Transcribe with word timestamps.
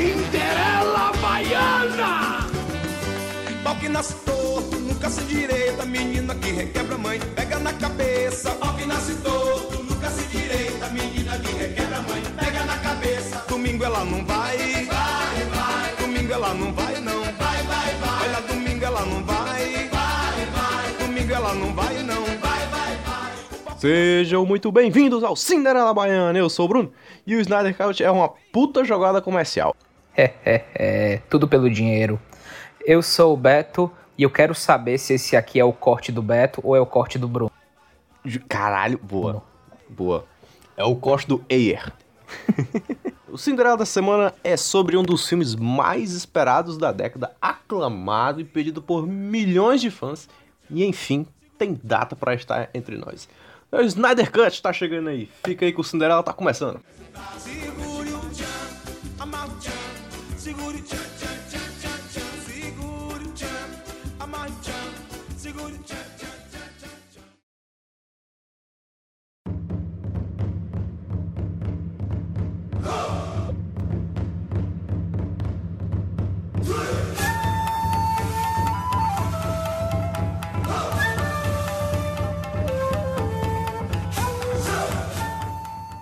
Cinderela 0.00 1.12
Baiana! 1.20 2.48
Pau 3.62 3.76
que 3.76 3.86
nasce 3.86 4.14
torto, 4.24 4.78
nunca 4.78 5.10
se 5.10 5.20
direita, 5.24 5.84
menina 5.84 6.34
que 6.36 6.50
requebra 6.52 6.96
mãe, 6.96 7.20
pega 7.36 7.58
na 7.58 7.70
cabeça. 7.74 8.50
Pau 8.52 8.74
que 8.76 8.86
nasce 8.86 9.14
torto, 9.16 9.82
nunca 9.82 10.08
se 10.08 10.26
direita, 10.28 10.88
menina 10.88 11.38
que 11.38 11.52
requebra 11.52 12.00
mãe, 12.00 12.22
pega 12.34 12.64
na 12.64 12.78
cabeça. 12.78 13.44
Domingo 13.46 13.84
ela 13.84 14.02
não 14.06 14.24
vai, 14.24 14.56
vai, 14.56 15.44
vai. 15.52 15.96
Domingo 16.00 16.32
ela 16.32 16.54
não 16.54 16.72
vai 16.72 16.98
não, 16.98 17.20
vai, 17.22 17.62
vai, 17.64 17.94
vai. 17.96 18.28
Olha, 18.30 18.40
domingo 18.48 18.82
ela 18.82 19.04
não 19.04 19.22
vai, 19.22 19.88
vai, 19.90 20.46
vai. 20.46 21.06
Domingo 21.06 21.34
ela 21.34 21.54
não 21.54 21.74
vai 21.74 22.02
não, 22.02 22.24
vai, 22.24 22.66
vai, 22.68 22.96
vai. 23.04 23.76
Sejam 23.76 24.46
muito 24.46 24.72
bem-vindos 24.72 25.22
ao 25.22 25.36
Cinderela 25.36 25.92
Baiana, 25.92 26.38
eu 26.38 26.48
sou 26.48 26.64
o 26.64 26.68
Bruno, 26.68 26.90
e 27.26 27.36
o 27.36 27.40
Snyder 27.42 27.76
Cut 27.76 28.02
é 28.02 28.10
uma 28.10 28.30
puta 28.50 28.82
jogada 28.82 29.20
comercial. 29.20 29.76
É, 30.20 30.34
é, 30.44 30.64
é, 30.74 31.16
tudo 31.30 31.48
pelo 31.48 31.70
dinheiro. 31.70 32.20
Eu 32.84 33.00
sou 33.00 33.32
o 33.32 33.36
Beto 33.38 33.90
e 34.18 34.22
eu 34.22 34.28
quero 34.28 34.54
saber 34.54 34.98
se 34.98 35.14
esse 35.14 35.34
aqui 35.34 35.58
é 35.58 35.64
o 35.64 35.72
corte 35.72 36.12
do 36.12 36.20
Beto 36.20 36.60
ou 36.62 36.76
é 36.76 36.80
o 36.80 36.84
corte 36.84 37.18
do 37.18 37.26
Bruno. 37.26 37.50
Caralho, 38.46 38.98
boa. 38.98 39.42
Boa. 39.88 40.26
É 40.76 40.84
o 40.84 40.94
corte 40.94 41.26
do 41.26 41.42
Ayer. 41.50 41.90
o 43.32 43.38
Cinderela 43.38 43.78
da 43.78 43.86
semana 43.86 44.34
é 44.44 44.58
sobre 44.58 44.94
um 44.94 45.02
dos 45.02 45.26
filmes 45.26 45.54
mais 45.54 46.12
esperados 46.12 46.76
da 46.76 46.92
década, 46.92 47.34
aclamado 47.40 48.42
e 48.42 48.44
pedido 48.44 48.82
por 48.82 49.06
milhões 49.06 49.80
de 49.80 49.90
fãs, 49.90 50.28
e 50.68 50.84
enfim, 50.84 51.26
tem 51.56 51.80
data 51.82 52.14
pra 52.14 52.34
estar 52.34 52.68
entre 52.74 52.98
nós. 52.98 53.26
O 53.72 53.80
Snyder 53.80 54.30
Cut 54.30 54.60
tá 54.60 54.70
chegando 54.70 55.08
aí. 55.08 55.30
Fica 55.44 55.64
aí 55.64 55.72
que 55.72 55.80
o 55.80 55.84
Cinderela 55.84 56.22
tá 56.22 56.34
começando. 56.34 56.78
Segure 57.38 57.99
segure 60.40 60.80
tchan, 60.80 60.98
tchan, 61.18 61.36
tchan, 61.50 61.60
tchan, 61.80 62.00
tchan, 62.08 62.40
segure 62.48 63.32
tchan, 63.34 63.68
amarra 64.20 64.48
o 64.48 64.60
tchan, 64.62 65.36
segure 65.36 65.78
tchan. 65.84 65.98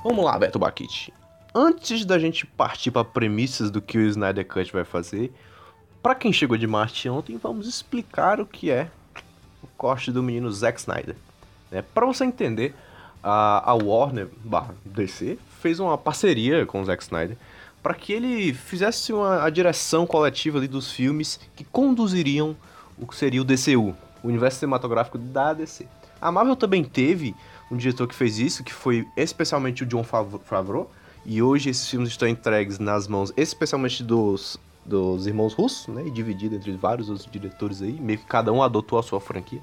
Vamos 0.05 0.25
lá, 0.25 0.39
Beto 0.39 0.61
Baquite. 0.61 1.13
Antes 1.55 2.05
da 2.05 2.19
gente 2.19 2.45
partir 2.47 2.91
para 2.91 3.05
premissas 3.05 3.71
do 3.71 3.81
que 3.81 3.99
o 3.99 4.03
Snyder 4.03 4.47
Cut 4.47 4.73
vai 4.73 4.85
fazer, 4.85 5.33
para 6.03 6.15
quem 6.15 6.33
chegou 6.33 6.57
de 6.57 6.67
Marte 6.67 7.09
ontem, 7.09 7.37
vamos 7.37 7.67
explicar 7.67 8.41
o 8.41 8.47
que 8.47 8.71
é 8.71 8.89
o 9.63 9.67
corte 9.77 10.13
do 10.13 10.23
menino 10.23 10.51
Zack 10.53 10.79
Snyder. 10.79 11.17
Né? 11.71 11.83
Para 11.83 12.07
você 12.07 12.25
entender, 12.25 12.75
a, 13.23 13.71
a 13.71 13.75
Warner 13.75 14.29
DC 14.85 15.39
fez 15.61 15.81
uma 15.81 15.99
parceria 15.99 16.65
com 16.65 16.81
o 16.81 16.85
Zack 16.85 17.03
Snyder 17.03 17.37
para 17.83 17.95
que 17.95 18.13
ele 18.13 18.53
fizesse 18.53 19.13
uma, 19.13 19.43
a 19.45 19.51
direção 19.51 20.07
coletiva 20.07 20.59
ali 20.59 20.69
dos 20.69 20.93
filmes 20.93 21.41
que 21.57 21.65
conduziriam 21.65 22.57
o 22.99 23.07
que 23.07 23.17
seria 23.17 23.41
o 23.41 23.45
DCU, 23.45 23.97
o 24.23 24.29
universo 24.29 24.59
cinematográfico 24.59 25.17
da 25.17 25.53
DC. 25.55 25.87
A 26.21 26.31
Marvel 26.33 26.57
também 26.57 26.83
teve 26.85 27.35
um 27.71 27.77
diretor 27.77 28.09
que 28.09 28.15
fez 28.15 28.39
isso, 28.39 28.65
que 28.65 28.73
foi 28.73 29.07
especialmente 29.17 29.85
o 29.85 29.87
John 29.87 30.03
Fav- 30.03 30.41
Favreau, 30.45 30.91
e 31.31 31.43
hoje 31.43 31.69
esses 31.69 31.87
filmes 31.87 32.09
estão 32.09 32.27
entregues 32.27 32.79
nas 32.79 33.07
mãos 33.07 33.31
especialmente 33.37 34.03
dos, 34.03 34.59
dos 34.83 35.27
irmãos 35.27 35.53
russos, 35.53 35.87
né, 35.95 36.07
e 36.07 36.11
dividido 36.11 36.57
entre 36.57 36.73
vários 36.73 37.11
outros 37.11 37.31
diretores 37.31 37.83
aí, 37.83 37.93
meio 37.93 38.19
que 38.19 38.25
cada 38.25 38.51
um 38.51 38.63
adotou 38.63 38.99
a 38.99 39.03
sua 39.03 39.21
franquia. 39.21 39.61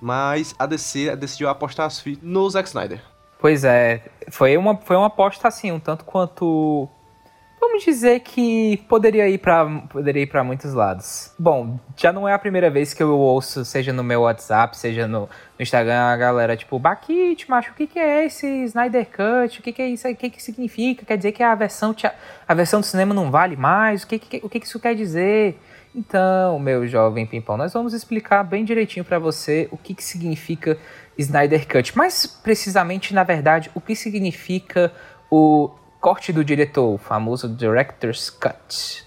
Mas 0.00 0.54
a 0.58 0.64
DC 0.64 1.14
decidiu 1.16 1.50
apostar 1.50 1.86
as 1.86 2.02
no 2.22 2.48
Zack 2.48 2.68
Snyder. 2.68 3.02
Pois 3.38 3.64
é, 3.64 4.02
foi 4.30 4.56
uma, 4.56 4.78
foi 4.78 4.96
uma 4.96 5.08
aposta 5.08 5.46
assim, 5.46 5.70
um 5.70 5.78
tanto 5.78 6.06
quanto. 6.06 6.88
Vamos 7.78 7.94
dizer 7.94 8.18
que 8.20 8.76
poderia 8.88 9.28
ir 9.28 9.38
para 9.38 9.64
poderia 9.88 10.24
ir 10.24 10.26
para 10.26 10.42
muitos 10.42 10.74
lados. 10.74 11.32
Bom, 11.38 11.78
já 11.96 12.12
não 12.12 12.28
é 12.28 12.32
a 12.32 12.38
primeira 12.38 12.68
vez 12.68 12.92
que 12.92 13.00
eu 13.00 13.16
ouço, 13.16 13.64
seja 13.64 13.92
no 13.92 14.02
meu 14.02 14.22
WhatsApp, 14.22 14.76
seja 14.76 15.06
no, 15.06 15.20
no 15.20 15.28
Instagram, 15.60 16.00
a 16.00 16.16
galera 16.16 16.56
tipo, 16.56 16.76
Baquite, 16.76 17.48
macho, 17.48 17.70
o 17.70 17.74
que, 17.74 17.86
que 17.86 18.00
é 18.00 18.26
esse 18.26 18.64
Snyder 18.64 19.06
Cut? 19.06 19.60
O 19.60 19.62
que, 19.62 19.70
que 19.70 19.80
é 19.80 19.86
isso? 19.90 20.08
O 20.08 20.16
que, 20.16 20.28
que 20.28 20.42
significa? 20.42 21.06
Quer 21.06 21.18
dizer 21.18 21.30
que 21.30 21.40
a 21.40 21.54
versão, 21.54 21.94
a 22.48 22.52
versão 22.52 22.80
do 22.80 22.86
cinema 22.86 23.14
não 23.14 23.30
vale 23.30 23.56
mais? 23.56 24.02
O 24.02 24.08
que, 24.08 24.18
que, 24.18 24.40
o 24.42 24.48
que, 24.48 24.58
que 24.58 24.66
isso 24.66 24.80
quer 24.80 24.96
dizer? 24.96 25.56
Então, 25.94 26.58
meu 26.58 26.84
jovem 26.84 27.26
pimpão, 27.26 27.56
nós 27.56 27.72
vamos 27.72 27.94
explicar 27.94 28.42
bem 28.42 28.64
direitinho 28.64 29.04
para 29.04 29.20
você 29.20 29.68
o 29.70 29.76
que, 29.76 29.94
que 29.94 30.02
significa 30.02 30.76
Snyder 31.16 31.64
Cut. 31.68 31.96
Mais 31.96 32.26
precisamente, 32.26 33.14
na 33.14 33.22
verdade, 33.22 33.70
o 33.72 33.80
que 33.80 33.94
significa 33.94 34.92
o 35.30 35.70
corte 36.00 36.32
do 36.32 36.44
diretor, 36.44 36.94
o 36.94 36.98
famoso 36.98 37.48
Director's 37.48 38.30
Cut. 38.30 39.04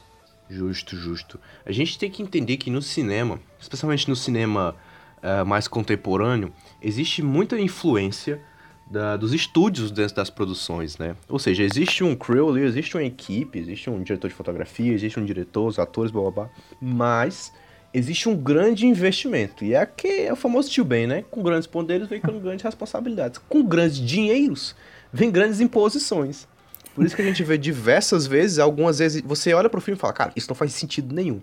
Justo, 0.50 0.96
justo. 0.96 1.40
A 1.66 1.72
gente 1.72 1.98
tem 1.98 2.10
que 2.12 2.22
entender 2.22 2.58
que 2.58 2.70
no 2.70 2.82
cinema, 2.82 3.40
especialmente 3.60 4.10
no 4.10 4.16
cinema 4.16 4.76
eh, 5.24 5.44
mais 5.44 5.68
contemporâneo, 5.68 6.52
existe 6.82 7.22
muita 7.22 7.58
influência 7.60 8.42
da- 8.90 9.16
dos 9.16 9.34
estúdios 9.34 9.90
dentro 9.92 10.16
das 10.16 10.30
produções, 10.30 10.98
né? 10.98 11.16
Ou 11.30 11.40
seja, 11.40 11.64
existe 11.64 12.04
um 12.04 12.14
crew 12.16 12.50
ali, 12.50 12.64
existe 12.64 12.98
uma 12.98 13.04
equipe, 13.04 13.58
existe 13.60 13.90
um 13.90 14.04
diretor 14.04 14.28
de 14.28 14.34
fotografia, 14.34 14.92
existe 14.92 15.18
um 15.20 15.24
diretor, 15.24 15.68
os 15.68 15.80
atores, 15.80 16.12
blá 16.12 16.24
blá 16.24 16.32
blá, 16.32 16.50
mas 16.82 17.54
existe 17.94 18.28
um 18.28 18.36
grande 18.36 18.86
investimento. 18.86 19.64
E 19.64 19.74
é, 19.76 19.86
que 19.86 20.08
é 20.26 20.34
o 20.34 20.36
famoso 20.36 20.70
tio 20.70 20.84
Ben, 20.84 21.08
né? 21.08 21.24
Com 21.32 21.42
grandes 21.42 21.68
poderes 21.68 22.10
vem 22.10 22.20
com 22.20 22.38
grandes 22.40 22.66
responsabilidades. 22.66 23.40
Com 23.48 23.64
grandes 23.64 23.98
dinheiros 23.98 24.76
vem 25.14 25.32
grandes 25.32 25.62
imposições. 25.62 26.48
Por 26.94 27.06
isso 27.06 27.16
que 27.16 27.22
a 27.22 27.26
gente 27.26 27.44
vê 27.44 27.58
diversas 27.58 28.28
vezes, 28.28 28.60
algumas 28.60 29.00
vezes, 29.00 29.22
você 29.22 29.54
olha 29.54 29.70
pro 29.70 29.80
filme 29.82 29.98
e 29.98 30.02
fala, 30.02 30.14
cara, 30.14 30.32
isso 30.36 30.50
não 30.50 30.56
faz 30.56 30.74
sentido 30.74 31.16
nenhum. 31.16 31.42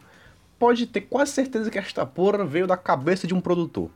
Pode 0.58 0.86
ter 0.86 1.02
quase 1.02 1.32
certeza 1.32 1.70
que 1.70 1.78
esta 1.78 2.04
porra 2.04 2.44
veio 2.44 2.66
da 2.66 2.76
cabeça 2.76 3.26
de 3.26 3.34
um 3.34 3.40
produtor. 3.40 3.90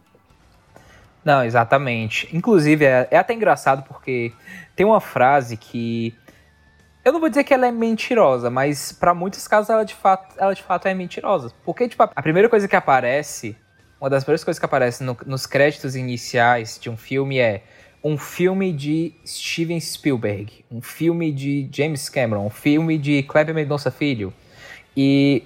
Não, 1.24 1.44
exatamente. 1.44 2.28
Inclusive, 2.32 2.84
é, 2.84 3.06
é 3.10 3.18
até 3.18 3.34
engraçado 3.34 3.84
porque 3.86 4.32
tem 4.74 4.84
uma 4.86 5.00
frase 5.00 5.56
que. 5.56 6.14
Eu 7.04 7.12
não 7.12 7.20
vou 7.20 7.28
dizer 7.28 7.42
que 7.44 7.52
ela 7.52 7.66
é 7.66 7.72
mentirosa, 7.72 8.48
mas 8.48 8.92
para 8.92 9.12
muitos 9.12 9.46
casos 9.48 9.70
ela 9.70 9.84
de, 9.84 9.94
fato, 9.94 10.34
ela 10.38 10.54
de 10.54 10.62
fato 10.62 10.86
é 10.86 10.94
mentirosa. 10.94 11.52
Porque, 11.64 11.88
tipo, 11.88 12.02
a 12.02 12.22
primeira 12.22 12.48
coisa 12.48 12.68
que 12.68 12.76
aparece, 12.76 13.56
uma 14.00 14.08
das 14.08 14.22
primeiras 14.22 14.44
coisas 14.44 14.58
que 14.58 14.64
aparece 14.64 15.02
no- 15.02 15.16
nos 15.26 15.44
créditos 15.46 15.96
iniciais 15.96 16.78
de 16.80 16.88
um 16.88 16.96
filme 16.96 17.38
é 17.38 17.64
um 18.02 18.18
filme 18.18 18.72
de 18.72 19.12
Steven 19.24 19.78
Spielberg, 19.78 20.64
um 20.70 20.82
filme 20.82 21.30
de 21.30 21.68
James 21.70 22.08
Cameron, 22.08 22.46
um 22.46 22.50
filme 22.50 22.98
de 22.98 23.22
Kleber 23.22 23.54
Mendonça 23.54 23.90
Filho. 23.90 24.32
E 24.96 25.44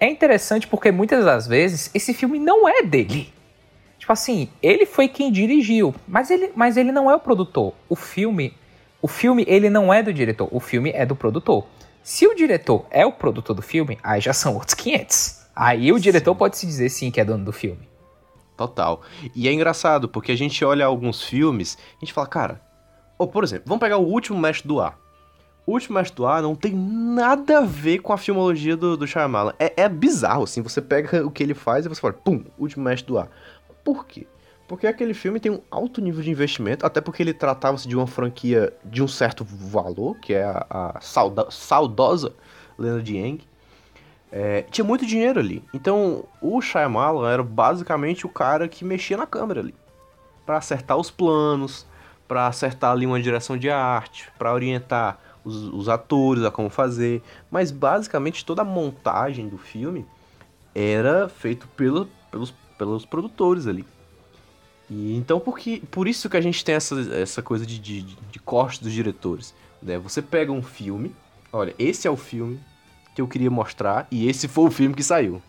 é 0.00 0.08
interessante 0.08 0.66
porque 0.66 0.90
muitas 0.90 1.24
das 1.24 1.46
vezes 1.46 1.90
esse 1.94 2.14
filme 2.14 2.38
não 2.38 2.68
é 2.68 2.82
dele. 2.82 3.32
Tipo 3.98 4.12
assim, 4.12 4.48
ele 4.62 4.86
foi 4.86 5.08
quem 5.08 5.30
dirigiu, 5.30 5.94
mas 6.06 6.30
ele, 6.30 6.50
mas 6.54 6.76
ele 6.76 6.92
não 6.92 7.10
é 7.10 7.14
o 7.14 7.20
produtor. 7.20 7.74
O 7.88 7.96
filme, 7.96 8.54
o 9.02 9.08
filme 9.08 9.44
ele 9.46 9.68
não 9.68 9.92
é 9.92 10.02
do 10.02 10.12
diretor, 10.12 10.48
o 10.50 10.60
filme 10.60 10.90
é 10.94 11.04
do 11.04 11.16
produtor. 11.16 11.66
Se 12.02 12.26
o 12.26 12.34
diretor 12.34 12.86
é 12.90 13.04
o 13.04 13.12
produtor 13.12 13.54
do 13.54 13.60
filme, 13.60 13.98
aí 14.02 14.20
já 14.20 14.32
são 14.32 14.54
outros 14.54 14.74
500. 14.74 15.46
Aí 15.54 15.92
o 15.92 15.98
diretor 15.98 16.34
pode 16.34 16.56
se 16.56 16.64
dizer 16.64 16.88
sim 16.88 17.10
que 17.10 17.20
é 17.20 17.24
dono 17.24 17.44
do 17.44 17.52
filme. 17.52 17.87
Total. 18.58 19.00
E 19.36 19.46
é 19.46 19.52
engraçado, 19.52 20.08
porque 20.08 20.32
a 20.32 20.36
gente 20.36 20.64
olha 20.64 20.84
alguns 20.84 21.22
filmes, 21.22 21.78
a 21.96 22.04
gente 22.04 22.12
fala, 22.12 22.26
cara, 22.26 22.60
ou 23.16 23.28
por 23.28 23.44
exemplo, 23.44 23.64
vamos 23.66 23.80
pegar 23.80 23.98
o 23.98 24.04
último 24.04 24.36
Mestre 24.36 24.66
do 24.66 24.80
Ar. 24.80 24.98
O 25.64 25.72
último 25.72 25.96
Mestre 25.96 26.16
do 26.16 26.26
Ar 26.26 26.42
não 26.42 26.56
tem 26.56 26.72
nada 26.74 27.58
a 27.58 27.60
ver 27.60 28.00
com 28.00 28.12
a 28.12 28.18
filmologia 28.18 28.76
do, 28.76 28.96
do 28.96 29.06
Shyamalan. 29.06 29.52
É, 29.60 29.82
é 29.82 29.88
bizarro, 29.88 30.42
assim, 30.42 30.60
você 30.60 30.82
pega 30.82 31.24
o 31.24 31.30
que 31.30 31.40
ele 31.40 31.54
faz 31.54 31.86
e 31.86 31.88
você 31.88 32.00
fala, 32.00 32.14
pum, 32.14 32.42
último 32.58 32.82
Mestre 32.82 33.06
do 33.06 33.18
Ar. 33.18 33.28
Por 33.84 34.04
quê? 34.04 34.26
Porque 34.66 34.88
aquele 34.88 35.14
filme 35.14 35.38
tem 35.38 35.52
um 35.52 35.60
alto 35.70 36.00
nível 36.00 36.22
de 36.22 36.30
investimento, 36.30 36.84
até 36.84 37.00
porque 37.00 37.22
ele 37.22 37.32
tratava-se 37.32 37.86
de 37.86 37.96
uma 37.96 38.08
franquia 38.08 38.72
de 38.84 39.04
um 39.04 39.08
certo 39.08 39.44
valor, 39.44 40.18
que 40.18 40.34
é 40.34 40.42
a, 40.42 40.66
a 40.68 41.00
sauda- 41.00 41.46
saudosa 41.48 42.34
Lenda 42.76 43.00
de 43.00 43.16
Yang. 43.16 43.46
É, 44.30 44.62
tinha 44.70 44.84
muito 44.84 45.06
dinheiro 45.06 45.40
ali. 45.40 45.62
Então, 45.72 46.24
o 46.40 46.60
Shyamalan 46.60 47.30
era 47.30 47.42
basicamente 47.42 48.26
o 48.26 48.28
cara 48.28 48.68
que 48.68 48.84
mexia 48.84 49.16
na 49.16 49.26
câmera 49.26 49.60
ali. 49.60 49.74
Pra 50.44 50.58
acertar 50.58 50.96
os 50.96 51.10
planos, 51.10 51.86
pra 52.26 52.46
acertar 52.46 52.92
ali 52.92 53.06
uma 53.06 53.20
direção 53.20 53.56
de 53.56 53.70
arte, 53.70 54.30
pra 54.38 54.52
orientar 54.52 55.18
os, 55.44 55.64
os 55.64 55.88
atores 55.88 56.44
a 56.44 56.50
como 56.50 56.68
fazer. 56.68 57.22
Mas 57.50 57.70
basicamente 57.70 58.44
toda 58.44 58.62
a 58.62 58.64
montagem 58.64 59.48
do 59.48 59.56
filme 59.56 60.04
era 60.74 61.28
feito 61.28 61.66
pelo, 61.68 62.06
pelos, 62.30 62.54
pelos 62.76 63.06
produtores 63.06 63.66
ali. 63.66 63.84
E 64.90 65.16
então 65.16 65.40
porque, 65.40 65.82
por 65.90 66.06
isso 66.06 66.28
que 66.28 66.36
a 66.36 66.40
gente 66.40 66.64
tem 66.64 66.74
essa, 66.74 67.00
essa 67.14 67.42
coisa 67.42 67.66
de, 67.66 67.78
de, 67.78 68.02
de 68.02 68.38
corte 68.38 68.82
dos 68.82 68.92
diretores. 68.92 69.54
Né? 69.82 69.98
Você 69.98 70.20
pega 70.22 70.52
um 70.52 70.62
filme, 70.62 71.14
olha, 71.52 71.74
esse 71.78 72.06
é 72.06 72.10
o 72.10 72.16
filme 72.16 72.60
que 73.18 73.22
eu 73.22 73.26
queria 73.26 73.50
mostrar 73.50 74.06
e 74.12 74.28
esse 74.28 74.46
foi 74.46 74.64
o 74.68 74.70
filme 74.70 74.94
que 74.94 75.02
saiu. 75.02 75.42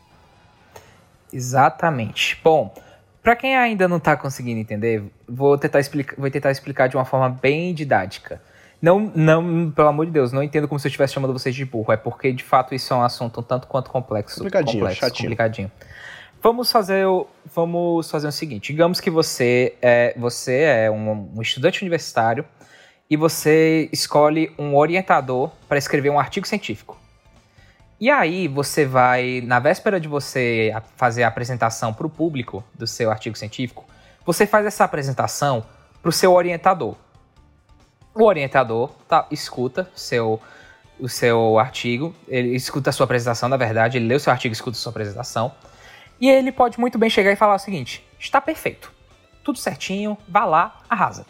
Exatamente. 1.31 2.39
Bom, 2.43 2.73
para 3.21 3.35
quem 3.35 3.55
ainda 3.55 3.87
não 3.87 3.99
tá 3.99 4.17
conseguindo 4.17 4.59
entender, 4.59 5.03
vou 5.27 5.55
tentar, 5.55 5.79
explicar, 5.79 6.15
vou 6.17 6.31
tentar 6.31 6.49
explicar 6.49 6.87
de 6.87 6.97
uma 6.97 7.05
forma 7.05 7.29
bem 7.29 7.71
didática. 7.73 8.41
Não, 8.81 9.11
não, 9.13 9.69
pelo 9.69 9.89
amor 9.89 10.07
de 10.07 10.11
Deus, 10.11 10.31
não 10.31 10.41
entendo 10.41 10.67
como 10.67 10.79
se 10.79 10.87
eu 10.87 10.89
estivesse 10.89 11.13
chamando 11.13 11.33
vocês 11.33 11.53
de 11.53 11.63
burro. 11.63 11.93
É 11.93 11.97
porque, 11.97 12.31
de 12.31 12.43
fato, 12.43 12.73
isso 12.73 12.91
é 12.91 12.97
um 12.97 13.03
assunto 13.03 13.41
um 13.41 13.43
tanto 13.43 13.67
quanto 13.67 13.91
complexo. 13.91 14.37
Complicadinho, 14.37 14.79
complexo, 14.79 15.01
chatinho. 15.01 15.29
complicadinho. 15.29 15.71
Vamos 16.41 16.71
fazer, 16.71 17.05
o, 17.05 17.27
vamos 17.53 18.09
fazer 18.09 18.27
o 18.27 18.31
seguinte. 18.31 18.71
Digamos 18.71 18.99
que 18.99 19.11
você 19.11 19.75
é, 19.81 20.15
você 20.17 20.61
é 20.61 20.89
um, 20.89 21.33
um 21.35 21.41
estudante 21.41 21.83
universitário 21.83 22.45
e 23.09 23.17
você 23.17 23.89
escolhe 23.91 24.51
um 24.57 24.75
orientador 24.75 25.51
para 25.67 25.77
escrever 25.77 26.09
um 26.09 26.19
artigo 26.19 26.47
científico. 26.47 26.97
E 27.99 28.09
aí 28.09 28.47
você 28.47 28.85
vai, 28.85 29.41
na 29.45 29.59
véspera 29.59 29.99
de 29.99 30.07
você 30.07 30.73
fazer 30.95 31.23
a 31.23 31.27
apresentação 31.27 31.93
para 31.93 32.07
o 32.07 32.09
público 32.09 32.63
do 32.73 32.87
seu 32.87 33.11
artigo 33.11 33.37
científico, 33.37 33.85
você 34.25 34.47
faz 34.47 34.65
essa 34.65 34.85
apresentação 34.85 35.65
para 36.01 36.09
o 36.09 36.11
seu 36.11 36.33
orientador. 36.33 36.95
O 38.15 38.23
orientador 38.23 38.91
tá, 39.07 39.27
escuta 39.29 39.89
seu, 39.93 40.41
o 40.97 41.09
seu 41.09 41.59
artigo, 41.59 42.15
ele 42.27 42.55
escuta 42.55 42.89
a 42.89 42.93
sua 42.93 43.03
apresentação, 43.03 43.49
na 43.49 43.57
verdade, 43.57 43.97
ele 43.97 44.07
lê 44.07 44.15
o 44.15 44.19
seu 44.19 44.31
artigo, 44.31 44.53
escuta 44.53 44.77
a 44.77 44.79
sua 44.79 44.91
apresentação, 44.91 45.53
e 46.21 46.29
ele 46.29 46.53
pode 46.53 46.79
muito 46.79 46.97
bem 46.97 47.09
chegar 47.09 47.31
e 47.31 47.35
falar 47.35 47.55
o 47.55 47.59
seguinte: 47.59 48.05
está 48.17 48.39
perfeito, 48.39 48.93
tudo 49.43 49.57
certinho, 49.57 50.17
vá 50.27 50.45
lá, 50.45 50.79
arrasa. 50.89 51.25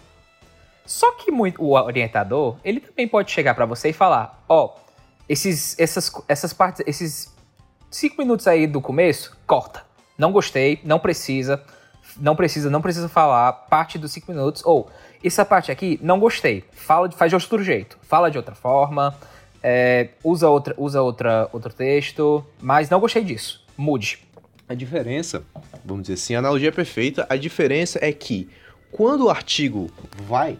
Só 0.86 1.12
que 1.14 1.32
muito- 1.32 1.62
o 1.64 1.74
orientador, 1.74 2.58
ele 2.64 2.80
também 2.80 3.08
pode 3.08 3.32
chegar 3.32 3.56
para 3.56 3.66
você 3.66 3.90
e 3.90 3.94
falar: 3.94 4.44
ó, 4.48 4.76
esses, 5.30 5.80
essas, 5.80 6.12
essas 6.28 6.52
partes, 6.52 6.84
esses 6.88 7.32
cinco 7.92 8.16
minutos 8.18 8.48
aí 8.48 8.66
do 8.66 8.82
começo, 8.82 9.38
corta. 9.46 9.84
Não 10.18 10.32
gostei, 10.32 10.82
não 10.84 11.00
precisa, 11.00 11.64
não 12.18 12.36
precisa, 12.36 12.70
não 12.70 12.82
precisa 12.82 13.08
falar 13.08 13.54
parte 13.54 13.98
dos 13.98 14.12
cinco 14.12 14.32
minutos. 14.32 14.66
Ou, 14.66 14.90
essa 15.24 15.46
parte 15.46 15.72
aqui, 15.72 16.00
não 16.02 16.20
gostei. 16.20 16.66
Fala, 16.72 17.10
faz 17.12 17.30
de 17.30 17.36
outro 17.36 17.64
jeito. 17.64 17.98
Fala 18.02 18.32
de 18.32 18.38
outra 18.38 18.56
forma. 18.56 19.16
é, 19.62 20.10
usa 20.24 20.50
outra, 20.50 20.74
usa 20.78 21.02
outra, 21.02 21.48
outro 21.54 21.72
texto. 21.72 22.44
Mas 22.60 22.90
não 22.90 23.00
gostei 23.00 23.24
disso. 23.24 23.64
Mude. 23.78 24.20
A 24.68 24.74
diferença, 24.74 25.44
vamos 25.86 26.04
dizer 26.04 26.14
assim, 26.14 26.36
a 26.36 26.40
analogia 26.40 26.70
é 26.70 26.72
perfeita. 26.72 27.26
A 27.30 27.36
diferença 27.36 28.00
é 28.02 28.12
que 28.12 28.50
quando 28.92 29.26
o 29.26 29.30
artigo 29.30 29.90
vai, 30.28 30.58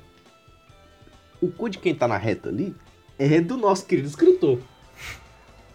o 1.42 1.50
cu 1.50 1.70
de 1.70 1.78
quem 1.78 1.94
tá 1.94 2.08
na 2.08 2.18
reta 2.18 2.50
ali 2.50 2.76
é 3.20 3.40
do 3.42 3.58
nosso 3.58 3.86
querido 3.86 4.08
escritor. 4.08 4.60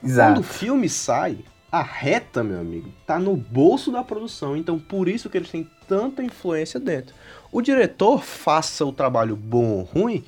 Quando 0.01 0.39
o 0.39 0.43
filme 0.43 0.89
sai, 0.89 1.39
a 1.71 1.83
reta, 1.83 2.43
meu 2.45 2.59
amigo, 2.61 2.89
tá 3.07 3.19
no 3.19 3.37
bolso 3.37 3.91
da 3.93 4.03
produção. 4.03 4.57
Então, 4.57 4.79
por 4.79 5.09
isso 5.09 5.31
que 5.31 5.37
eles 5.39 5.51
têm 5.51 5.69
tanta 5.89 6.23
influência 6.23 6.79
dentro. 6.81 7.15
O 7.51 7.63
diretor, 7.63 8.23
faça 8.23 8.85
o 8.85 8.93
trabalho 8.93 9.35
bom 9.37 9.65
ou 9.79 9.83
ruim, 9.83 10.25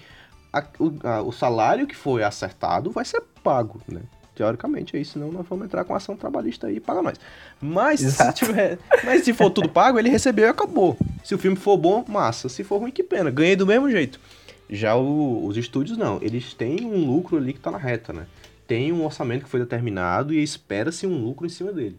a- 0.53 0.65
o, 0.79 0.93
a- 1.07 1.23
o 1.23 1.33
salário 1.33 1.87
que 1.87 1.95
foi 1.97 2.23
acertado 2.23 2.91
vai 2.91 3.05
ser 3.05 3.23
pago, 3.43 3.81
né? 3.89 4.01
Teoricamente 4.35 4.95
é 4.97 5.01
isso, 5.01 5.15
senão 5.15 5.33
nós 5.33 5.47
vamos 5.49 5.65
entrar 5.65 5.83
com 5.85 5.95
ação 5.95 6.15
trabalhista 6.15 6.67
aí 6.67 6.77
e 6.77 6.81
paga 6.81 7.01
nós. 7.03 7.19
Mas 7.61 8.01
se, 8.01 8.07
Exato. 8.07 8.45
tiver, 8.45 8.79
mas 9.03 9.25
se 9.25 9.33
for 9.33 9.49
tudo 9.51 9.67
pago, 9.69 9.99
ele 9.99 10.11
recebeu 10.11 10.45
e 10.45 10.49
acabou. 10.49 10.97
Se 11.25 11.35
o 11.35 11.39
filme 11.39 11.57
for 11.57 11.77
bom, 11.79 12.05
massa. 12.07 12.49
Se 12.51 12.63
for 12.63 12.79
ruim, 12.79 12.91
que 12.91 13.03
pena. 13.03 13.31
Ganhei 13.31 13.57
do 13.57 13.67
mesmo 13.67 13.91
jeito. 13.91 14.21
Já 14.69 14.97
o- 14.97 15.47
os 15.47 15.57
estúdios 15.57 15.97
não, 15.97 16.19
eles 16.23 16.53
têm 16.55 16.85
um 16.85 17.07
lucro 17.07 17.37
ali 17.37 17.53
que 17.53 17.61
tá 17.61 17.71
na 17.71 17.79
reta, 17.79 18.13
né? 18.13 18.27
Tem 18.67 18.93
um 18.93 19.05
orçamento 19.05 19.45
que 19.45 19.49
foi 19.51 19.61
determinado 19.61 20.35
e 20.35 20.43
espera-se 20.43 21.07
um 21.07 21.23
lucro 21.23 21.47
em 21.47 21.51
cima 21.51 21.73
dele. 21.73 21.99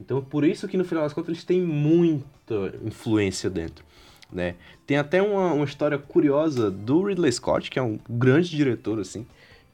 Então, 0.00 0.22
por 0.22 0.44
isso 0.44 0.68
que 0.68 0.76
no 0.76 0.84
final 0.84 1.04
das 1.04 1.12
contas 1.12 1.30
eles 1.30 1.44
têm 1.44 1.60
muita 1.60 2.74
influência 2.84 3.48
dentro, 3.50 3.84
né? 4.32 4.54
Tem 4.86 4.96
até 4.96 5.20
uma, 5.22 5.52
uma 5.52 5.64
história 5.64 5.98
curiosa 5.98 6.70
do 6.70 7.02
Ridley 7.02 7.32
Scott, 7.32 7.70
que 7.70 7.78
é 7.78 7.82
um 7.82 7.98
grande 8.08 8.50
diretor, 8.50 8.98
assim, 9.00 9.26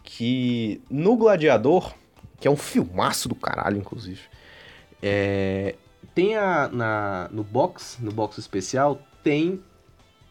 que 0.02 0.80
no 0.90 1.16
Gladiador, 1.16 1.94
que 2.38 2.48
é 2.48 2.50
um 2.50 2.56
filmaço 2.56 3.28
do 3.28 3.34
caralho, 3.34 3.78
inclusive, 3.78 4.20
é, 5.02 5.74
tem 6.14 6.36
a, 6.36 6.68
na, 6.68 7.28
no 7.32 7.42
box, 7.42 7.98
no 8.00 8.12
box 8.12 8.38
especial, 8.38 9.00
tem 9.22 9.60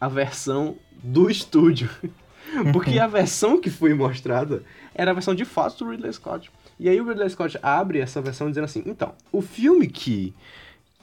a 0.00 0.08
versão 0.08 0.76
do 1.02 1.30
estúdio. 1.30 1.90
Porque 2.72 2.98
a 2.98 3.06
versão 3.06 3.60
que 3.60 3.70
foi 3.70 3.94
mostrada 3.94 4.62
era 4.94 5.10
a 5.10 5.14
versão 5.14 5.34
de 5.34 5.44
fato 5.44 5.84
do 5.84 5.90
Ridley 5.90 6.12
Scott. 6.12 6.50
E 6.78 6.88
aí 6.88 7.00
o 7.00 7.06
Ridley 7.06 7.30
Scott 7.30 7.58
abre 7.62 8.00
essa 8.00 8.20
versão 8.20 8.48
dizendo 8.48 8.64
assim: 8.64 8.82
então, 8.86 9.14
o 9.30 9.40
filme 9.40 9.86
que, 9.86 10.34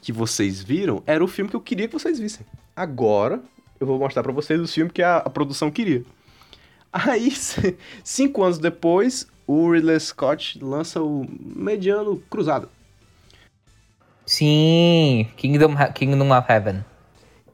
que 0.01 0.11
vocês 0.11 0.61
viram 0.61 1.01
era 1.05 1.23
o 1.23 1.27
filme 1.27 1.49
que 1.49 1.55
eu 1.55 1.61
queria 1.61 1.87
que 1.87 1.93
vocês 1.93 2.19
vissem. 2.19 2.45
Agora 2.75 3.41
eu 3.79 3.87
vou 3.87 3.99
mostrar 3.99 4.23
pra 4.23 4.31
vocês 4.31 4.59
o 4.59 4.67
filme 4.67 4.91
que 4.91 5.03
a, 5.03 5.17
a 5.17 5.29
produção 5.29 5.71
queria. 5.71 6.03
Aí, 6.91 7.31
cinco 8.03 8.43
anos 8.43 8.57
depois, 8.57 9.27
o 9.45 9.71
Ridley 9.71 9.99
Scott 9.99 10.59
lança 10.61 11.01
o 11.01 11.25
Mediano 11.39 12.17
Cruzado. 12.29 12.69
Sim, 14.25 15.27
Kingdom, 15.37 15.75
Kingdom 15.93 16.37
of 16.37 16.51
Heaven. 16.51 16.83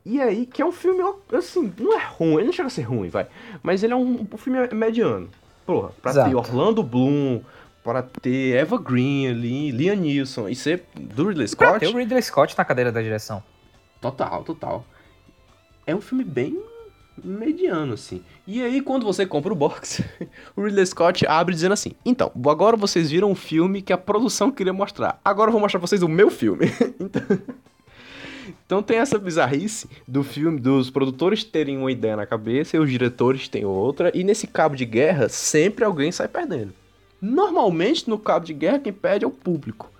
E 0.05 0.21
aí, 0.21 0.45
que 0.45 0.61
é 0.61 0.65
um 0.65 0.71
filme, 0.71 1.01
assim, 1.31 1.73
não 1.79 1.97
é 1.97 2.03
ruim, 2.03 2.35
ele 2.35 2.45
não 2.45 2.53
chega 2.53 2.67
a 2.67 2.69
ser 2.69 2.81
ruim, 2.81 3.07
vai. 3.07 3.27
Mas 3.61 3.83
ele 3.83 3.93
é 3.93 3.95
um, 3.95 4.27
um 4.31 4.37
filme 4.37 4.67
mediano. 4.73 5.29
Porra, 5.65 5.91
pra 6.01 6.11
ter 6.11 6.19
Exato. 6.19 6.37
Orlando 6.37 6.83
Bloom, 6.83 7.41
pra 7.83 8.01
ter 8.01 8.55
Eva 8.55 8.77
Green 8.77 9.27
ali, 9.27 9.71
Liam 9.71 9.95
Neeson, 9.95 10.49
e 10.49 10.55
ser 10.55 10.83
do 10.93 11.27
Ridley 11.27 11.47
Pra 11.55 11.67
Scott. 11.69 11.79
ter 11.79 11.87
o 11.87 11.97
Ridley 11.97 12.21
Scott 12.21 12.57
na 12.57 12.65
cadeira 12.65 12.91
da 12.91 13.01
direção. 13.01 13.41
Total, 14.01 14.43
total. 14.43 14.85
É 15.87 15.95
um 15.95 16.01
filme 16.01 16.25
bem 16.25 16.61
mediano, 17.23 17.93
assim. 17.93 18.21
E 18.45 18.61
aí, 18.61 18.81
quando 18.81 19.05
você 19.05 19.25
compra 19.25 19.53
o 19.53 19.55
box, 19.55 20.03
o 20.55 20.63
Ridley 20.63 20.85
Scott 20.85 21.25
abre 21.25 21.55
dizendo 21.55 21.73
assim: 21.73 21.93
Então, 22.05 22.29
agora 22.45 22.75
vocês 22.75 23.09
viram 23.09 23.31
um 23.31 23.35
filme 23.35 23.81
que 23.81 23.93
a 23.93 23.97
produção 23.97 24.51
queria 24.51 24.73
mostrar. 24.73 25.21
Agora 25.23 25.47
eu 25.47 25.53
vou 25.53 25.61
mostrar 25.61 25.79
pra 25.79 25.87
vocês 25.87 26.03
o 26.03 26.09
meu 26.09 26.29
filme. 26.29 26.65
então... 26.99 27.21
então 28.65 28.81
tem 28.81 28.97
essa 28.97 29.19
bizarrice 29.19 29.89
do 30.07 30.23
filme, 30.23 30.59
dos 30.59 30.89
produtores 30.89 31.43
terem 31.43 31.77
uma 31.77 31.91
ideia 31.91 32.15
na 32.15 32.25
cabeça 32.25 32.75
e 32.75 32.79
os 32.79 32.89
diretores 32.89 33.47
têm 33.47 33.65
outra. 33.65 34.11
E 34.13 34.23
nesse 34.23 34.47
cabo 34.47 34.75
de 34.75 34.85
guerra, 34.85 35.29
sempre 35.29 35.83
alguém 35.83 36.11
sai 36.11 36.27
perdendo. 36.27 36.73
Normalmente, 37.21 38.09
no 38.09 38.17
cabo 38.17 38.45
de 38.45 38.53
guerra, 38.53 38.79
quem 38.79 38.91
perde 38.91 39.25
é 39.25 39.27
o 39.27 39.31
público. 39.31 39.91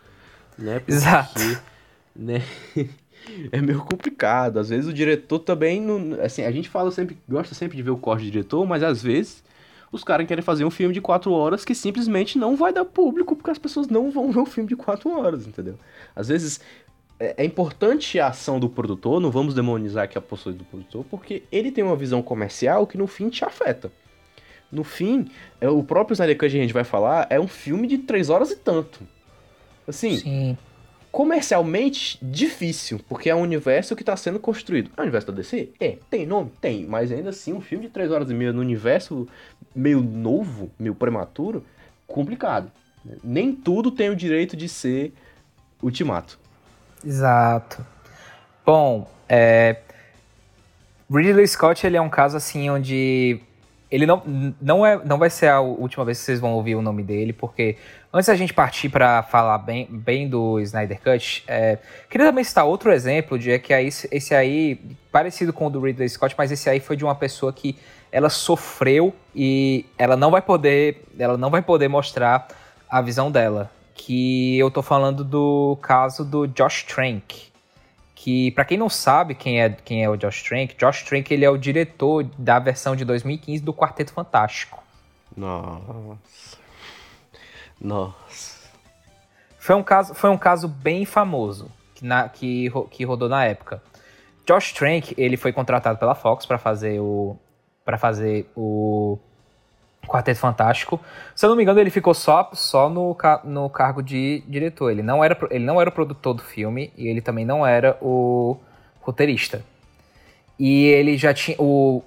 Né? 0.58 0.80
Porque, 0.80 0.92
Exato. 0.92 1.40
Né? 2.16 2.42
É 3.54 3.62
meio 3.62 3.80
complicado. 3.80 4.60
Às 4.60 4.68
vezes 4.68 4.86
o 4.86 4.94
diretor 4.94 5.40
também 5.40 5.80
não. 5.80 6.22
Assim, 6.22 6.44
a 6.44 6.52
gente 6.52 6.68
fala 6.68 6.92
sempre, 6.92 7.18
gosta 7.28 7.56
sempre 7.56 7.78
de 7.78 7.82
ver 7.82 7.92
o 7.92 7.98
corte 7.98 8.26
do 8.26 8.32
diretor, 8.32 8.66
mas 8.66 8.84
às 8.84 9.02
vezes 9.02 9.42
os 9.94 10.04
caras 10.04 10.28
querem 10.28 10.44
fazer 10.44 10.66
um 10.66 10.72
filme 10.72 10.94
de 10.94 11.00
quatro 11.00 11.32
horas 11.32 11.64
que 11.64 11.76
simplesmente 11.76 12.38
não 12.38 12.58
vai 12.58 12.74
dar 12.74 12.84
público, 12.84 13.36
porque 13.36 13.52
as 13.52 13.60
pessoas 13.60 13.88
não 13.88 14.10
vão 14.10 14.32
ver 14.32 14.40
um 14.40 14.46
filme 14.46 14.68
de 14.68 14.76
quatro 14.76 15.10
horas, 15.18 15.48
entendeu? 15.48 15.78
Às 16.16 16.30
vezes 16.30 16.60
é, 17.24 17.36
é 17.38 17.46
importante 17.46 18.20
a 18.20 18.28
ação 18.28 18.60
do 18.60 18.68
produtor, 18.68 19.22
não 19.22 19.32
vamos 19.32 19.54
demonizar 19.54 20.04
aqui 20.04 20.18
a 20.18 20.22
postura 20.22 20.56
do 20.56 20.66
produtor, 20.66 21.06
porque 21.10 21.44
ele 21.52 21.72
tem 21.72 21.84
uma 21.84 21.96
visão 21.96 22.22
comercial 22.22 22.86
que 22.86 22.98
no 22.98 23.08
fim 23.08 23.30
te 23.30 23.46
afeta. 23.46 23.92
No 24.70 24.84
fim, 24.84 25.28
é, 25.62 25.70
o 25.70 25.84
próprio 25.84 26.14
Snyder 26.14 26.36
Cut 26.36 26.52
que 26.52 26.58
a 26.58 26.62
gente 26.62 26.74
vai 26.74 26.84
falar 26.84 27.28
é 27.30 27.40
um 27.40 27.48
filme 27.48 27.88
de 27.88 28.00
três 28.00 28.30
horas 28.30 28.52
e 28.52 28.58
tanto. 28.58 29.02
Assim, 29.88 30.18
Sim. 30.18 30.58
comercialmente 31.12 32.18
difícil, 32.22 33.00
porque 33.08 33.30
é 33.30 33.36
um 33.36 33.42
universo 33.42 33.96
que 33.96 34.02
está 34.02 34.18
sendo 34.18 34.40
construído. 34.40 34.92
É 34.98 35.00
o 35.00 35.04
universo 35.04 35.28
da 35.28 35.34
DC? 35.34 35.70
É. 35.80 35.98
Tem 36.10 36.26
nome? 36.26 36.52
Tem. 36.60 36.86
Mas 36.86 37.12
ainda 37.12 37.30
assim, 37.30 37.54
um 37.54 37.62
filme 37.62 37.86
de 37.86 37.92
3 37.92 38.12
horas 38.12 38.30
e 38.30 38.34
meia 38.34 38.52
no 38.52 38.62
universo 38.62 39.28
meio 39.76 40.02
novo, 40.02 40.72
meio 40.78 40.96
prematuro, 40.96 41.64
complicado. 42.08 42.72
Nem 43.24 43.54
tudo 43.54 43.92
tem 43.92 44.10
o 44.10 44.16
direito 44.16 44.58
de 44.58 44.68
ser 44.68 45.14
ultimato. 45.82 46.40
Exato. 47.04 47.86
Bom, 48.66 49.10
é... 49.28 49.78
Ridley 51.12 51.48
Scott 51.48 51.86
ele 51.86 51.98
é 51.98 52.02
um 52.02 52.10
caso 52.10 52.38
assim 52.38 52.70
onde 52.70 53.40
ele 53.94 54.08
não, 54.08 54.24
não, 54.60 54.84
é, 54.84 55.00
não 55.06 55.20
vai 55.20 55.30
ser 55.30 55.50
a 55.50 55.60
última 55.60 56.04
vez 56.04 56.18
que 56.18 56.26
vocês 56.26 56.40
vão 56.40 56.54
ouvir 56.54 56.74
o 56.74 56.82
nome 56.82 57.04
dele, 57.04 57.32
porque 57.32 57.78
antes 58.12 58.26
da 58.26 58.36
gente 58.36 58.52
partir 58.52 58.90
para 58.90 59.22
falar 59.22 59.60
bem, 59.60 59.88
bem 59.88 60.28
do 60.28 60.60
Snyder 60.62 61.00
Cut, 61.00 61.44
é, 61.48 61.78
queria 62.10 62.26
também 62.26 62.44
citar 62.44 62.66
outro 62.66 62.92
exemplo 62.92 63.38
de 63.38 63.60
que 63.60 63.72
aí, 63.72 63.88
esse 63.88 64.34
aí, 64.34 64.82
parecido 65.12 65.54
com 65.54 65.68
o 65.68 65.70
do 65.70 65.80
Ridley 65.80 66.10
Scott, 66.10 66.34
mas 66.36 66.52
esse 66.52 66.68
aí 66.68 66.80
foi 66.80 66.98
de 66.98 67.04
uma 67.04 67.14
pessoa 67.14 67.54
que 67.54 67.78
ela 68.12 68.32
sofreu 68.32 69.14
e 69.36 69.86
ela 69.96 70.18
não 70.18 70.32
vai 70.32 70.42
poder, 70.42 71.04
ela 71.20 71.38
não 71.38 71.52
vai 71.52 71.62
poder 71.62 71.88
mostrar 71.88 72.48
a 72.90 73.00
visão 73.00 73.30
dela. 73.30 73.70
Que 73.94 74.58
eu 74.58 74.72
tô 74.72 74.82
falando 74.82 75.24
do 75.24 75.78
caso 75.82 76.24
do 76.26 76.48
Josh 76.48 76.84
Trank 76.84 77.54
que 78.24 78.52
para 78.52 78.64
quem 78.64 78.78
não 78.78 78.88
sabe 78.88 79.36
quem 79.36 79.62
é 79.62 79.70
quem 79.70 80.02
é 80.02 80.10
o 80.10 80.16
Josh 80.16 80.44
Trank, 80.44 80.78
Josh 80.78 81.04
Trank 81.04 81.34
ele 81.34 81.44
é 81.44 81.50
o 81.50 81.58
diretor 81.58 82.24
da 82.38 82.58
versão 82.58 82.96
de 82.96 83.04
2015 83.04 83.62
do 83.62 83.74
Quarteto 83.74 84.14
Fantástico. 84.14 84.82
Nossa. 85.36 86.58
Nossa. 87.82 88.70
Foi 89.60 89.76
um 89.76 89.84
caso, 89.84 90.16
foi 90.16 90.30
um 90.30 90.38
caso 90.38 90.70
bem 90.70 91.04
famoso 91.04 91.70
que, 91.96 92.06
na, 92.06 92.30
que, 92.30 92.72
que 92.92 93.04
rodou 93.04 93.28
na 93.28 93.44
época. 93.44 93.84
Josh 94.48 94.72
Trank, 94.72 95.14
ele 95.18 95.36
foi 95.36 95.52
contratado 95.52 96.00
pela 96.00 96.16
Fox 96.16 96.46
para 96.46 96.58
fazer 96.58 97.02
o 97.02 97.36
para 97.84 97.98
fazer 97.98 98.50
o 98.56 99.20
Quarteto 100.08 100.40
Fantástico. 100.40 101.00
Se 101.36 101.46
eu 101.46 101.50
não 101.50 101.56
me 101.56 101.64
engano, 101.64 101.80
ele 101.80 101.90
ficou 101.90 102.14
só, 102.14 102.50
só 102.54 102.90
no, 102.90 103.16
no 103.44 103.70
cargo 103.70 104.02
de 104.02 104.44
diretor. 104.48 104.92
Ele 104.92 105.02
não, 105.02 105.24
era, 105.24 105.38
ele 105.50 105.64
não 105.64 105.80
era 105.80 105.90
o 105.90 105.94
produtor 105.94 106.34
do 106.34 106.42
filme 106.42 106.92
e 106.98 107.08
ele 107.08 107.22
também 107.22 107.46
não 107.46 107.66
era 107.66 107.98
o 108.02 108.58
roteirista. 109.02 109.64
E 110.60 110.86
ele 110.86 111.18
já 111.18 111.34
tinha. 111.34 111.58
O, 111.60 112.04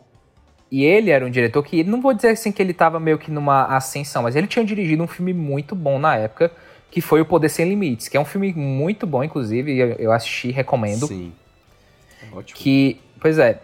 e 0.71 0.85
ele 0.85 1.11
era 1.11 1.25
um 1.25 1.31
diretor 1.31 1.63
que, 1.63 1.85
não 1.85 2.01
vou 2.01 2.13
dizer 2.13 2.31
assim 2.31 2.51
que 2.51 2.61
ele 2.61 2.73
estava 2.73 2.99
meio 2.99 3.19
que 3.19 3.31
numa 3.31 3.65
ascensão, 3.77 4.23
mas 4.25 4.35
ele 4.35 4.47
tinha 4.47 4.65
dirigido 4.65 5.03
um 5.03 5.07
filme 5.07 5.33
muito 5.33 5.75
bom 5.77 5.99
na 5.99 6.17
época, 6.17 6.51
que 6.91 7.01
foi 7.01 7.21
O 7.21 7.25
Poder 7.25 7.49
Sem 7.49 7.69
Limites, 7.69 8.09
que 8.09 8.17
é 8.17 8.21
um 8.21 8.25
filme 8.25 8.53
muito 8.53 9.07
bom, 9.07 9.23
inclusive, 9.23 9.77
eu, 9.77 9.89
eu 9.93 10.13
assisti, 10.13 10.51
recomendo. 10.51 11.07
Sim. 11.07 11.33
Ótimo. 12.33 12.59
Que, 12.59 13.01
pois 13.21 13.39
é. 13.39 13.61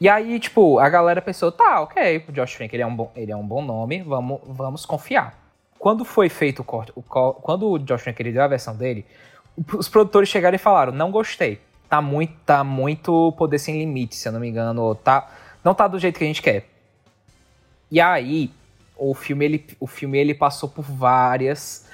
E 0.00 0.08
aí, 0.08 0.38
tipo, 0.38 0.78
a 0.78 0.88
galera 0.88 1.20
pensou, 1.20 1.50
tá, 1.50 1.80
ok, 1.80 2.24
o 2.28 2.32
Josh 2.32 2.56
Trank 2.56 2.74
ele 2.74 2.82
é 2.82 2.86
um 2.86 2.94
bom, 2.94 3.10
ele 3.16 3.32
é 3.32 3.36
um 3.36 3.46
bom 3.46 3.60
nome, 3.60 4.00
vamos, 4.02 4.40
vamos 4.44 4.86
confiar. 4.86 5.36
Quando 5.76 6.04
foi 6.04 6.28
feito 6.28 6.60
o 6.60 6.64
corte, 6.64 6.92
o, 6.94 7.02
quando 7.02 7.68
o 7.68 7.78
Josh 7.78 8.04
Trank 8.04 8.20
ele 8.22 8.32
deu 8.32 8.42
a 8.42 8.48
versão 8.48 8.76
dele, 8.76 9.04
os 9.76 9.88
produtores 9.88 10.28
chegaram 10.28 10.54
e 10.54 10.58
falaram, 10.58 10.92
não 10.92 11.10
gostei. 11.10 11.60
Tá 11.88 12.00
muito, 12.00 12.34
tá 12.44 12.62
muito 12.62 13.32
poder 13.32 13.58
sem 13.58 13.78
limite, 13.78 14.14
se 14.14 14.28
eu 14.28 14.32
não 14.32 14.38
me 14.38 14.48
engano, 14.48 14.94
tá, 14.94 15.28
não 15.64 15.74
tá 15.74 15.88
do 15.88 15.98
jeito 15.98 16.18
que 16.18 16.24
a 16.24 16.28
gente 16.28 16.42
quer. 16.42 16.68
E 17.90 18.00
aí, 18.00 18.52
o 18.96 19.14
filme 19.14 19.44
ele, 19.44 19.66
o 19.80 19.86
filme 19.86 20.18
ele 20.18 20.34
passou 20.34 20.68
por 20.68 20.82
várias, 20.82 21.86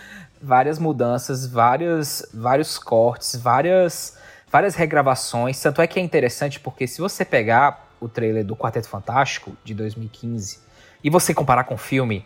várias 0.42 0.78
mudanças, 0.78 1.46
várias, 1.46 2.28
vários 2.34 2.76
cortes, 2.78 3.36
várias, 3.36 4.18
várias 4.50 4.74
regravações. 4.74 5.60
Tanto 5.60 5.80
é 5.80 5.86
que 5.86 6.00
é 6.00 6.02
interessante 6.02 6.58
porque 6.58 6.86
se 6.86 7.00
você 7.00 7.24
pegar 7.24 7.83
o 8.04 8.08
trailer 8.08 8.44
do 8.44 8.54
Quarteto 8.54 8.88
Fantástico 8.88 9.56
de 9.64 9.74
2015 9.74 10.60
e 11.02 11.10
você 11.10 11.34
comparar 11.34 11.64
com 11.64 11.74
o 11.74 11.78
filme, 11.78 12.24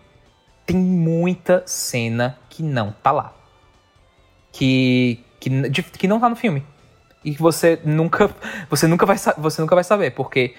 tem 0.65 0.77
muita 0.77 1.63
cena 1.67 2.39
que 2.49 2.63
não 2.63 2.93
tá 2.93 3.11
lá. 3.11 3.35
Que, 4.53 5.25
que, 5.41 5.49
de, 5.69 5.83
que 5.83 6.07
não 6.07 6.21
tá 6.21 6.29
no 6.29 6.37
filme. 6.37 6.65
E 7.25 7.35
que 7.35 7.43
você 7.43 7.81
nunca, 7.85 8.31
você 8.71 8.87
nunca 8.87 9.05
vai, 9.05 9.17
você 9.39 9.61
nunca 9.61 9.75
vai 9.75 9.85
saber, 9.85 10.13
porque 10.13 10.55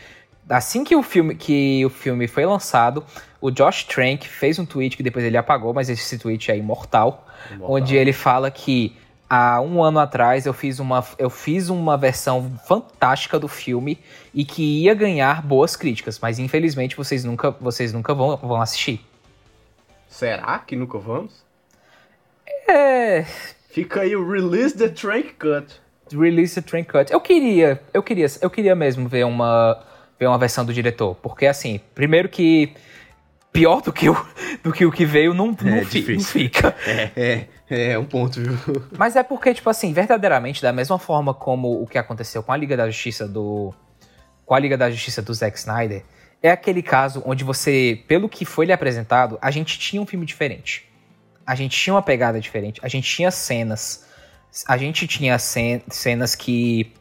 assim 0.50 0.84
que 0.84 0.96
o 0.96 1.04
filme 1.04 1.36
que 1.36 1.86
o 1.86 1.90
filme 1.90 2.28
foi 2.28 2.46
lançado, 2.46 3.06
o 3.40 3.52
Josh 3.52 3.84
Trank 3.84 4.28
fez 4.28 4.58
um 4.60 4.66
tweet 4.66 4.98
que 4.98 5.04
depois 5.04 5.24
ele 5.24 5.38
apagou, 5.38 5.74
mas 5.74 5.90
esse 5.90 6.18
tweet 6.18 6.52
é 6.52 6.58
imortal, 6.58 7.28
imortal. 7.52 7.76
onde 7.76 7.96
ele 7.96 8.12
fala 8.12 8.52
que 8.52 8.98
há 9.30 9.62
um 9.62 9.84
ano 9.84 10.00
atrás 10.00 10.46
eu 10.46 10.54
fiz 10.54 10.80
uma, 10.80 11.06
eu 11.18 11.30
fiz 11.30 11.70
uma 11.70 11.96
versão 11.96 12.60
fantástica 12.68 13.38
do 13.38 13.48
filme 13.48 14.00
e 14.34 14.44
que 14.44 14.84
ia 14.84 14.94
ganhar 14.94 15.46
boas 15.46 15.76
críticas, 15.76 16.20
mas 16.20 16.40
infelizmente 16.40 16.98
vocês 16.98 17.24
nunca, 17.24 17.52
vocês 17.52 17.94
nunca 17.94 18.14
vão, 18.14 18.36
vão 18.38 18.62
assistir. 18.62 19.06
Será 20.08 20.58
que 20.60 20.76
nunca 20.76 20.98
vamos? 20.98 21.44
É. 22.68 23.24
Fica 23.70 24.02
aí 24.02 24.16
o 24.16 24.28
Release 24.28 24.76
the 24.76 24.90
Trank 24.90 25.34
Cut. 25.34 25.80
Release 26.12 26.60
the 26.60 26.68
Trank 26.68 26.90
Cut. 26.92 27.14
Eu 27.14 27.22
queria, 27.22 27.80
eu 27.94 28.02
queria, 28.02 28.26
eu 28.42 28.50
queria 28.50 28.76
mesmo 28.76 29.08
ver 29.08 29.26
uma, 29.26 29.80
ver 30.20 30.26
uma 30.26 30.38
versão 30.40 30.66
do 30.66 30.74
diretor, 30.74 31.16
porque 31.22 31.46
assim, 31.46 31.80
primeiro 31.94 32.28
que 32.28 32.74
pior 33.52 33.82
do 33.82 33.92
que 33.92 34.10
o, 34.10 34.26
do 34.64 34.72
que, 34.72 34.86
o 34.86 34.92
que 34.92 35.06
veio 35.06 35.34
não, 35.34 35.56
não, 35.62 35.76
é 35.76 35.86
fi, 35.86 36.14
não 36.14 36.24
fica. 36.24 36.76
É, 36.86 37.48
é, 37.70 37.92
é 37.92 38.00
um 38.00 38.06
ponto, 38.06 38.40
viu? 38.42 38.58
Mas 38.98 39.16
é 39.16 39.24
porque, 39.24 39.54
tipo 39.54 39.70
assim, 39.70 39.94
verdadeiramente, 39.94 40.62
da 40.62 40.72
mesma 40.72 40.98
forma 40.98 41.34
como 41.34 41.82
o 41.82 41.88
que 41.88 41.98
aconteceu 41.98 42.44
com 42.44 42.52
a 42.52 42.58
Liga 42.58 42.76
da 42.76 42.90
Justiça 42.90 43.28
do. 43.28 43.74
Com 44.46 44.56
a 44.56 44.60
Liga 44.60 44.78
da 44.78 44.90
Justiça 44.90 45.22
do 45.22 45.34
Zack 45.34 45.58
Snyder, 45.58 46.04
é 46.42 46.50
aquele 46.50 46.82
caso 46.82 47.22
onde 47.26 47.44
você, 47.44 48.04
pelo 48.08 48.28
que 48.28 48.46
foi 48.46 48.66
lhe 48.66 48.74
apresentado, 48.74 49.38
a 49.42 49.52
gente 49.52 49.78
tinha 49.78 50.02
um 50.02 50.06
filme 50.06 50.26
diferente. 50.26 50.90
A 51.46 51.54
gente 51.56 51.78
tinha 51.78 51.94
uma 51.94 52.02
pegada 52.02 52.40
diferente, 52.40 52.80
a 52.84 52.88
gente 52.88 53.10
tinha 53.10 53.32
cenas. 53.32 54.06
A 54.68 54.78
gente 54.78 55.06
tinha 55.08 55.38
cenas 55.38 56.36
que. 56.36 56.94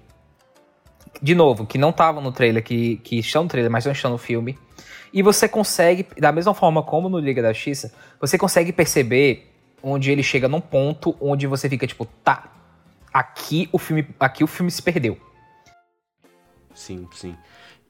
De 1.20 1.34
novo, 1.34 1.66
que 1.66 1.78
não 1.78 1.90
estavam 1.90 2.22
no 2.22 2.30
trailer, 2.30 2.62
que, 2.62 2.98
que 2.98 3.18
estão 3.18 3.44
no 3.44 3.48
trailer, 3.48 3.70
mas 3.70 3.84
não 3.84 3.92
estão 3.92 4.10
no 4.10 4.18
filme 4.18 4.58
e 5.12 5.22
você 5.22 5.48
consegue, 5.48 6.06
da 6.18 6.32
mesma 6.32 6.54
forma 6.54 6.82
como 6.82 7.08
no 7.08 7.18
Liga 7.18 7.42
da 7.42 7.52
Justiça, 7.52 7.92
você 8.20 8.36
consegue 8.36 8.72
perceber 8.72 9.50
onde 9.82 10.10
ele 10.10 10.22
chega 10.22 10.48
num 10.48 10.60
ponto 10.60 11.16
onde 11.20 11.46
você 11.46 11.68
fica 11.68 11.86
tipo, 11.86 12.04
tá, 12.24 12.52
aqui 13.12 13.68
o 13.72 13.78
filme, 13.78 14.06
aqui 14.18 14.44
o 14.44 14.46
filme 14.46 14.70
se 14.70 14.82
perdeu. 14.82 15.18
Sim, 16.74 17.08
sim. 17.12 17.36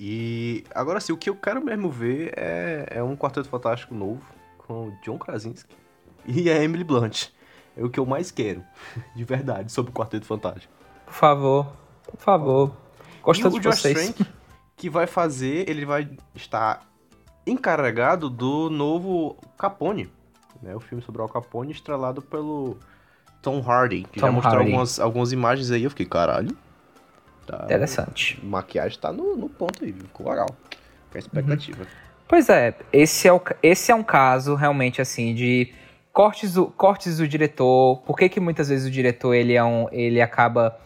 E 0.00 0.64
agora 0.74 1.00
sim, 1.00 1.12
o 1.12 1.16
que 1.16 1.28
eu 1.28 1.36
quero 1.36 1.62
mesmo 1.62 1.90
ver 1.90 2.32
é, 2.36 2.86
é 2.90 3.02
um 3.02 3.16
Quarteto 3.16 3.48
Fantástico 3.48 3.94
novo 3.94 4.22
com 4.58 4.92
John 5.02 5.18
Krasinski 5.18 5.74
e 6.26 6.50
a 6.50 6.62
Emily 6.62 6.84
Blunt. 6.84 7.28
É 7.76 7.84
o 7.84 7.90
que 7.90 8.00
eu 8.00 8.06
mais 8.06 8.30
quero, 8.30 8.64
de 9.14 9.24
verdade, 9.24 9.70
sobre 9.72 9.90
o 9.90 9.94
Quarteto 9.94 10.26
Fantástico. 10.26 10.72
Por 11.06 11.14
favor, 11.14 11.72
por 12.04 12.20
favor. 12.20 12.76
Gosto 13.22 13.50
de 13.50 13.60
vocês. 13.60 14.14
Trank, 14.14 14.30
que 14.76 14.88
vai 14.88 15.06
fazer, 15.06 15.68
ele 15.68 15.84
vai 15.84 16.08
estar 16.34 16.88
encarregado 17.50 18.28
do 18.28 18.70
novo 18.70 19.36
Capone, 19.56 20.10
né? 20.62 20.74
O 20.74 20.80
filme 20.80 21.02
sobre 21.02 21.20
o 21.20 21.24
Al 21.24 21.28
Capone 21.28 21.72
estrelado 21.72 22.22
pelo 22.22 22.76
Tom 23.42 23.60
Hardy, 23.60 24.04
que 24.04 24.20
Tom 24.20 24.26
já 24.26 24.32
mostrou 24.32 24.58
algumas, 24.58 25.00
algumas 25.00 25.32
imagens 25.32 25.70
aí, 25.70 25.84
eu 25.84 25.90
fiquei, 25.90 26.06
caralho. 26.06 26.56
Tá, 27.46 27.64
Interessante. 27.64 28.38
maquiagem 28.44 28.98
tá 28.98 29.10
no, 29.10 29.36
no 29.36 29.48
ponto 29.48 29.84
aí, 29.84 29.92
ficou 29.92 30.28
legal. 30.28 30.48
Fica 31.06 31.16
a 31.16 31.20
expectativa. 31.20 31.80
Uhum. 31.80 31.88
Pois 32.28 32.48
é, 32.50 32.74
esse 32.92 33.26
é, 33.26 33.32
o, 33.32 33.40
esse 33.62 33.90
é 33.90 33.94
um 33.94 34.02
caso 34.02 34.54
realmente 34.54 35.00
assim 35.00 35.34
de 35.34 35.72
cortes 36.12 36.52
do, 36.52 36.66
cortes 36.66 37.16
do 37.16 37.26
diretor. 37.26 38.02
Por 38.02 38.18
que, 38.18 38.28
que 38.28 38.38
muitas 38.38 38.68
vezes 38.68 38.86
o 38.86 38.90
diretor 38.90 39.32
ele 39.32 39.54
é 39.54 39.64
um, 39.64 39.88
ele 39.90 40.20
acaba 40.20 40.78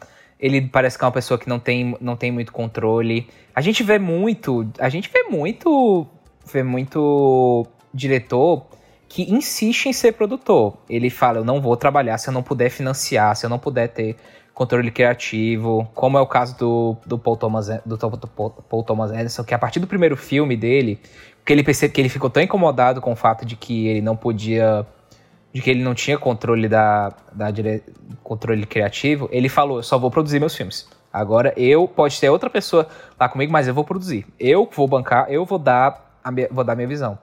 ele 0.42 0.60
parece 0.60 0.98
que 0.98 1.04
é 1.04 1.06
uma 1.06 1.12
pessoa 1.12 1.38
que 1.38 1.48
não 1.48 1.60
tem, 1.60 1.96
não 2.00 2.16
tem 2.16 2.32
muito 2.32 2.52
controle. 2.52 3.28
A 3.54 3.60
gente 3.60 3.84
vê 3.84 3.96
muito, 3.96 4.68
a 4.80 4.88
gente 4.88 5.08
vê 5.08 5.22
muito 5.22 6.06
vê 6.50 6.62
muito 6.62 7.66
diretor 7.92 8.66
que 9.08 9.30
insiste 9.30 9.86
em 9.86 9.92
ser 9.92 10.12
produtor. 10.12 10.78
Ele 10.88 11.10
fala, 11.10 11.38
eu 11.38 11.44
não 11.44 11.60
vou 11.60 11.76
trabalhar 11.76 12.16
se 12.16 12.28
eu 12.28 12.32
não 12.32 12.42
puder 12.42 12.70
financiar, 12.70 13.36
se 13.36 13.44
eu 13.44 13.50
não 13.50 13.58
puder 13.58 13.88
ter 13.88 14.16
controle 14.54 14.90
criativo, 14.90 15.88
como 15.94 16.16
é 16.16 16.20
o 16.20 16.26
caso 16.26 16.56
do, 16.56 16.96
do, 17.06 17.18
Paul, 17.18 17.36
Thomas, 17.36 17.68
do, 17.84 17.96
do 17.96 18.28
Paul 18.28 18.82
Thomas 18.82 19.10
Anderson, 19.10 19.44
que 19.44 19.54
a 19.54 19.58
partir 19.58 19.80
do 19.80 19.86
primeiro 19.86 20.16
filme 20.16 20.56
dele, 20.56 20.98
que 21.44 21.52
ele 21.52 21.62
percebe 21.62 21.92
que 21.92 22.00
ele 22.00 22.08
ficou 22.08 22.30
tão 22.30 22.42
incomodado 22.42 23.00
com 23.00 23.12
o 23.12 23.16
fato 23.16 23.44
de 23.44 23.56
que 23.56 23.86
ele 23.88 24.00
não 24.00 24.16
podia 24.16 24.86
de 25.52 25.60
que 25.60 25.68
ele 25.68 25.82
não 25.82 25.94
tinha 25.94 26.16
controle 26.16 26.66
da, 26.66 27.12
da 27.30 27.50
dire... 27.50 27.82
controle 28.22 28.64
criativo, 28.64 29.28
ele 29.30 29.50
falou, 29.50 29.78
eu 29.78 29.82
só 29.82 29.98
vou 29.98 30.10
produzir 30.10 30.40
meus 30.40 30.56
filmes. 30.56 30.88
Agora 31.12 31.52
eu 31.58 31.86
pode 31.86 32.18
ter 32.18 32.30
outra 32.30 32.48
pessoa 32.48 32.88
lá 33.20 33.28
comigo, 33.28 33.52
mas 33.52 33.68
eu 33.68 33.74
vou 33.74 33.84
produzir. 33.84 34.26
Eu 34.40 34.66
vou 34.74 34.88
bancar, 34.88 35.26
eu 35.28 35.44
vou 35.44 35.58
dar 35.58 36.11
minha, 36.30 36.48
vou 36.50 36.62
dar 36.62 36.76
minha 36.76 36.88
visão. 36.88 37.18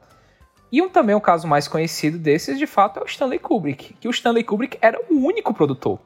E 0.72 0.82
um, 0.82 0.90
também 0.90 1.16
um 1.16 1.20
caso 1.20 1.48
mais 1.48 1.68
conhecido 1.68 2.18
desses, 2.18 2.60
de 2.60 2.68
fato, 2.68 3.00
é 3.00 3.04
o 3.04 3.06
Stanley 3.06 3.40
Kubrick. 3.40 3.94
Que 4.00 4.08
o 4.08 4.12
Stanley 4.12 4.44
Kubrick 4.44 4.78
era 4.82 5.00
o 5.10 5.16
único 5.16 5.54
produtor. 5.54 6.00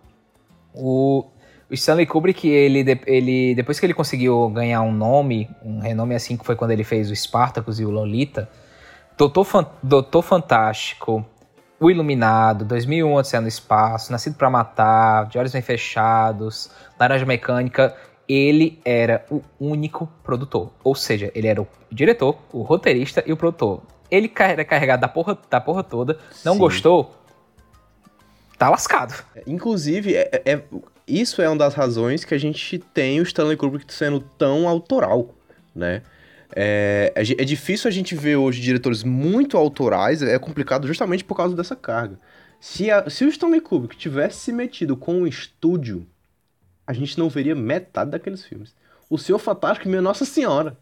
O, 0.74 1.26
o 1.70 1.74
Stanley 1.74 2.06
Kubrick, 2.06 2.48
ele, 2.48 2.86
ele, 3.06 3.56
depois 3.56 3.80
que 3.80 3.86
ele 3.86 3.94
conseguiu 3.94 4.50
ganhar 4.50 4.82
um 4.82 4.92
nome, 4.92 5.50
um 5.64 5.80
renome 5.80 6.16
assim, 6.16 6.38
que 6.38 6.46
foi 6.46 6.56
quando 6.56 6.72
ele 6.72 6.84
fez 6.84 7.12
o 7.12 7.16
Spartacus 7.16 7.80
e 7.80 7.86
o 7.86 7.90
Lolita, 7.90 8.50
Doutor, 9.18 9.44
Fan, 9.44 9.68
Doutor 9.82 10.22
Fantástico, 10.22 11.26
O 11.80 11.92
Iluminado, 11.92 12.66
2001 12.66 13.14
Odisseia 13.14 13.42
no 13.42 13.48
Espaço, 13.48 14.12
Nascido 14.12 14.38
para 14.38 14.50
Matar, 14.50 15.28
De 15.28 15.38
Olhos 15.38 15.52
Bem 15.52 15.62
Fechados, 15.62 16.72
Laranja 17.00 17.26
Mecânica, 17.26 17.96
ele 18.27 18.80
era 18.86 19.25
o 19.30 19.42
único 19.60 20.08
produtor. 20.24 20.72
Ou 20.84 20.96
seja, 20.96 21.32
ele 21.36 21.48
era 21.48 21.62
o 21.62 21.68
diretor, 21.92 22.38
o 22.51 22.62
roteirista 22.62 23.24
e 23.25 23.34
o 23.34 23.38
produtor. 23.38 23.82
Ele 24.10 24.32
era 24.38 24.63
carregado 24.63 25.01
da 25.01 25.08
porra, 25.08 25.38
da 25.50 25.60
porra 25.60 25.84
toda, 25.84 26.20
não 26.46 26.53
Sim. 26.53 26.60
gostou, 26.60 27.15
tá 28.58 28.70
lascado. 28.70 29.24
Inclusive, 29.46 30.15
é, 30.15 30.30
é, 30.32 30.53
é, 30.53 30.63
isso 31.08 31.42
é 31.42 31.50
uma 31.50 31.58
das 31.58 31.74
razões 31.74 32.24
que 32.24 32.34
a 32.34 32.38
gente 32.38 32.80
tem 32.80 33.20
o 33.20 33.24
Stanley 33.24 33.58
Kubrick 33.58 33.94
sendo 33.94 34.22
tão 34.38 34.68
autoral, 34.68 35.34
né? 35.75 36.01
É, 36.56 37.12
é, 37.15 37.22
é 37.22 37.46
difícil 37.46 37.88
a 37.88 37.92
gente 37.92 38.13
ver 38.13 38.36
hoje 38.36 38.62
diretores 38.62 39.03
muito 39.03 39.58
autorais, 39.58 40.22
é 40.22 40.38
complicado 40.38 40.86
justamente 40.86 41.24
por 41.24 41.36
causa 41.36 41.56
dessa 41.56 41.75
carga. 41.75 42.20
Se, 42.60 42.89
a, 42.89 43.10
se 43.10 43.25
o 43.25 43.27
Stanley 43.27 43.60
Kubrick 43.60 43.98
tivesse 43.98 44.39
se 44.39 44.51
metido 44.53 44.96
com 44.96 45.15
um 45.15 45.27
estúdio 45.27 46.08
a 46.86 46.94
gente 46.94 47.18
não 47.18 47.30
veria 47.30 47.56
metade 47.56 48.12
daqueles 48.12 48.46
filmes. 48.46 48.75
O 49.10 49.18
Senhor 49.18 49.40
Fantástico, 49.40 49.88
minha 49.90 50.02
Nossa 50.02 50.25
Senhora. 50.25 50.78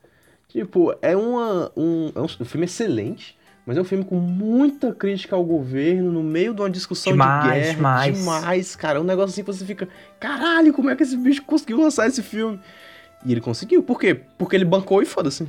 Tipo, 0.48 0.96
é 1.02 1.16
uma, 1.16 1.72
um, 1.78 2.12
é 2.14 2.20
um, 2.20 2.46
filme 2.46 2.66
excelente, 2.66 3.38
Mas 3.66 3.78
é 3.78 3.82
um 3.82 3.86
filme 3.86 4.04
com 4.04 4.16
muita 4.16 4.94
crítica 4.94 5.36
ao 5.36 5.44
governo, 5.44 6.12
no 6.12 6.24
meio 6.24 6.54
de 6.54 6.62
uma 6.62 6.70
discussão 6.70 7.14
Demais, 7.14 7.44
de 7.44 7.50
guerra. 7.50 7.74
demais. 7.74 8.18
Demais, 8.18 8.76
cara. 8.76 8.98
É 8.98 9.02
um 9.02 9.06
negócio 9.06 9.32
assim 9.32 9.44
que 9.44 9.48
você 9.48 9.66
fica, 9.66 9.88
caralho, 10.20 10.74
como 10.74 10.90
é 10.90 10.96
que 10.96 11.04
esse 11.04 11.16
bicho 11.16 11.42
conseguiu 11.44 11.80
lançar 11.80 12.08
esse 12.08 12.22
filme? 12.22 12.60
E 13.26 13.32
ele 13.32 13.40
conseguiu. 13.40 13.82
Por 13.84 14.00
quê? 14.00 14.20
Porque 14.38 14.56
ele 14.56 14.66
bancou 14.66 15.02
e 15.02 15.06
foda-se. 15.06 15.48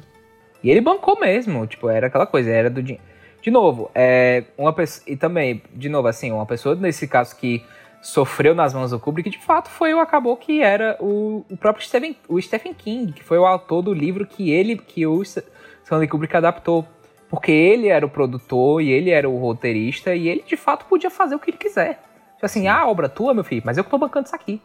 E 0.62 0.70
ele 0.70 0.80
bancou 0.80 1.18
mesmo, 1.18 1.66
tipo, 1.66 1.88
era 1.88 2.06
aquela 2.06 2.26
coisa, 2.26 2.50
era 2.50 2.70
do 2.70 2.82
dinheiro. 2.82 3.04
De 3.42 3.50
novo, 3.50 3.90
é 3.92 4.44
uma 4.56 4.72
pessoa. 4.72 5.04
E 5.08 5.16
também, 5.16 5.62
de 5.74 5.88
novo, 5.88 6.06
assim, 6.06 6.30
uma 6.30 6.46
pessoa 6.46 6.76
nesse 6.76 7.08
caso 7.08 7.34
que 7.34 7.64
sofreu 8.02 8.52
nas 8.52 8.74
mãos 8.74 8.90
do 8.90 8.98
Kubrick, 8.98 9.30
de 9.30 9.38
fato, 9.38 9.70
foi 9.70 9.94
o 9.94 10.00
acabou 10.00 10.36
que 10.36 10.60
era 10.60 10.96
o, 11.00 11.46
o 11.48 11.56
próprio 11.56 11.86
Stephen, 11.86 12.16
o 12.28 12.42
Stephen 12.42 12.74
King, 12.74 13.12
que 13.12 13.22
foi 13.22 13.38
o 13.38 13.46
autor 13.46 13.80
do 13.80 13.94
livro 13.94 14.26
que 14.26 14.50
ele, 14.50 14.76
que 14.76 15.06
o 15.06 15.22
Stanley 15.22 16.08
Kubrick 16.08 16.36
adaptou. 16.36 16.84
Porque 17.30 17.52
ele 17.52 17.88
era 17.88 18.04
o 18.04 18.10
produtor 18.10 18.82
e 18.82 18.90
ele 18.90 19.08
era 19.08 19.30
o 19.30 19.38
roteirista 19.38 20.14
e 20.14 20.28
ele 20.28 20.42
de 20.42 20.56
fato 20.56 20.84
podia 20.84 21.08
fazer 21.08 21.34
o 21.34 21.38
que 21.38 21.50
ele 21.50 21.56
quiser. 21.56 22.02
Tipo 22.34 22.44
assim, 22.44 22.66
ah, 22.66 22.80
a 22.80 22.88
obra 22.88 23.08
tua, 23.08 23.32
meu 23.32 23.44
filho, 23.44 23.62
mas 23.64 23.78
eu 23.78 23.84
que 23.84 23.88
tô 23.88 23.96
bancando 23.96 24.26
isso 24.26 24.34
aqui. 24.34 24.60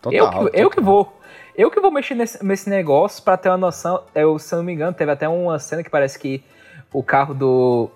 Total, 0.00 0.14
eu, 0.16 0.30
que, 0.30 0.36
eu 0.36 0.50
total. 0.50 0.70
que 0.70 0.80
vou. 0.80 1.20
Eu 1.56 1.70
que 1.70 1.80
vou 1.80 1.90
mexer 1.90 2.14
nesse, 2.14 2.44
nesse 2.44 2.68
negócio 2.68 3.24
pra 3.24 3.38
ter 3.38 3.48
uma 3.48 3.56
noção. 3.56 4.04
Eu, 4.14 4.38
se 4.38 4.54
eu 4.54 4.58
não 4.58 4.64
me 4.64 4.74
engano, 4.74 4.92
teve 4.92 5.10
até 5.10 5.26
uma 5.26 5.58
cena 5.58 5.82
que 5.82 5.88
parece 5.88 6.18
que 6.18 6.44
o 6.92 7.02
carro 7.02 7.34
do. 7.34 7.90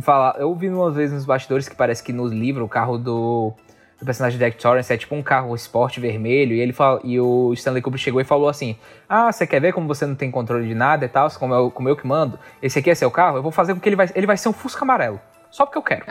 Falar, 0.00 0.36
eu 0.38 0.54
vi 0.54 0.68
umas 0.68 0.94
vezes 0.94 1.14
nos 1.14 1.26
bastidores 1.26 1.68
que 1.68 1.76
parece 1.76 2.02
que 2.02 2.12
no 2.12 2.26
livro 2.26 2.64
o 2.64 2.68
carro 2.68 2.96
do, 2.96 3.52
do 3.98 4.04
personagem 4.04 4.38
de 4.38 4.44
Jack 4.44 4.60
Torrance 4.60 4.92
é 4.92 4.96
tipo 4.96 5.14
um 5.14 5.22
carro 5.22 5.54
esporte 5.54 6.00
vermelho. 6.00 6.54
E 6.54 6.60
ele 6.60 6.72
fala, 6.72 7.00
e 7.02 7.18
o 7.18 7.52
Stanley 7.54 7.80
Kubrick 7.80 8.02
chegou 8.02 8.20
e 8.20 8.24
falou 8.24 8.48
assim: 8.48 8.76
Ah, 9.08 9.32
você 9.32 9.46
quer 9.46 9.60
ver 9.60 9.72
como 9.72 9.86
você 9.88 10.04
não 10.04 10.14
tem 10.14 10.30
controle 10.30 10.66
de 10.66 10.74
nada 10.74 11.04
e 11.04 11.08
tal? 11.08 11.30
Como 11.32 11.54
eu, 11.54 11.70
como 11.70 11.88
eu 11.88 11.96
que 11.96 12.06
mando? 12.06 12.38
Esse 12.60 12.78
aqui 12.78 12.90
é 12.90 12.94
seu 12.94 13.10
carro? 13.10 13.38
Eu 13.38 13.42
vou 13.42 13.52
fazer 13.52 13.74
com 13.74 13.80
que 13.80 13.88
ele 13.88 13.96
vai, 13.96 14.08
ele 14.14 14.26
vai 14.26 14.36
ser 14.36 14.48
um 14.48 14.52
Fusca 14.52 14.82
amarelo. 14.82 15.20
Só 15.50 15.64
porque 15.64 15.78
eu 15.78 15.82
quero. 15.82 16.04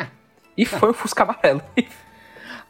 E 0.57 0.65
foi 0.65 0.89
um 0.89 0.93
Fusca 0.93 1.23
amarelo. 1.23 1.61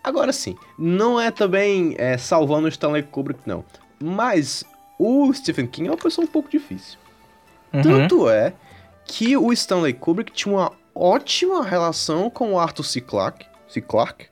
Agora 0.04 0.32
sim, 0.32 0.56
não 0.78 1.20
é 1.20 1.32
também 1.32 1.96
é, 1.98 2.18
salvando 2.18 2.66
o 2.66 2.70
Stanley 2.70 3.04
Kubrick, 3.04 3.40
não. 3.46 3.64
Mas 4.00 4.64
o 5.00 5.34
Stephen 5.34 5.66
King 5.66 5.88
é 5.88 5.92
uma 5.92 5.98
pessoa 5.98 6.26
um 6.26 6.28
pouco 6.28 6.50
difícil. 6.50 7.00
Uhum. 7.74 7.82
Tanto 7.82 8.30
é 8.30 8.54
que 9.06 9.36
o 9.36 9.52
Stanley 9.52 9.94
Kubrick 9.94 10.32
tinha 10.32 10.54
uma 10.54 10.72
ótima 10.94 11.64
relação 11.64 12.30
com 12.30 12.54
o 12.54 12.60
Arthur 12.60 12.84
C. 12.84 13.02
Clarke, 13.02 13.46
C. 13.68 13.82
Clarke 13.82 14.28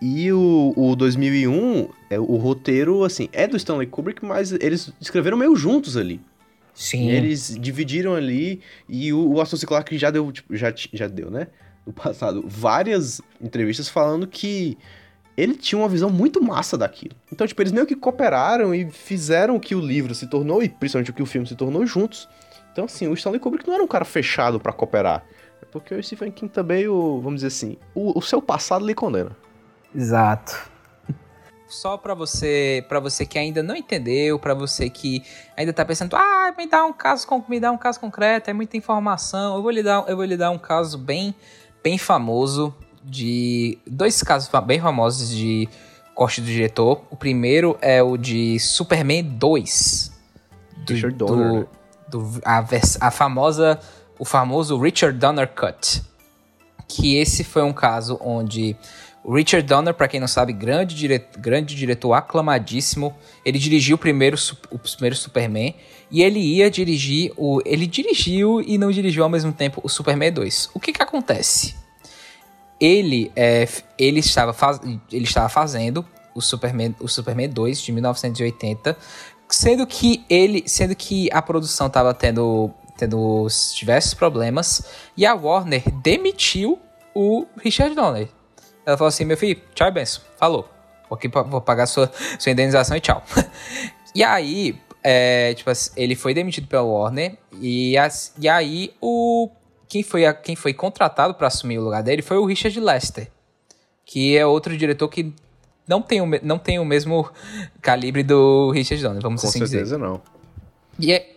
e 0.00 0.32
o, 0.32 0.72
o 0.76 0.96
2001, 0.96 1.88
é, 2.08 2.18
o 2.18 2.36
roteiro, 2.36 3.04
assim, 3.04 3.28
é 3.32 3.46
do 3.46 3.56
Stanley 3.56 3.86
Kubrick, 3.86 4.24
mas 4.24 4.52
eles 4.52 4.92
escreveram 5.00 5.36
meio 5.36 5.54
juntos 5.54 5.96
ali. 5.96 6.20
Sim. 6.72 7.10
Eles 7.10 7.56
dividiram 7.60 8.14
ali 8.14 8.60
e 8.88 9.12
o, 9.12 9.34
o 9.34 9.40
Arthur 9.40 9.58
C. 9.58 9.66
Clarke 9.66 9.98
já 9.98 10.10
deu, 10.10 10.32
tipo, 10.32 10.56
já, 10.56 10.72
já 10.92 11.06
deu, 11.06 11.30
né? 11.30 11.48
No 11.86 11.92
passado, 11.92 12.42
várias 12.46 13.20
entrevistas 13.40 13.88
falando 13.88 14.26
que 14.26 14.78
ele 15.36 15.54
tinha 15.54 15.78
uma 15.78 15.88
visão 15.88 16.08
muito 16.08 16.42
massa 16.42 16.78
daquilo. 16.78 17.14
Então, 17.30 17.46
tipo, 17.46 17.60
eles 17.60 17.72
meio 17.72 17.86
que 17.86 17.94
cooperaram 17.94 18.74
e 18.74 18.90
fizeram 18.90 19.56
o 19.56 19.60
que 19.60 19.74
o 19.74 19.80
livro 19.80 20.14
se 20.14 20.26
tornou, 20.26 20.62
e 20.62 20.68
principalmente 20.68 21.10
o 21.10 21.14
que 21.14 21.22
o 21.22 21.26
filme 21.26 21.46
se 21.46 21.54
tornou 21.54 21.84
juntos. 21.86 22.28
Então, 22.72 22.84
assim, 22.84 23.06
o 23.08 23.14
Stanley 23.14 23.40
Kubrick 23.40 23.66
não 23.66 23.74
era 23.74 23.82
um 23.82 23.88
cara 23.88 24.04
fechado 24.04 24.58
pra 24.58 24.72
cooperar. 24.72 25.24
É 25.60 25.66
porque 25.66 25.94
o 25.94 26.02
Stephen 26.02 26.30
King 26.30 26.52
também, 26.52 26.88
o, 26.88 27.20
vamos 27.20 27.42
dizer 27.42 27.48
assim, 27.48 27.76
o, 27.94 28.18
o 28.18 28.22
seu 28.22 28.40
passado 28.40 28.86
lhe 28.86 28.94
condena. 28.94 29.36
Exato. 29.94 30.70
Só 31.68 31.96
pra 31.96 32.14
você, 32.14 32.84
para 32.88 32.98
você 32.98 33.24
que 33.24 33.38
ainda 33.38 33.62
não 33.62 33.76
entendeu, 33.76 34.40
pra 34.40 34.54
você 34.54 34.90
que 34.90 35.22
ainda 35.56 35.72
tá 35.72 35.84
pensando, 35.84 36.16
ah, 36.16 36.52
me 36.58 36.66
dá 36.66 36.84
um 36.84 36.92
caso, 36.92 37.26
me 37.48 37.60
dá 37.60 37.70
um 37.70 37.78
caso 37.78 38.00
concreto, 38.00 38.50
é 38.50 38.52
muita 38.52 38.76
informação. 38.76 39.54
Eu 39.54 39.62
vou 39.62 39.70
lhe 39.70 39.82
dar, 39.82 40.04
eu 40.08 40.16
vou 40.16 40.24
lhe 40.24 40.36
dar 40.36 40.50
um 40.50 40.58
caso 40.58 40.98
bem, 40.98 41.32
bem 41.82 41.96
famoso 41.96 42.74
de 43.04 43.78
dois 43.86 44.20
casos 44.22 44.50
bem 44.66 44.80
famosos 44.80 45.30
de 45.30 45.68
corte 46.12 46.40
do 46.40 46.46
diretor. 46.48 47.04
O 47.08 47.14
primeiro 47.14 47.78
é 47.80 48.02
o 48.02 48.16
de 48.16 48.58
Superman 48.58 49.22
2. 49.22 50.12
Do, 50.84 50.92
Richard 50.92 51.16
Donner, 51.16 51.52
né? 51.52 51.66
do- 52.08 52.40
a, 52.44 52.64
a 53.00 53.10
famosa, 53.12 53.78
o 54.18 54.24
famoso 54.24 54.76
Richard 54.76 55.16
Donner 55.16 55.48
Cut. 55.48 56.02
Que 56.88 57.16
esse 57.16 57.44
foi 57.44 57.62
um 57.62 57.72
caso 57.72 58.18
onde 58.20 58.76
Richard 59.28 59.66
Donner, 59.66 59.92
pra 59.92 60.08
quem 60.08 60.18
não 60.18 60.26
sabe, 60.26 60.52
grande, 60.52 60.94
dire- 60.94 61.24
grande 61.38 61.74
diretor 61.74 62.14
aclamadíssimo, 62.14 63.14
ele 63.44 63.58
dirigiu 63.58 63.96
o 63.96 63.98
primeiro, 63.98 64.36
o 64.70 64.78
primeiro 64.78 65.14
Superman 65.14 65.74
e 66.10 66.22
ele 66.22 66.40
ia 66.40 66.70
dirigir 66.70 67.32
o. 67.36 67.60
Ele 67.64 67.86
dirigiu 67.86 68.62
e 68.62 68.78
não 68.78 68.90
dirigiu 68.90 69.22
ao 69.22 69.28
mesmo 69.28 69.52
tempo 69.52 69.80
o 69.84 69.88
Superman 69.88 70.32
2. 70.32 70.70
O 70.74 70.80
que 70.80 70.92
que 70.92 71.02
acontece? 71.02 71.74
Ele, 72.80 73.30
é, 73.36 73.68
ele, 73.98 74.20
estava, 74.20 74.54
faz, 74.54 74.80
ele 75.12 75.24
estava 75.24 75.50
fazendo 75.50 76.04
o 76.34 76.40
Superman, 76.40 76.94
o 76.98 77.06
Superman 77.06 77.50
2 77.50 77.82
de 77.82 77.92
1980, 77.92 78.96
sendo 79.50 79.86
que 79.86 80.24
ele, 80.30 80.64
sendo 80.66 80.96
que 80.96 81.28
a 81.30 81.42
produção 81.42 81.88
estava 81.88 82.14
tendo, 82.14 82.70
tendo 82.96 83.46
diversos 83.76 84.14
problemas 84.14 84.82
e 85.14 85.26
a 85.26 85.34
Warner 85.34 85.82
demitiu 86.02 86.78
o 87.14 87.46
Richard 87.62 87.94
Donner. 87.94 88.28
Ela 88.86 88.96
falou 88.96 89.08
assim, 89.08 89.24
meu 89.24 89.36
filho, 89.36 89.60
tchau 89.74 89.88
e 89.88 89.90
benção. 89.90 90.22
Falou. 90.38 90.68
Vou, 91.08 91.16
aqui, 91.16 91.28
vou 91.28 91.60
pagar 91.60 91.86
sua, 91.86 92.10
sua 92.38 92.52
indenização 92.52 92.96
e 92.96 93.00
tchau. 93.00 93.22
e 94.14 94.22
aí, 94.22 94.78
é, 95.02 95.54
tipo 95.54 95.70
assim, 95.70 95.90
ele 95.96 96.14
foi 96.14 96.32
demitido 96.34 96.66
pela 96.66 96.82
Warner 96.82 97.36
e, 97.60 97.96
as- 97.98 98.32
e 98.38 98.48
aí 98.48 98.92
o 99.00 99.50
quem 99.88 100.02
foi, 100.04 100.24
a- 100.24 100.32
quem 100.34 100.54
foi 100.54 100.72
contratado 100.72 101.34
para 101.34 101.48
assumir 101.48 101.78
o 101.78 101.82
lugar 101.84 102.02
dele 102.02 102.22
foi 102.22 102.38
o 102.38 102.44
Richard 102.44 102.78
Lester, 102.78 103.28
que 104.04 104.36
é 104.36 104.46
outro 104.46 104.76
diretor 104.76 105.08
que 105.08 105.34
não 105.88 106.00
tem 106.00 106.20
o, 106.20 106.26
não 106.44 106.58
tem 106.58 106.78
o 106.78 106.84
mesmo 106.84 107.28
calibre 107.82 108.22
do 108.22 108.70
Richard 108.70 109.02
Donner, 109.02 109.20
vamos 109.20 109.40
Com 109.42 109.48
assim 109.48 109.58
dizer. 109.58 109.78
certeza 109.78 109.98
não. 109.98 110.20
E, 110.98 111.12
é- 111.12 111.34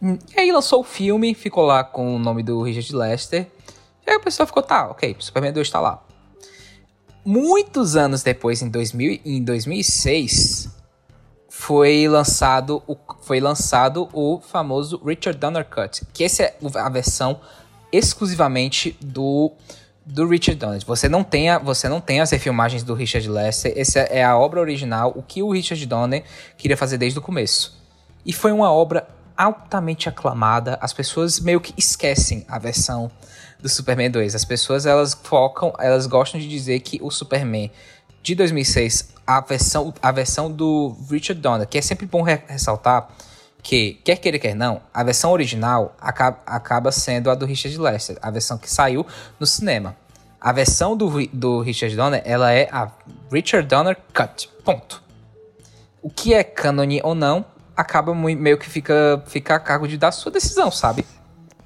e 0.00 0.40
aí 0.40 0.52
lançou 0.52 0.80
o 0.80 0.84
filme, 0.84 1.34
ficou 1.34 1.64
lá 1.64 1.82
com 1.82 2.14
o 2.14 2.18
nome 2.18 2.44
do 2.44 2.62
Richard 2.62 2.94
Lester. 2.94 3.46
E 4.06 4.10
aí 4.10 4.16
a 4.16 4.20
pessoa 4.20 4.46
ficou, 4.46 4.62
tá, 4.62 4.88
ok, 4.88 5.16
Superman 5.18 5.52
2 5.52 5.68
tá 5.68 5.80
lá. 5.80 6.00
Muitos 7.28 7.96
anos 7.96 8.22
depois, 8.22 8.62
em, 8.62 8.68
2000, 8.68 9.20
em 9.24 9.42
2006, 9.42 10.68
foi 11.48 12.06
lançado, 12.06 12.80
o, 12.86 12.96
foi 13.20 13.40
lançado 13.40 14.08
o 14.12 14.40
famoso 14.40 15.02
Richard 15.04 15.36
Donner 15.36 15.64
Cut, 15.64 16.06
que 16.12 16.22
essa 16.22 16.44
é 16.44 16.56
a 16.76 16.88
versão 16.88 17.40
exclusivamente 17.90 18.96
do, 19.00 19.50
do 20.04 20.28
Richard 20.28 20.54
Donner. 20.54 20.80
Você 20.86 21.08
não, 21.08 21.24
tem 21.24 21.50
a, 21.50 21.58
você 21.58 21.88
não 21.88 22.00
tem 22.00 22.20
as 22.20 22.30
refilmagens 22.30 22.84
do 22.84 22.94
Richard 22.94 23.28
Lester, 23.28 23.72
essa 23.74 23.98
é 23.98 24.22
a 24.22 24.38
obra 24.38 24.60
original, 24.60 25.12
o 25.16 25.20
que 25.20 25.42
o 25.42 25.50
Richard 25.50 25.84
Donner 25.84 26.22
queria 26.56 26.76
fazer 26.76 26.96
desde 26.96 27.18
o 27.18 27.22
começo. 27.22 27.76
E 28.24 28.32
foi 28.32 28.52
uma 28.52 28.70
obra 28.70 29.04
altamente 29.36 30.08
aclamada. 30.08 30.78
As 30.80 30.92
pessoas 30.92 31.40
meio 31.40 31.60
que 31.60 31.74
esquecem 31.76 32.46
a 32.48 32.56
versão 32.56 33.10
do 33.66 33.70
Superman 33.70 34.10
2. 34.10 34.34
As 34.34 34.44
pessoas 34.44 34.86
elas 34.86 35.14
focam, 35.14 35.72
elas 35.78 36.06
gostam 36.06 36.40
de 36.40 36.48
dizer 36.48 36.80
que 36.80 36.98
o 37.02 37.10
Superman 37.10 37.70
de 38.22 38.34
2006, 38.34 39.10
a 39.26 39.40
versão, 39.40 39.92
a 40.00 40.12
versão 40.12 40.50
do 40.50 40.96
Richard 41.10 41.40
Donner, 41.40 41.66
que 41.66 41.78
é 41.78 41.82
sempre 41.82 42.06
bom 42.06 42.22
re- 42.22 42.42
ressaltar 42.46 43.08
que, 43.62 43.94
quer 44.04 44.16
queira, 44.16 44.38
quer 44.38 44.54
não, 44.54 44.80
a 44.94 45.02
versão 45.02 45.32
original 45.32 45.94
acaba, 46.00 46.38
acaba 46.46 46.92
sendo 46.92 47.30
a 47.30 47.34
do 47.34 47.44
Richard 47.46 47.76
Lester, 47.78 48.16
a 48.22 48.30
versão 48.30 48.56
que 48.58 48.70
saiu 48.70 49.04
no 49.38 49.46
cinema. 49.46 49.96
A 50.40 50.52
versão 50.52 50.96
do, 50.96 51.26
do 51.28 51.60
Richard 51.60 51.96
Donner, 51.96 52.22
ela 52.24 52.52
é 52.52 52.68
a 52.70 52.90
Richard 53.32 53.66
Donner 53.66 53.96
Cut. 54.14 54.48
Ponto 54.64 55.06
o 56.06 56.08
que 56.08 56.32
é 56.32 56.44
cânone 56.44 57.00
ou 57.02 57.16
não, 57.16 57.44
acaba 57.76 58.14
meio 58.14 58.56
que 58.56 58.70
fica, 58.70 59.20
fica 59.26 59.56
a 59.56 59.58
cargo 59.58 59.88
de 59.88 59.98
dar 59.98 60.12
sua 60.12 60.30
decisão, 60.30 60.70
sabe? 60.70 61.04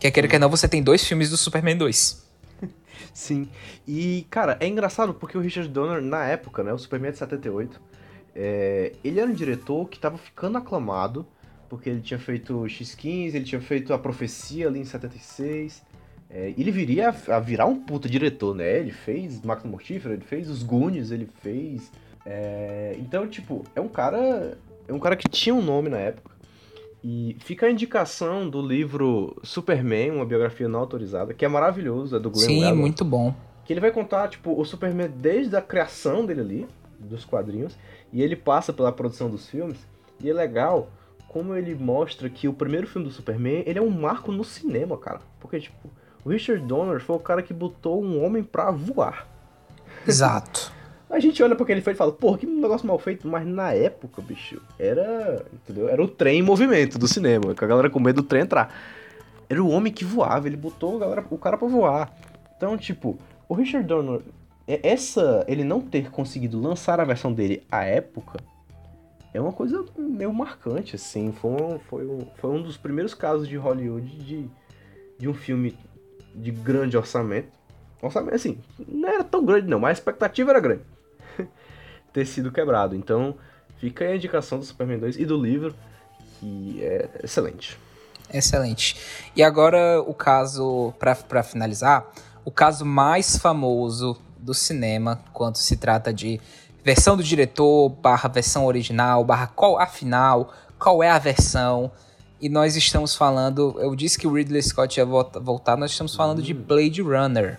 Quer 0.00 0.10
queira, 0.10 0.26
quer 0.26 0.38
não, 0.40 0.48
você 0.48 0.66
tem 0.66 0.82
dois 0.82 1.04
filmes 1.04 1.28
do 1.28 1.36
Superman 1.36 1.76
2. 1.76 2.26
Sim. 3.12 3.50
E, 3.86 4.26
cara, 4.30 4.56
é 4.58 4.66
engraçado 4.66 5.12
porque 5.12 5.36
o 5.36 5.42
Richard 5.42 5.68
Donner, 5.68 6.00
na 6.00 6.24
época, 6.24 6.64
né, 6.64 6.72
o 6.72 6.78
Superman 6.78 7.12
de 7.12 7.18
78, 7.18 7.78
é, 8.34 8.92
ele 9.04 9.20
era 9.20 9.30
um 9.30 9.34
diretor 9.34 9.86
que 9.90 9.98
tava 9.98 10.16
ficando 10.16 10.56
aclamado, 10.56 11.26
porque 11.68 11.90
ele 11.90 12.00
tinha 12.00 12.18
feito 12.18 12.66
X-15, 12.66 13.34
ele 13.34 13.44
tinha 13.44 13.60
feito 13.60 13.92
A 13.92 13.98
Profecia 13.98 14.68
ali 14.68 14.80
em 14.80 14.86
76. 14.86 15.82
É, 16.30 16.54
ele 16.56 16.70
viria 16.70 17.10
a, 17.10 17.36
a 17.36 17.40
virar 17.40 17.66
um 17.66 17.76
puta 17.76 18.08
diretor, 18.08 18.54
né? 18.54 18.78
Ele 18.78 18.92
fez 18.92 19.42
Máquina 19.42 19.70
Mortífera, 19.70 20.14
ele 20.14 20.24
fez 20.24 20.48
Os 20.48 20.62
Goonies, 20.62 21.10
ele 21.10 21.28
fez... 21.42 21.92
é, 22.24 22.96
então, 22.98 23.28
tipo, 23.28 23.64
é 23.76 23.80
um 23.82 23.88
cara... 23.88 24.56
É 24.88 24.94
um 24.94 24.98
cara 24.98 25.14
que 25.14 25.28
tinha 25.28 25.54
um 25.54 25.60
nome 25.60 25.90
na 25.90 25.98
época. 25.98 26.29
E 27.02 27.36
fica 27.40 27.66
a 27.66 27.70
indicação 27.70 28.48
do 28.48 28.60
livro 28.60 29.36
Superman, 29.42 30.10
uma 30.10 30.24
biografia 30.26 30.68
não 30.68 30.80
autorizada, 30.80 31.32
que 31.32 31.44
é 31.44 31.48
maravilhoso, 31.48 32.16
é 32.16 32.18
do 32.20 32.30
Glenn 32.30 32.46
Sim, 32.46 32.72
muito 32.74 33.04
bom. 33.04 33.34
que 33.64 33.72
ele 33.72 33.80
vai 33.80 33.90
contar, 33.90 34.28
tipo, 34.28 34.58
o 34.58 34.64
Superman 34.64 35.10
desde 35.16 35.56
a 35.56 35.62
criação 35.62 36.26
dele 36.26 36.40
ali, 36.40 36.66
dos 36.98 37.24
quadrinhos, 37.24 37.76
e 38.12 38.22
ele 38.22 38.36
passa 38.36 38.72
pela 38.72 38.92
produção 38.92 39.30
dos 39.30 39.48
filmes, 39.48 39.78
e 40.22 40.28
é 40.28 40.32
legal 40.34 40.90
como 41.28 41.54
ele 41.54 41.74
mostra 41.74 42.28
que 42.28 42.48
o 42.48 42.52
primeiro 42.52 42.86
filme 42.86 43.06
do 43.06 43.14
Superman, 43.14 43.62
ele 43.64 43.78
é 43.78 43.82
um 43.82 43.88
marco 43.90 44.32
no 44.32 44.44
cinema, 44.44 44.98
cara. 44.98 45.20
Porque, 45.38 45.60
tipo, 45.60 45.88
O 46.24 46.28
Richard 46.28 46.62
Donner 46.66 47.00
foi 47.00 47.16
o 47.16 47.20
cara 47.20 47.42
que 47.42 47.54
botou 47.54 48.02
um 48.02 48.22
homem 48.22 48.42
pra 48.42 48.70
voar. 48.70 49.26
Exato. 50.06 50.70
A 51.10 51.18
gente 51.18 51.42
olha 51.42 51.56
pra 51.56 51.64
aquele 51.64 51.80
feito 51.80 51.96
e 51.96 51.98
fala, 51.98 52.12
porra, 52.12 52.38
que 52.38 52.46
negócio 52.46 52.86
mal 52.86 52.98
feito, 52.98 53.26
mas 53.26 53.44
na 53.46 53.72
época, 53.72 54.22
bicho, 54.22 54.62
era. 54.78 55.44
Entendeu? 55.52 55.88
Era 55.88 56.02
o 56.02 56.08
trem 56.08 56.38
em 56.38 56.42
movimento 56.42 56.98
do 56.98 57.08
cinema, 57.08 57.54
com 57.54 57.64
a 57.64 57.68
galera 57.68 57.90
com 57.90 57.98
medo 57.98 58.22
do 58.22 58.28
trem 58.28 58.42
entrar. 58.42 58.72
Era 59.48 59.62
o 59.62 59.68
homem 59.68 59.92
que 59.92 60.04
voava, 60.04 60.46
ele 60.46 60.56
botou 60.56 60.98
galera, 60.98 61.24
o 61.28 61.36
cara 61.36 61.58
pra 61.58 61.66
voar. 61.66 62.14
Então, 62.56 62.78
tipo, 62.78 63.18
o 63.48 63.54
Richard 63.54 63.86
Donner, 63.86 64.20
é- 64.68 64.80
essa. 64.88 65.44
ele 65.48 65.64
não 65.64 65.80
ter 65.80 66.10
conseguido 66.10 66.60
lançar 66.60 67.00
a 67.00 67.04
versão 67.04 67.32
dele 67.32 67.64
à 67.70 67.82
época 67.84 68.38
é 69.32 69.40
uma 69.40 69.52
coisa 69.52 69.84
meio 69.96 70.32
marcante, 70.32 70.96
assim. 70.96 71.32
Foi 71.32 71.50
um, 71.50 71.78
foi 71.78 72.06
um, 72.06 72.26
foi 72.36 72.50
um 72.50 72.62
dos 72.62 72.76
primeiros 72.76 73.14
casos 73.14 73.48
de 73.48 73.56
Hollywood 73.56 74.06
de, 74.18 74.50
de 75.18 75.28
um 75.28 75.34
filme 75.34 75.76
de 76.34 76.50
grande 76.50 76.96
orçamento. 76.96 77.48
Orçamento, 78.02 78.34
assim, 78.34 78.58
não 78.88 79.08
era 79.08 79.22
tão 79.22 79.44
grande 79.44 79.68
não, 79.68 79.78
mas 79.78 79.90
a 79.90 80.00
expectativa 80.00 80.50
era 80.50 80.60
grande. 80.60 80.82
Ter 82.12 82.26
sido 82.26 82.50
quebrado. 82.52 82.94
Então, 82.96 83.34
fica 83.78 84.04
aí 84.04 84.12
a 84.12 84.16
indicação 84.16 84.58
do 84.58 84.64
Superman 84.64 84.98
2 84.98 85.16
e 85.18 85.24
do 85.24 85.36
livro, 85.40 85.74
que 86.38 86.78
é 86.82 87.08
excelente. 87.22 87.78
Excelente. 88.32 88.96
E 89.34 89.42
agora 89.42 90.00
o 90.00 90.14
caso, 90.14 90.94
pra, 90.98 91.14
pra 91.16 91.42
finalizar, 91.42 92.06
o 92.44 92.50
caso 92.50 92.84
mais 92.84 93.36
famoso 93.36 94.16
do 94.38 94.54
cinema 94.54 95.20
quando 95.32 95.56
se 95.56 95.76
trata 95.76 96.12
de 96.12 96.40
versão 96.82 97.16
do 97.16 97.22
diretor, 97.22 97.88
barra 97.90 98.28
versão 98.28 98.64
original, 98.64 99.24
barra 99.24 99.46
qual 99.48 99.78
afinal, 99.78 100.52
qual 100.78 101.02
é 101.02 101.10
a 101.10 101.18
versão. 101.18 101.90
E 102.40 102.48
nós 102.48 102.74
estamos 102.76 103.14
falando, 103.14 103.76
eu 103.80 103.94
disse 103.94 104.18
que 104.18 104.26
o 104.26 104.32
Ridley 104.32 104.62
Scott 104.62 104.98
ia 104.98 105.04
volta- 105.04 105.38
voltar, 105.38 105.76
nós 105.76 105.90
estamos 105.90 106.14
falando 106.14 106.40
de 106.40 106.54
Blade 106.54 107.02
Runner. 107.02 107.58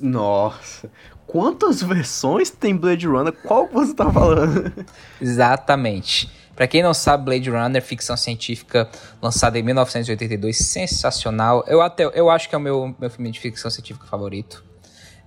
Nossa, 0.00 0.88
quantas 1.26 1.82
versões 1.82 2.50
tem 2.50 2.76
Blade 2.76 3.06
Runner? 3.06 3.32
Qual 3.32 3.68
você 3.68 3.94
tá 3.94 4.10
falando? 4.10 4.72
Exatamente. 5.20 6.30
Pra 6.54 6.68
quem 6.68 6.82
não 6.82 6.94
sabe, 6.94 7.24
Blade 7.24 7.50
Runner, 7.50 7.82
ficção 7.82 8.16
científica 8.16 8.88
lançada 9.20 9.58
em 9.58 9.62
1982, 9.62 10.56
sensacional. 10.56 11.64
Eu 11.66 11.82
até 11.82 12.04
eu 12.14 12.30
acho 12.30 12.48
que 12.48 12.54
é 12.54 12.58
o 12.58 12.60
meu, 12.60 12.94
meu 12.98 13.10
filme 13.10 13.30
de 13.30 13.40
ficção 13.40 13.70
científica 13.70 14.06
favorito. 14.06 14.64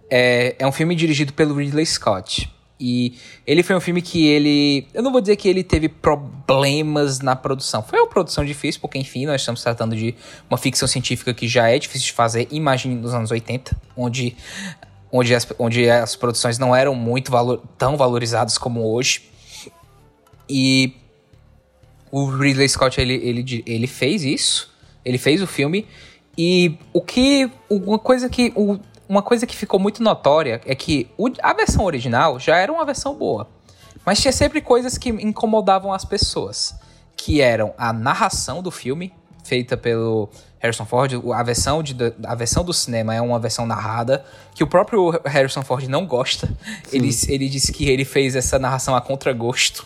É, 0.10 0.56
é 0.58 0.66
um 0.66 0.72
filme 0.72 0.96
dirigido 0.96 1.34
pelo 1.34 1.56
Ridley 1.56 1.86
Scott. 1.86 2.50
E 2.80 3.18
ele 3.46 3.64
foi 3.64 3.76
um 3.76 3.80
filme 3.80 4.02
que 4.02 4.28
ele. 4.28 4.88
Eu 4.94 5.02
não 5.02 5.12
vou 5.12 5.20
dizer 5.20 5.36
que 5.36 5.50
ele 5.50 5.64
teve 5.64 5.90
problemas 5.90 7.20
na 7.20 7.36
produção. 7.36 7.82
Foi 7.82 8.00
uma 8.00 8.08
produção 8.08 8.46
difícil, 8.46 8.80
porque 8.80 9.00
enfim, 9.00 9.26
nós 9.26 9.42
estamos 9.42 9.64
tratando 9.64 9.96
de 9.96 10.14
uma 10.48 10.58
ficção 10.58 10.88
científica 10.88 11.34
que 11.34 11.48
já 11.48 11.70
é 11.70 11.80
difícil 11.80 12.08
de 12.08 12.14
fazer. 12.14 12.48
Imagine 12.52 12.96
nos 12.96 13.16
anos 13.16 13.32
80, 13.32 13.76
onde, 13.96 14.38
onde, 15.12 15.34
as, 15.34 15.48
onde 15.58 15.89
as 15.89 16.15
produções 16.15 16.58
não 16.58 16.76
eram 16.76 16.93
muito 16.96 17.32
valor, 17.32 17.62
tão 17.78 17.98
valorizadas 17.98 18.58
como 18.58 18.91
hoje. 18.91 19.30
E 20.50 20.93
o 22.12 22.26
Ridley 22.26 22.67
Scott 22.70 23.00
ele, 23.00 23.15
ele, 23.15 23.63
ele 23.65 23.88
fez 23.88 24.24
isso, 24.24 24.74
ele 25.04 25.17
fez 25.17 25.41
o 25.41 25.48
filme 25.48 25.88
e 26.38 26.78
o 26.93 27.02
que 27.02 27.50
uma 27.70 28.00
coisa 28.00 28.30
que 28.30 28.54
o, 28.56 28.80
uma 29.10 29.22
coisa 29.22 29.48
que 29.48 29.56
ficou 29.56 29.80
muito 29.80 30.04
notória 30.04 30.62
é 30.65 30.76
que 30.76 31.10
o, 31.17 31.30
a 31.41 31.54
versão 31.54 31.84
original 31.86 32.39
já 32.39 32.58
era 32.58 32.72
uma 32.72 32.86
versão 32.86 33.15
boa, 33.15 33.48
mas 34.06 34.22
tinha 34.22 34.32
sempre 34.32 34.62
coisas 34.62 34.98
que 34.98 35.10
incomodavam 35.10 35.91
as 35.91 36.06
pessoas, 36.06 36.76
que 37.15 37.41
eram 37.41 37.74
a 37.78 37.91
narração 37.91 38.62
do 38.62 38.70
filme 38.70 39.13
feita 39.43 39.76
pelo 39.76 40.30
Harrison 40.60 40.86
Ford, 40.86 41.13
a 41.34 41.43
versão, 41.43 41.84
de, 41.84 41.96
a 42.24 42.36
versão 42.36 42.63
do 42.63 42.74
cinema 42.74 43.13
é 43.13 43.22
uma 43.22 43.39
versão 43.39 43.65
narrada, 43.65 44.26
que 44.56 44.63
o 44.63 44.67
próprio 44.67 45.12
Harrison 45.26 45.62
Ford 45.62 45.88
não 45.88 46.06
gosta. 46.06 46.50
Ele, 46.91 47.10
ele 47.28 47.48
disse 47.48 47.72
que 47.72 47.89
ele 47.89 48.04
fez 48.04 48.36
essa 48.36 48.58
narração 48.58 48.96
a 48.96 49.02
contragosto. 49.02 49.86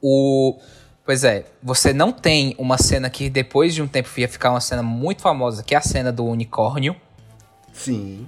O. 0.00 0.58
Pois 1.04 1.24
é, 1.24 1.46
você 1.62 1.92
não 1.92 2.12
tem 2.12 2.54
uma 2.58 2.78
cena 2.78 3.10
que 3.10 3.28
depois 3.28 3.74
de 3.74 3.82
um 3.82 3.88
tempo 3.88 4.08
ia 4.18 4.28
ficar 4.28 4.50
uma 4.50 4.60
cena 4.60 4.82
muito 4.82 5.22
famosa, 5.22 5.62
que 5.62 5.74
é 5.74 5.78
a 5.78 5.82
cena 5.82 6.12
do 6.12 6.24
unicórnio. 6.24 6.94
Sim. 7.72 8.26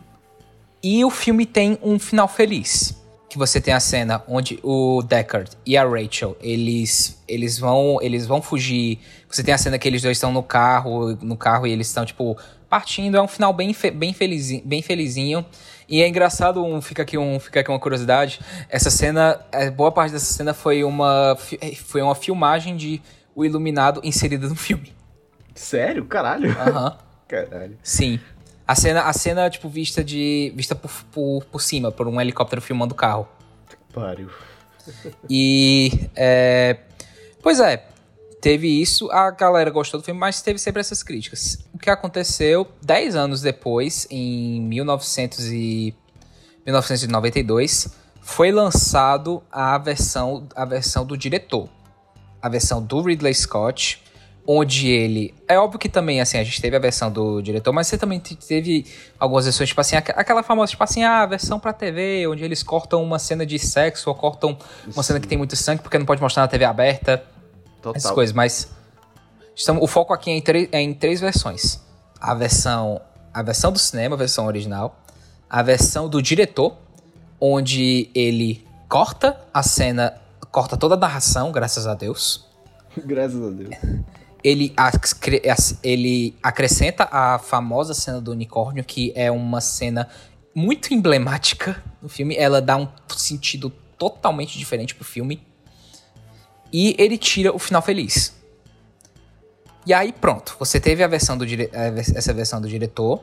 E 0.82 1.04
o 1.04 1.10
filme 1.10 1.46
tem 1.46 1.78
um 1.82 1.98
final 1.98 2.26
feliz. 2.26 3.00
Que 3.28 3.38
você 3.38 3.60
tem 3.60 3.74
a 3.74 3.80
cena 3.80 4.22
onde 4.28 4.60
o 4.62 5.02
Deckard 5.02 5.50
e 5.66 5.76
a 5.76 5.84
Rachel, 5.84 6.36
eles 6.40 7.20
eles 7.26 7.58
vão 7.58 7.98
eles 8.00 8.26
vão 8.26 8.40
fugir. 8.40 9.00
Você 9.34 9.42
tem 9.42 9.52
a 9.52 9.58
cena 9.58 9.76
que 9.80 9.88
eles 9.88 10.00
dois 10.00 10.16
estão 10.16 10.30
no 10.30 10.44
carro, 10.44 11.16
no 11.20 11.36
carro 11.36 11.66
e 11.66 11.72
eles 11.72 11.88
estão 11.88 12.04
tipo 12.06 12.36
partindo, 12.70 13.16
é 13.16 13.20
um 13.22 13.26
final 13.26 13.52
bem 13.52 13.74
fe- 13.74 13.90
bem 13.90 14.12
felizinho, 14.12 14.62
bem 14.64 14.80
felizinho. 14.80 15.44
E 15.88 16.00
é 16.02 16.06
engraçado, 16.06 16.64
um, 16.64 16.80
fica 16.80 17.02
aqui 17.02 17.18
um 17.18 17.40
fica 17.40 17.58
aqui 17.58 17.68
uma 17.68 17.80
curiosidade, 17.80 18.38
essa 18.68 18.90
cena, 18.90 19.40
é, 19.50 19.70
boa 19.70 19.90
parte 19.90 20.12
dessa 20.12 20.32
cena 20.32 20.54
foi 20.54 20.84
uma 20.84 21.34
fi- 21.36 21.74
foi 21.74 22.00
uma 22.00 22.14
filmagem 22.14 22.76
de 22.76 23.02
o 23.34 23.44
Iluminado 23.44 24.00
inserida 24.04 24.46
no 24.48 24.54
filme. 24.54 24.92
Sério? 25.52 26.04
Caralho. 26.04 26.52
Aham. 26.52 26.96
Caralho. 27.26 27.76
Sim. 27.82 28.20
A 28.68 28.76
cena, 28.76 29.02
a 29.02 29.12
cena 29.12 29.50
tipo, 29.50 29.68
vista 29.68 30.04
de. 30.04 30.52
vista 30.54 30.76
por, 30.76 30.92
por, 31.10 31.44
por 31.46 31.60
cima, 31.60 31.90
por 31.90 32.06
um 32.06 32.20
helicóptero 32.20 32.62
filmando 32.62 32.94
o 32.94 32.96
carro. 32.96 33.26
Pariu. 33.92 34.30
E. 35.28 35.90
é, 36.14 36.76
pois 37.42 37.58
é, 37.58 37.84
teve 38.44 38.68
isso, 38.68 39.10
a 39.10 39.30
galera 39.30 39.70
gostou 39.70 39.98
do 39.98 40.04
filme, 40.04 40.20
mas 40.20 40.42
teve 40.42 40.58
sempre 40.58 40.78
essas 40.80 41.02
críticas. 41.02 41.58
O 41.72 41.78
que 41.78 41.88
aconteceu 41.88 42.68
10 42.82 43.16
anos 43.16 43.40
depois, 43.40 44.06
em 44.10 44.60
1900 44.60 45.46
e, 45.50 45.94
1992, 46.66 47.88
foi 48.20 48.52
lançado 48.52 49.42
a 49.50 49.78
versão, 49.78 50.46
a 50.54 50.66
versão 50.66 51.06
do 51.06 51.16
diretor. 51.16 51.68
A 52.42 52.48
versão 52.50 52.82
do 52.82 53.00
Ridley 53.00 53.32
Scott, 53.34 54.02
onde 54.46 54.88
ele. 54.88 55.34
É 55.48 55.58
óbvio 55.58 55.78
que 55.78 55.88
também, 55.88 56.20
assim, 56.20 56.36
a 56.36 56.44
gente 56.44 56.60
teve 56.60 56.76
a 56.76 56.78
versão 56.78 57.10
do 57.10 57.40
diretor, 57.40 57.72
mas 57.72 57.86
você 57.86 57.96
também 57.96 58.18
te- 58.18 58.36
teve 58.36 58.84
algumas 59.18 59.44
versões, 59.46 59.70
tipo 59.70 59.80
assim, 59.80 59.96
aqu- 59.96 60.12
aquela 60.14 60.42
famosa, 60.42 60.70
tipo 60.70 60.84
assim, 60.84 61.02
ah, 61.02 61.22
a 61.22 61.26
versão 61.26 61.58
pra 61.58 61.72
TV, 61.72 62.26
onde 62.26 62.44
eles 62.44 62.62
cortam 62.62 63.02
uma 63.02 63.18
cena 63.18 63.46
de 63.46 63.58
sexo 63.58 64.10
ou 64.10 64.14
cortam 64.14 64.54
uma 64.92 65.02
cena 65.02 65.18
que 65.18 65.26
tem 65.26 65.38
muito 65.38 65.56
sangue 65.56 65.80
porque 65.82 65.96
não 65.98 66.04
pode 66.04 66.20
mostrar 66.20 66.42
na 66.42 66.48
TV 66.48 66.66
aberta, 66.66 67.24
Total. 67.84 67.96
essas 67.98 68.10
coisas, 68.10 68.34
mas. 68.34 68.68
Estamos, 69.56 69.82
o 69.82 69.86
foco 69.86 70.12
aqui 70.12 70.30
é 70.30 70.34
em, 70.34 70.42
três- 70.42 70.68
é 70.72 70.80
em 70.80 70.92
três 70.92 71.20
versões: 71.20 71.80
a 72.20 72.34
versão, 72.34 73.00
a 73.32 73.42
versão 73.42 73.70
do 73.70 73.78
cinema, 73.78 74.16
a 74.16 74.18
versão 74.18 74.46
original, 74.46 74.98
a 75.48 75.62
versão 75.62 76.08
do 76.08 76.20
diretor, 76.20 76.76
onde 77.40 78.10
ele 78.14 78.66
corta 78.88 79.38
a 79.52 79.62
cena, 79.62 80.14
corta 80.50 80.76
toda 80.76 80.94
a 80.94 80.98
narração, 80.98 81.52
graças 81.52 81.86
a 81.86 81.94
Deus 81.94 82.48
Graças 83.04 83.42
a 83.42 83.50
Deus. 83.50 83.70
ele, 84.42 84.74
ele 85.82 86.36
acrescenta 86.42 87.08
a 87.10 87.38
famosa 87.38 87.94
cena 87.94 88.20
do 88.20 88.30
unicórnio, 88.32 88.84
que 88.84 89.12
é 89.14 89.30
uma 89.30 89.60
cena 89.60 90.08
muito 90.54 90.92
emblemática 90.94 91.82
no 92.00 92.08
filme. 92.08 92.36
Ela 92.36 92.60
dá 92.60 92.76
um 92.76 92.88
sentido 93.16 93.70
totalmente 93.98 94.58
diferente 94.58 94.94
pro 94.94 95.04
filme. 95.04 95.42
E 96.76 96.96
ele 96.98 97.16
tira 97.16 97.54
o 97.54 97.58
final 97.60 97.80
feliz. 97.80 98.34
E 99.86 99.94
aí 99.94 100.12
pronto, 100.12 100.56
você 100.58 100.80
teve 100.80 101.04
a 101.04 101.06
versão 101.06 101.38
do 101.38 101.46
dire- 101.46 101.70
vers- 101.92 102.12
essa 102.16 102.32
versão 102.32 102.60
do 102.60 102.68
diretor. 102.68 103.22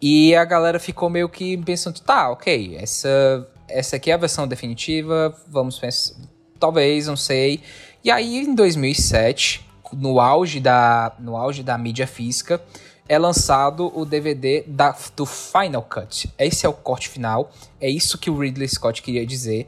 E 0.00 0.34
a 0.34 0.46
galera 0.46 0.80
ficou 0.80 1.10
meio 1.10 1.28
que 1.28 1.58
pensando, 1.58 2.00
tá, 2.00 2.30
ok, 2.30 2.76
essa, 2.80 3.46
essa 3.68 3.96
aqui 3.96 4.10
é 4.10 4.14
a 4.14 4.16
versão 4.16 4.48
definitiva, 4.48 5.36
vamos 5.46 5.78
pensar, 5.78 6.14
talvez, 6.58 7.06
não 7.06 7.16
sei. 7.16 7.60
E 8.02 8.10
aí 8.10 8.38
em 8.38 8.54
2007, 8.54 9.66
no 9.92 10.18
auge 10.18 10.58
da, 10.58 11.14
no 11.18 11.36
auge 11.36 11.62
da 11.62 11.76
mídia 11.76 12.06
física, 12.06 12.62
é 13.06 13.18
lançado 13.18 13.92
o 13.94 14.06
DVD 14.06 14.64
da, 14.66 14.96
do 15.14 15.26
Final 15.26 15.82
Cut. 15.82 16.30
Esse 16.38 16.64
é 16.64 16.68
o 16.68 16.72
corte 16.72 17.10
final, 17.10 17.50
é 17.78 17.90
isso 17.90 18.16
que 18.16 18.30
o 18.30 18.38
Ridley 18.38 18.68
Scott 18.68 19.02
queria 19.02 19.26
dizer, 19.26 19.66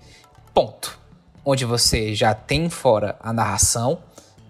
ponto. 0.55 0.99
Onde 1.49 1.65
você 1.65 2.13
já 2.13 2.35
tem 2.35 2.69
fora 2.69 3.15
a 3.21 3.33
narração, 3.33 4.01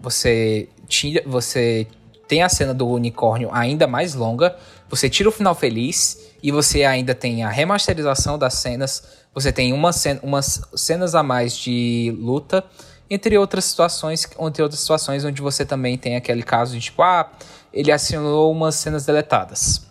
você 0.01 0.67
tira, 0.87 1.21
você 1.27 1.85
tem 2.27 2.41
a 2.41 2.49
cena 2.49 2.73
do 2.73 2.87
unicórnio 2.87 3.49
ainda 3.53 3.85
mais 3.85 4.15
longa, 4.15 4.57
você 4.89 5.07
tira 5.07 5.29
o 5.29 5.31
final 5.31 5.53
feliz 5.53 6.33
e 6.41 6.51
você 6.51 6.83
ainda 6.83 7.13
tem 7.13 7.43
a 7.43 7.49
remasterização 7.49 8.37
das 8.37 8.55
cenas, 8.55 9.03
você 9.31 9.51
tem 9.51 9.73
uma 9.73 9.93
cena, 9.93 10.19
umas 10.23 10.61
cenas 10.75 11.13
a 11.13 11.21
mais 11.21 11.55
de 11.55 12.15
luta, 12.19 12.63
entre 13.09 13.37
outras 13.37 13.65
situações, 13.65 14.27
entre 14.39 14.63
outras 14.63 14.79
situações 14.79 15.23
onde 15.23 15.41
você 15.41 15.63
também 15.63 15.97
tem 15.97 16.15
aquele 16.15 16.41
caso 16.41 16.73
de 16.73 16.81
tipo, 16.81 17.03
ah, 17.03 17.31
ele 17.71 17.91
assinou 17.91 18.51
umas 18.51 18.75
cenas 18.75 19.05
deletadas. 19.05 19.85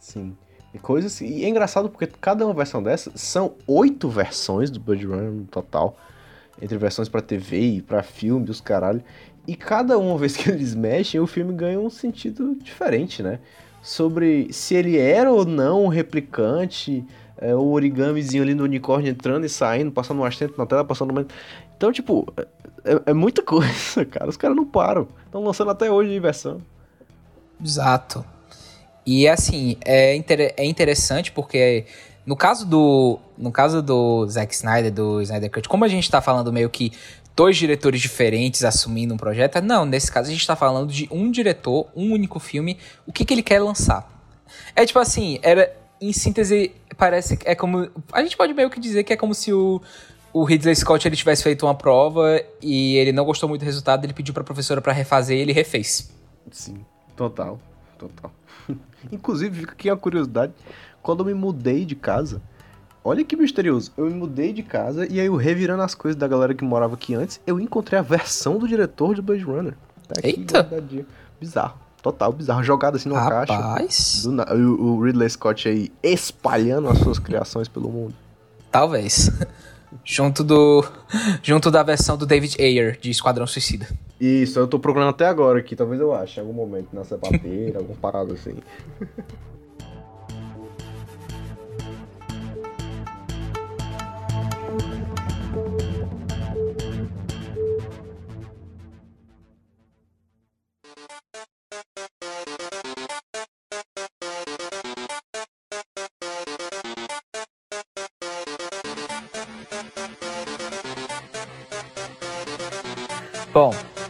Sim. 0.00 0.36
E 0.72 0.78
coisas. 0.78 1.20
E 1.20 1.44
é 1.44 1.48
engraçado 1.48 1.88
porque 1.88 2.06
cada 2.06 2.44
uma 2.44 2.54
versão 2.54 2.82
dessa 2.82 3.12
são 3.14 3.54
oito 3.66 4.08
versões 4.08 4.70
do 4.70 4.80
Blade 4.80 5.06
Runner 5.06 5.30
no 5.30 5.44
total. 5.44 5.96
Entre 6.60 6.76
versões 6.78 7.08
para 7.08 7.20
TV 7.20 7.60
e 7.60 7.82
para 7.82 8.02
filme, 8.02 8.50
os 8.50 8.60
caralho. 8.60 9.02
E 9.46 9.54
cada 9.54 9.98
uma 9.98 10.16
vez 10.18 10.36
que 10.36 10.50
eles 10.50 10.74
mexem, 10.74 11.20
o 11.20 11.26
filme 11.26 11.52
ganha 11.52 11.78
um 11.78 11.90
sentido 11.90 12.54
diferente, 12.56 13.22
né? 13.22 13.38
Sobre 13.82 14.52
se 14.52 14.74
ele 14.74 14.96
era 14.96 15.30
ou 15.30 15.44
não 15.44 15.84
um 15.84 15.88
replicante, 15.88 17.04
é, 17.36 17.54
o 17.54 17.70
origamizinho 17.70 18.42
ali 18.42 18.54
do 18.54 18.64
unicórnio 18.64 19.10
entrando 19.10 19.44
e 19.44 19.48
saindo, 19.48 19.92
passando 19.92 20.20
um 20.20 20.24
assento 20.24 20.56
na 20.56 20.64
tela, 20.64 20.84
passando 20.84 21.10
uma... 21.10 21.26
Então, 21.76 21.92
tipo, 21.92 22.26
é, 22.84 23.10
é 23.10 23.12
muita 23.12 23.42
coisa, 23.44 24.04
cara. 24.04 24.30
Os 24.30 24.36
caras 24.36 24.56
não 24.56 24.64
param. 24.64 25.08
Estão 25.26 25.44
lançando 25.44 25.70
até 25.70 25.90
hoje 25.90 26.10
de 26.10 26.20
versão. 26.20 26.62
Exato. 27.62 28.24
E 29.06 29.28
assim, 29.28 29.76
é, 29.84 30.14
inter 30.16 30.54
é 30.56 30.64
interessante 30.64 31.30
porque 31.30 31.84
no 32.26 32.36
caso 32.36 32.66
do 32.66 33.18
no 33.36 33.50
caso 33.50 33.82
do 33.82 34.26
Zack 34.28 34.54
Snyder, 34.54 34.92
do 34.92 35.20
Snyder 35.22 35.50
Cut, 35.50 35.68
como 35.68 35.84
a 35.84 35.88
gente 35.88 36.10
tá 36.10 36.20
falando 36.20 36.52
meio 36.52 36.70
que 36.70 36.92
dois 37.36 37.56
diretores 37.56 38.00
diferentes 38.00 38.64
assumindo 38.64 39.12
um 39.12 39.16
projeto, 39.16 39.60
não, 39.60 39.84
nesse 39.84 40.10
caso 40.10 40.28
a 40.28 40.32
gente 40.32 40.46
tá 40.46 40.54
falando 40.54 40.92
de 40.92 41.08
um 41.10 41.30
diretor, 41.30 41.88
um 41.94 42.12
único 42.12 42.38
filme, 42.38 42.78
o 43.06 43.12
que 43.12 43.24
que 43.24 43.34
ele 43.34 43.42
quer 43.42 43.60
lançar. 43.60 44.08
É 44.76 44.86
tipo 44.86 44.98
assim, 44.98 45.38
era 45.42 45.74
em 46.00 46.12
síntese, 46.12 46.72
parece 46.96 47.38
é 47.44 47.54
como 47.54 47.90
a 48.12 48.22
gente 48.22 48.36
pode 48.36 48.54
meio 48.54 48.70
que 48.70 48.78
dizer 48.78 49.04
que 49.04 49.12
é 49.12 49.16
como 49.16 49.34
se 49.34 49.52
o 49.52 49.82
o 50.34 50.42
Ridley 50.42 50.74
Scott 50.74 51.06
ele 51.06 51.14
tivesse 51.14 51.44
feito 51.44 51.64
uma 51.64 51.76
prova 51.76 52.42
e 52.60 52.96
ele 52.96 53.12
não 53.12 53.24
gostou 53.24 53.48
muito 53.48 53.60
do 53.60 53.64
resultado, 53.64 54.04
ele 54.04 54.12
pediu 54.12 54.34
para 54.34 54.42
a 54.42 54.44
professora 54.44 54.80
para 54.80 54.92
refazer 54.92 55.38
e 55.38 55.40
ele 55.40 55.52
refez. 55.52 56.10
Sim, 56.50 56.84
total, 57.14 57.60
total. 57.96 58.32
Inclusive, 59.12 59.60
fica 59.60 59.72
aqui 59.72 59.88
uma 59.88 59.96
curiosidade. 59.96 60.52
Quando 61.04 61.20
eu 61.20 61.26
me 61.26 61.34
mudei 61.34 61.84
de 61.84 61.94
casa, 61.94 62.40
olha 63.04 63.22
que 63.22 63.36
misterioso. 63.36 63.92
Eu 63.94 64.06
me 64.06 64.14
mudei 64.14 64.54
de 64.54 64.62
casa 64.62 65.06
e 65.06 65.20
aí 65.20 65.26
eu 65.26 65.36
revirando 65.36 65.82
as 65.82 65.94
coisas 65.94 66.18
da 66.18 66.26
galera 66.26 66.54
que 66.54 66.64
morava 66.64 66.94
aqui 66.94 67.14
antes, 67.14 67.38
eu 67.46 67.60
encontrei 67.60 67.98
a 67.98 68.02
versão 68.02 68.58
do 68.58 68.66
diretor 68.66 69.14
de 69.14 69.20
Blade 69.20 69.44
Runner. 69.44 69.74
Tá 70.08 70.14
Eita! 70.22 70.66
Bizarro. 71.38 71.78
Total 72.02 72.32
bizarro. 72.32 72.64
Jogado 72.64 72.96
assim 72.96 73.10
numa 73.10 73.20
Rapaz. 73.20 73.48
caixa. 73.50 74.30
Do, 74.30 74.82
o, 74.82 74.96
o 74.96 75.04
Ridley 75.04 75.28
Scott 75.28 75.68
aí 75.68 75.92
espalhando 76.02 76.88
as 76.88 76.98
suas 76.98 77.18
criações 77.18 77.68
pelo 77.68 77.90
mundo. 77.90 78.14
Talvez. 78.70 79.30
junto 80.02 80.42
do 80.42 80.82
junto 81.42 81.70
da 81.70 81.82
versão 81.82 82.16
do 82.16 82.24
David 82.24 82.56
Ayer 82.58 82.98
de 82.98 83.10
Esquadrão 83.10 83.46
Suicida. 83.46 83.86
Isso, 84.18 84.58
eu 84.58 84.66
tô 84.66 84.78
procurando 84.78 85.10
até 85.10 85.26
agora 85.26 85.58
aqui, 85.58 85.76
talvez 85.76 86.00
eu 86.00 86.14
ache 86.14 86.40
em 86.40 86.42
algum 86.42 86.54
momento 86.54 86.88
na 86.94 87.04
sapateira, 87.04 87.76
algum 87.80 87.94
parado 87.94 88.32
assim. 88.32 88.56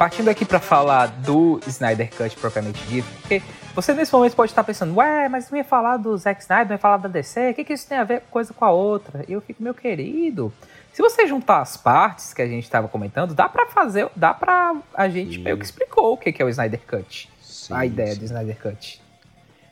Partindo 0.04 0.28
aqui 0.28 0.44
para 0.44 0.60
falar 0.60 1.06
do 1.06 1.58
Snyder 1.66 2.10
Cut 2.14 2.36
propriamente 2.36 2.78
dito, 2.88 3.08
porque 3.22 3.40
você 3.74 3.94
nesse 3.94 4.12
momento 4.12 4.36
pode 4.36 4.52
estar 4.52 4.62
pensando, 4.62 4.94
ué, 4.96 5.30
mas 5.30 5.50
não 5.50 5.56
ia 5.56 5.64
falar 5.64 5.96
do 5.96 6.14
Zack 6.18 6.42
Snyder, 6.42 6.66
não 6.66 6.74
ia 6.74 6.78
falar 6.78 6.98
da 6.98 7.08
DC, 7.08 7.52
o 7.52 7.54
que, 7.54 7.64
que 7.64 7.72
isso 7.72 7.88
tem 7.88 7.96
a 7.96 8.04
ver 8.04 8.20
coisa 8.30 8.52
com 8.52 8.66
a 8.66 8.70
outra? 8.70 9.24
E 9.26 9.32
eu 9.32 9.40
fico, 9.40 9.62
meu 9.62 9.72
querido, 9.72 10.52
se 10.92 11.00
você 11.00 11.26
juntar 11.26 11.62
as 11.62 11.78
partes 11.78 12.34
que 12.34 12.42
a 12.42 12.46
gente 12.46 12.64
estava 12.64 12.86
comentando, 12.86 13.32
dá 13.32 13.48
para 13.48 13.64
fazer, 13.64 14.06
dá 14.14 14.34
para 14.34 14.76
a 14.92 15.08
gente 15.08 15.36
sim. 15.36 15.42
meio 15.42 15.56
que 15.56 15.64
explicou 15.64 16.12
o 16.12 16.18
que, 16.18 16.30
que 16.32 16.42
é 16.42 16.44
o 16.44 16.50
Snyder 16.50 16.80
Cut, 16.86 17.30
sim, 17.40 17.72
a 17.72 17.86
ideia 17.86 18.12
sim. 18.12 18.18
do 18.18 18.24
Snyder 18.26 18.58
Cut. 18.60 19.00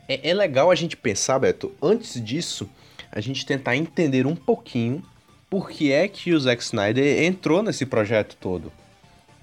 É, 0.09 0.31
é 0.31 0.33
legal 0.33 0.71
a 0.71 0.75
gente 0.75 0.97
pensar, 0.97 1.37
Beto, 1.37 1.71
antes 1.79 2.19
disso, 2.19 2.67
a 3.11 3.21
gente 3.21 3.45
tentar 3.45 3.75
entender 3.75 4.25
um 4.25 4.35
pouquinho 4.35 5.03
por 5.47 5.69
que 5.69 5.91
é 5.91 6.07
que 6.07 6.33
o 6.33 6.39
Zack 6.39 6.63
Snyder 6.63 7.21
entrou 7.21 7.61
nesse 7.61 7.85
projeto 7.85 8.35
todo 8.37 8.71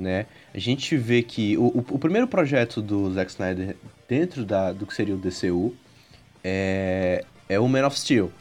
né? 0.00 0.26
A 0.52 0.58
gente 0.58 0.96
vê 0.96 1.22
que 1.22 1.56
o, 1.56 1.66
o, 1.66 1.84
o 1.90 1.98
primeiro 1.98 2.26
projeto 2.26 2.82
do 2.82 3.12
Zack 3.12 3.30
Snyder 3.30 3.76
dentro 4.08 4.44
da, 4.44 4.72
do 4.72 4.86
que 4.86 4.94
seria 4.94 5.14
o 5.14 5.18
DCU 5.18 5.74
é, 6.42 7.24
é 7.48 7.60
o 7.60 7.68
Man 7.68 7.86
of 7.86 7.98
Steel, 7.98 8.32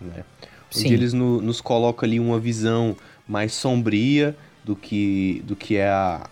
né? 0.00 0.24
Sim. 0.70 0.84
Onde 0.84 0.94
eles 0.94 1.12
no, 1.12 1.40
nos 1.40 1.60
colocam 1.60 2.06
ali 2.06 2.20
uma 2.20 2.38
visão 2.38 2.96
mais 3.26 3.52
sombria 3.52 4.36
do 4.64 4.76
que, 4.76 5.42
do 5.44 5.56
que 5.56 5.76
é 5.76 5.88
a 5.88 6.28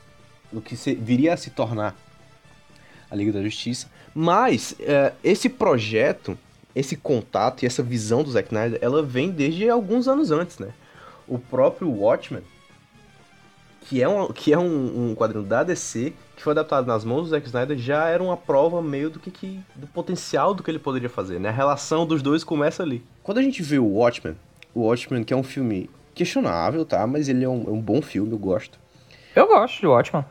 do 0.52 0.60
que 0.60 0.76
se, 0.76 0.94
viria 0.94 1.34
a 1.34 1.36
se 1.36 1.50
tornar 1.50 1.96
a 3.10 3.16
Liga 3.16 3.32
da 3.32 3.42
Justiça. 3.42 3.88
Mas 4.14 4.74
é, 4.78 5.12
esse 5.22 5.48
projeto, 5.48 6.38
esse 6.74 6.96
contato 6.96 7.62
e 7.62 7.66
essa 7.66 7.82
visão 7.82 8.22
do 8.22 8.30
Zack 8.30 8.48
Snyder, 8.48 8.78
ela 8.80 9.02
vem 9.02 9.30
desde 9.30 9.68
alguns 9.68 10.06
anos 10.06 10.30
antes, 10.30 10.58
né? 10.58 10.68
O 11.26 11.38
próprio 11.38 11.90
Watchmen, 11.90 12.42
que 13.84 14.02
é 14.02 14.08
um, 14.08 14.32
que 14.32 14.52
é 14.52 14.58
um, 14.58 15.10
um 15.10 15.14
quadrinho 15.14 15.44
da 15.44 15.62
DC, 15.62 16.12
que 16.34 16.42
foi 16.42 16.52
adaptado 16.52 16.86
nas 16.86 17.04
mãos 17.04 17.24
do 17.24 17.28
Zack 17.28 17.46
Snyder, 17.46 17.76
já 17.76 18.08
era 18.08 18.22
uma 18.22 18.36
prova 18.36 18.80
meio 18.82 19.10
do 19.10 19.18
que, 19.18 19.30
que, 19.30 19.60
do 19.74 19.86
potencial 19.86 20.54
do 20.54 20.62
que 20.62 20.70
ele 20.70 20.78
poderia 20.78 21.08
fazer, 21.08 21.38
né? 21.38 21.50
A 21.50 21.52
relação 21.52 22.06
dos 22.06 22.22
dois 22.22 22.42
começa 22.42 22.82
ali. 22.82 23.04
Quando 23.22 23.38
a 23.38 23.42
gente 23.42 23.62
vê 23.62 23.78
o 23.78 23.84
Watchmen, 23.84 24.36
o 24.74 24.80
Watchmen 24.80 25.22
que 25.22 25.34
é 25.34 25.36
um 25.36 25.42
filme 25.42 25.90
questionável, 26.14 26.84
tá? 26.84 27.06
Mas 27.06 27.28
ele 27.28 27.44
é 27.44 27.48
um, 27.48 27.64
é 27.66 27.70
um 27.70 27.80
bom 27.80 28.00
filme, 28.00 28.32
eu 28.32 28.38
gosto. 28.38 28.78
Eu 29.36 29.46
gosto 29.46 29.80
de 29.80 29.86
Watchmen. 29.86 30.24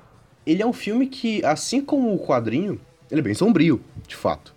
Ele 0.46 0.62
é 0.62 0.66
um 0.66 0.74
filme 0.74 1.08
que, 1.08 1.46
assim 1.46 1.80
como 1.80 2.14
o 2.14 2.20
quadrinho, 2.20 2.82
ele 3.12 3.22
é 3.22 3.24
bem 3.24 3.34
sombrio, 3.34 3.80
de 4.08 4.16
fato. 4.16 4.54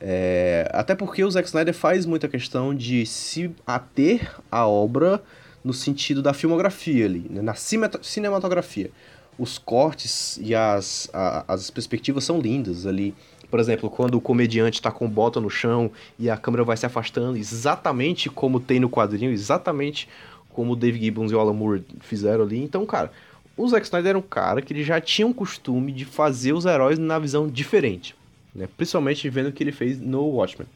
É, 0.00 0.68
até 0.72 0.94
porque 0.94 1.24
o 1.24 1.30
Zack 1.30 1.46
Snyder 1.46 1.74
faz 1.74 2.06
muita 2.06 2.28
questão 2.28 2.74
de 2.74 3.04
se 3.04 3.50
ater 3.66 4.32
à 4.50 4.66
obra 4.66 5.22
no 5.64 5.72
sentido 5.72 6.22
da 6.22 6.32
filmografia 6.32 7.04
ali, 7.04 7.26
né? 7.30 7.42
na 7.42 7.54
cinematografia. 7.54 8.90
Os 9.38 9.58
cortes 9.58 10.38
e 10.42 10.54
as, 10.54 11.08
a, 11.12 11.44
as 11.52 11.70
perspectivas 11.70 12.24
são 12.24 12.40
lindas 12.40 12.86
ali. 12.86 13.14
Por 13.50 13.60
exemplo, 13.60 13.88
quando 13.90 14.14
o 14.16 14.20
comediante 14.20 14.78
está 14.78 14.90
com 14.90 15.08
bota 15.08 15.40
no 15.40 15.50
chão 15.50 15.90
e 16.18 16.28
a 16.28 16.36
câmera 16.36 16.64
vai 16.64 16.76
se 16.76 16.86
afastando, 16.86 17.36
exatamente 17.36 18.28
como 18.28 18.60
tem 18.60 18.80
no 18.80 18.88
quadrinho, 18.88 19.30
exatamente 19.30 20.08
como 20.50 20.72
o 20.72 20.76
Dave 20.76 20.98
Gibbons 20.98 21.32
e 21.32 21.34
o 21.34 21.40
Alan 21.40 21.52
Moore 21.52 21.84
fizeram 22.00 22.44
ali. 22.44 22.62
Então, 22.62 22.84
cara, 22.84 23.10
o 23.56 23.68
Zack 23.68 23.84
Snyder 23.84 24.10
era 24.10 24.18
um 24.18 24.22
cara 24.22 24.62
que 24.62 24.72
ele 24.72 24.82
já 24.82 25.00
tinha 25.00 25.26
um 25.26 25.32
costume 25.32 25.92
de 25.92 26.04
fazer 26.04 26.52
os 26.52 26.64
heróis 26.64 26.98
na 26.98 27.18
visão 27.18 27.48
diferente, 27.48 28.14
né? 28.54 28.68
Principalmente 28.76 29.28
vendo 29.28 29.48
o 29.48 29.52
que 29.52 29.62
ele 29.62 29.72
fez 29.72 30.00
no 30.00 30.22
Watchmen. 30.24 30.68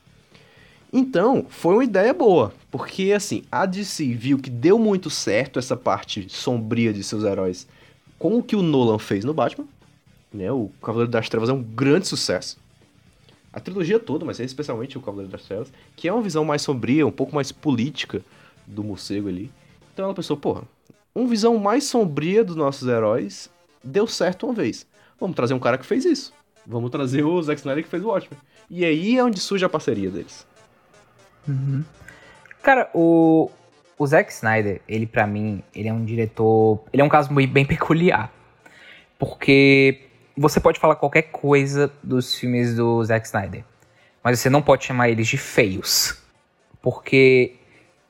Então, 0.92 1.44
foi 1.48 1.74
uma 1.74 1.84
ideia 1.84 2.14
boa, 2.14 2.52
porque 2.70 3.12
assim, 3.12 3.42
a 3.50 3.66
DC 3.66 4.14
viu 4.14 4.38
que 4.38 4.48
deu 4.48 4.78
muito 4.78 5.10
certo 5.10 5.58
essa 5.58 5.76
parte 5.76 6.26
sombria 6.28 6.92
de 6.92 7.02
seus 7.02 7.24
heróis 7.24 7.66
com 8.18 8.38
o 8.38 8.42
que 8.42 8.56
o 8.56 8.62
Nolan 8.62 8.98
fez 8.98 9.24
no 9.24 9.34
Batman, 9.34 9.66
né? 10.32 10.50
O 10.50 10.70
Cavaleiro 10.82 11.10
das 11.10 11.28
Trevas 11.28 11.48
é 11.48 11.52
um 11.52 11.62
grande 11.62 12.06
sucesso. 12.06 12.58
A 13.52 13.60
trilogia 13.60 13.98
toda, 13.98 14.24
mas 14.24 14.38
especialmente 14.38 14.96
o 14.96 15.00
Cavaleiro 15.00 15.32
das 15.32 15.42
Trevas, 15.44 15.72
que 15.96 16.08
é 16.08 16.12
uma 16.12 16.22
visão 16.22 16.44
mais 16.44 16.62
sombria, 16.62 17.06
um 17.06 17.12
pouco 17.12 17.34
mais 17.34 17.50
política 17.50 18.22
do 18.66 18.84
morcego 18.84 19.28
ali. 19.28 19.50
Então 19.92 20.04
ela 20.04 20.14
pensou, 20.14 20.36
porra, 20.36 20.62
uma 21.14 21.26
visão 21.26 21.56
mais 21.58 21.84
sombria 21.84 22.44
dos 22.44 22.56
nossos 22.56 22.86
heróis 22.86 23.50
deu 23.82 24.06
certo 24.06 24.46
uma 24.46 24.54
vez. 24.54 24.86
Vamos 25.18 25.34
trazer 25.34 25.54
um 25.54 25.58
cara 25.58 25.78
que 25.78 25.86
fez 25.86 26.04
isso. 26.04 26.32
Vamos 26.66 26.90
trazer 26.90 27.24
o 27.24 27.42
Zack 27.42 27.60
Snyder 27.60 27.84
que 27.84 27.88
fez 27.88 28.04
o 28.04 28.08
Watchmen. 28.08 28.38
E 28.68 28.84
aí 28.84 29.16
é 29.16 29.24
onde 29.24 29.40
surge 29.40 29.64
a 29.64 29.68
parceria 29.68 30.10
deles. 30.10 30.46
Uhum. 31.46 31.84
Cara, 32.62 32.90
o, 32.94 33.50
o 33.98 34.06
Zack 34.06 34.32
Snyder, 34.32 34.80
ele 34.88 35.06
para 35.06 35.26
mim, 35.26 35.62
ele 35.74 35.88
é 35.88 35.92
um 35.92 36.04
diretor. 36.04 36.82
Ele 36.92 37.02
é 37.02 37.04
um 37.04 37.08
caso 37.08 37.32
bem 37.32 37.64
peculiar. 37.64 38.32
Porque 39.18 40.02
você 40.36 40.60
pode 40.60 40.78
falar 40.78 40.96
qualquer 40.96 41.22
coisa 41.22 41.90
dos 42.02 42.36
filmes 42.36 42.74
do 42.74 43.02
Zack 43.04 43.26
Snyder. 43.26 43.64
Mas 44.22 44.40
você 44.40 44.50
não 44.50 44.60
pode 44.60 44.84
chamar 44.84 45.08
eles 45.08 45.28
de 45.28 45.36
feios. 45.36 46.20
Porque 46.82 47.54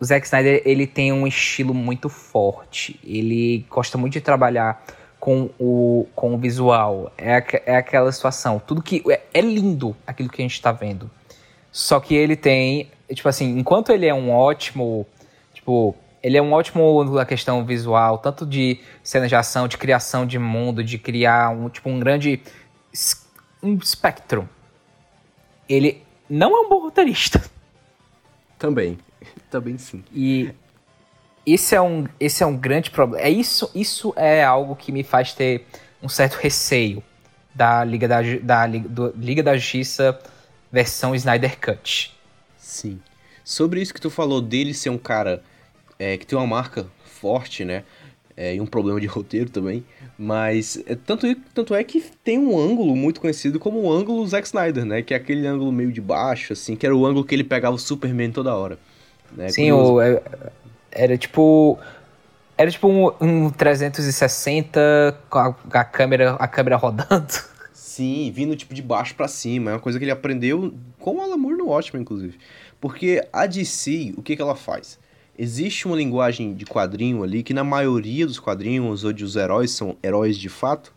o 0.00 0.04
Zack 0.04 0.26
Snyder, 0.26 0.62
ele 0.64 0.86
tem 0.86 1.12
um 1.12 1.26
estilo 1.26 1.72
muito 1.72 2.08
forte. 2.08 2.98
Ele 3.04 3.64
gosta 3.70 3.96
muito 3.96 4.14
de 4.14 4.20
trabalhar 4.20 4.84
com 5.20 5.50
o, 5.58 6.06
com 6.14 6.34
o 6.34 6.38
visual. 6.38 7.12
É, 7.16 7.42
é 7.66 7.76
aquela 7.76 8.10
situação. 8.10 8.58
Tudo 8.58 8.82
que. 8.82 9.02
É, 9.10 9.20
é 9.34 9.40
lindo 9.40 9.96
aquilo 10.06 10.28
que 10.28 10.42
a 10.42 10.44
gente 10.44 10.60
tá 10.60 10.72
vendo. 10.72 11.10
Só 11.70 12.00
que 12.00 12.14
ele 12.14 12.36
tem 12.36 12.90
tipo 13.14 13.28
assim, 13.28 13.58
enquanto 13.58 13.90
ele 13.90 14.06
é 14.06 14.14
um 14.14 14.30
ótimo, 14.30 15.06
tipo, 15.54 15.94
ele 16.22 16.36
é 16.36 16.42
um 16.42 16.52
ótimo 16.52 17.04
na 17.04 17.24
questão 17.24 17.64
visual, 17.64 18.18
tanto 18.18 18.44
de 18.44 18.80
cenas 19.02 19.28
de 19.28 19.36
ação, 19.36 19.68
de 19.68 19.78
criação 19.78 20.26
de 20.26 20.38
mundo, 20.38 20.82
de 20.82 20.98
criar 20.98 21.50
um, 21.50 21.68
tipo, 21.68 21.88
um 21.88 21.98
grande 21.98 22.40
um 23.62 23.74
espectro. 23.74 24.48
Ele 25.68 26.02
não 26.28 26.56
é 26.56 26.60
um 26.66 26.68
bom 26.68 26.80
roteirista. 26.80 27.42
Também. 28.58 28.98
Também 29.50 29.78
sim. 29.78 30.04
E 30.12 30.52
esse 31.44 31.74
é 31.74 31.80
um, 31.80 32.06
esse 32.18 32.42
é 32.42 32.46
um 32.46 32.56
grande 32.56 32.90
problema. 32.90 33.24
É 33.24 33.30
isso, 33.30 33.70
isso 33.74 34.12
é 34.16 34.44
algo 34.44 34.74
que 34.74 34.90
me 34.90 35.02
faz 35.02 35.32
ter 35.32 35.66
um 36.02 36.08
certo 36.08 36.34
receio 36.34 37.02
da 37.54 37.84
Liga 37.84 38.06
da, 38.06 38.20
da, 38.42 38.66
do, 38.66 39.14
Liga 39.16 39.42
da 39.42 39.56
Justiça 39.56 40.18
versão 40.70 41.14
Snyder 41.14 41.58
Cut. 41.58 42.15
Sim. 42.66 42.98
Sobre 43.44 43.80
isso 43.80 43.94
que 43.94 44.00
tu 44.00 44.10
falou 44.10 44.42
dele 44.42 44.74
ser 44.74 44.90
um 44.90 44.98
cara 44.98 45.40
é, 46.00 46.16
que 46.16 46.26
tem 46.26 46.36
uma 46.36 46.48
marca 46.48 46.84
forte, 47.04 47.64
né? 47.64 47.84
É, 48.36 48.56
e 48.56 48.60
um 48.60 48.66
problema 48.66 49.00
de 49.00 49.06
roteiro 49.06 49.48
também. 49.48 49.84
Mas 50.18 50.82
é, 50.84 50.96
tanto, 50.96 51.32
tanto 51.54 51.76
é 51.76 51.84
que 51.84 52.00
tem 52.24 52.40
um 52.40 52.58
ângulo 52.58 52.96
muito 52.96 53.20
conhecido 53.20 53.60
como 53.60 53.80
o 53.80 53.92
ângulo 53.92 54.26
Zack 54.26 54.48
Snyder, 54.48 54.84
né? 54.84 55.00
Que 55.00 55.14
é 55.14 55.16
aquele 55.16 55.46
ângulo 55.46 55.70
meio 55.70 55.92
de 55.92 56.00
baixo, 56.00 56.54
assim, 56.54 56.74
que 56.74 56.84
era 56.84 56.94
o 56.94 57.06
ângulo 57.06 57.24
que 57.24 57.36
ele 57.36 57.44
pegava 57.44 57.76
o 57.76 57.78
Superman 57.78 58.32
toda 58.32 58.52
hora. 58.52 58.76
Né? 59.30 59.48
Sim, 59.48 59.70
o, 59.70 60.00
é, 60.00 60.20
era 60.90 61.16
tipo. 61.16 61.78
Era 62.58 62.70
tipo 62.70 62.88
um, 62.88 63.12
um 63.20 63.50
360 63.50 65.20
com 65.30 65.38
a, 65.38 65.54
a, 65.72 65.84
câmera, 65.84 66.32
a 66.32 66.48
câmera 66.48 66.74
rodando. 66.76 67.55
Sim, 67.96 68.30
vindo 68.30 68.54
tipo 68.54 68.74
de 68.74 68.82
baixo 68.82 69.14
para 69.14 69.26
cima. 69.26 69.70
É 69.70 69.74
uma 69.74 69.80
coisa 69.80 69.98
que 69.98 70.04
ele 70.04 70.12
aprendeu 70.12 70.74
com 70.98 71.16
o 71.16 71.20
Alan 71.22 71.38
Moore 71.38 71.56
no 71.56 71.68
Watchmen, 71.68 72.02
inclusive. 72.02 72.38
Porque 72.78 73.26
a 73.32 73.46
DC, 73.46 74.12
o 74.18 74.22
que, 74.22 74.36
que 74.36 74.42
ela 74.42 74.54
faz? 74.54 74.98
Existe 75.38 75.86
uma 75.86 75.96
linguagem 75.96 76.52
de 76.52 76.66
quadrinho 76.66 77.22
ali 77.22 77.42
que 77.42 77.54
na 77.54 77.64
maioria 77.64 78.26
dos 78.26 78.38
quadrinhos, 78.38 79.02
onde 79.02 79.24
os 79.24 79.34
heróis 79.34 79.70
são 79.70 79.96
heróis 80.02 80.36
de 80.36 80.50
fato, 80.50 80.94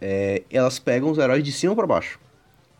é, 0.00 0.42
elas 0.50 0.80
pegam 0.80 1.12
os 1.12 1.18
heróis 1.18 1.44
de 1.44 1.52
cima 1.52 1.76
para 1.76 1.86
baixo. 1.86 2.18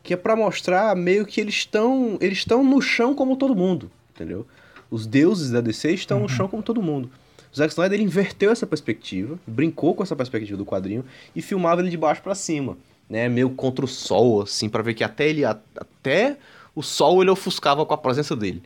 Que 0.03 0.15
é 0.15 0.17
para 0.17 0.35
mostrar 0.35 0.97
meio 0.97 1.25
que 1.25 1.41
eles 1.41 1.55
estão 1.55 2.19
eles 2.21 2.39
estão 2.39 2.65
no 2.65 2.83
chão 2.83 3.15
como 3.15 3.37
todo 3.37 3.55
mundo, 3.55 3.89
entendeu? 4.13 4.45
Os 4.91 5.07
deuses 5.07 5.53
da 5.53 5.61
DC 5.61 5.93
estão 5.93 6.17
uhum. 6.17 6.25
no 6.25 6.29
chão 6.29 6.49
como 6.49 6.65
todo 6.65 6.83
mundo. 6.83 7.09
O 7.53 7.57
Zack 7.57 7.71
Snyder 7.71 7.95
ele 7.95 8.03
inverteu 8.03 8.51
essa 8.51 8.67
perspectiva, 8.67 9.39
brincou 9.47 9.95
com 9.95 10.03
essa 10.03 10.17
perspectiva 10.17 10.59
do 10.59 10.67
quadrinho 10.67 11.05
e 11.37 11.41
filmava 11.41 11.81
ele 11.81 11.91
de 11.91 11.97
baixo 11.97 12.23
para 12.23 12.35
cima, 12.35 12.77
né, 13.13 13.29
meio 13.29 13.51
contra 13.51 13.85
o 13.85 13.89
sol 13.89 14.41
assim, 14.41 14.71
para 14.71 14.83
ver 14.83 14.95
que 14.95 15.05
até 15.05 15.29
ele 15.29 15.45
até 15.45 16.39
o 16.75 16.83
sol 16.83 17.21
ele 17.21 17.31
ofuscava 17.31 17.85
com 17.85 17.93
a 17.93 17.99
presença 17.99 18.35
dele. 18.35 18.63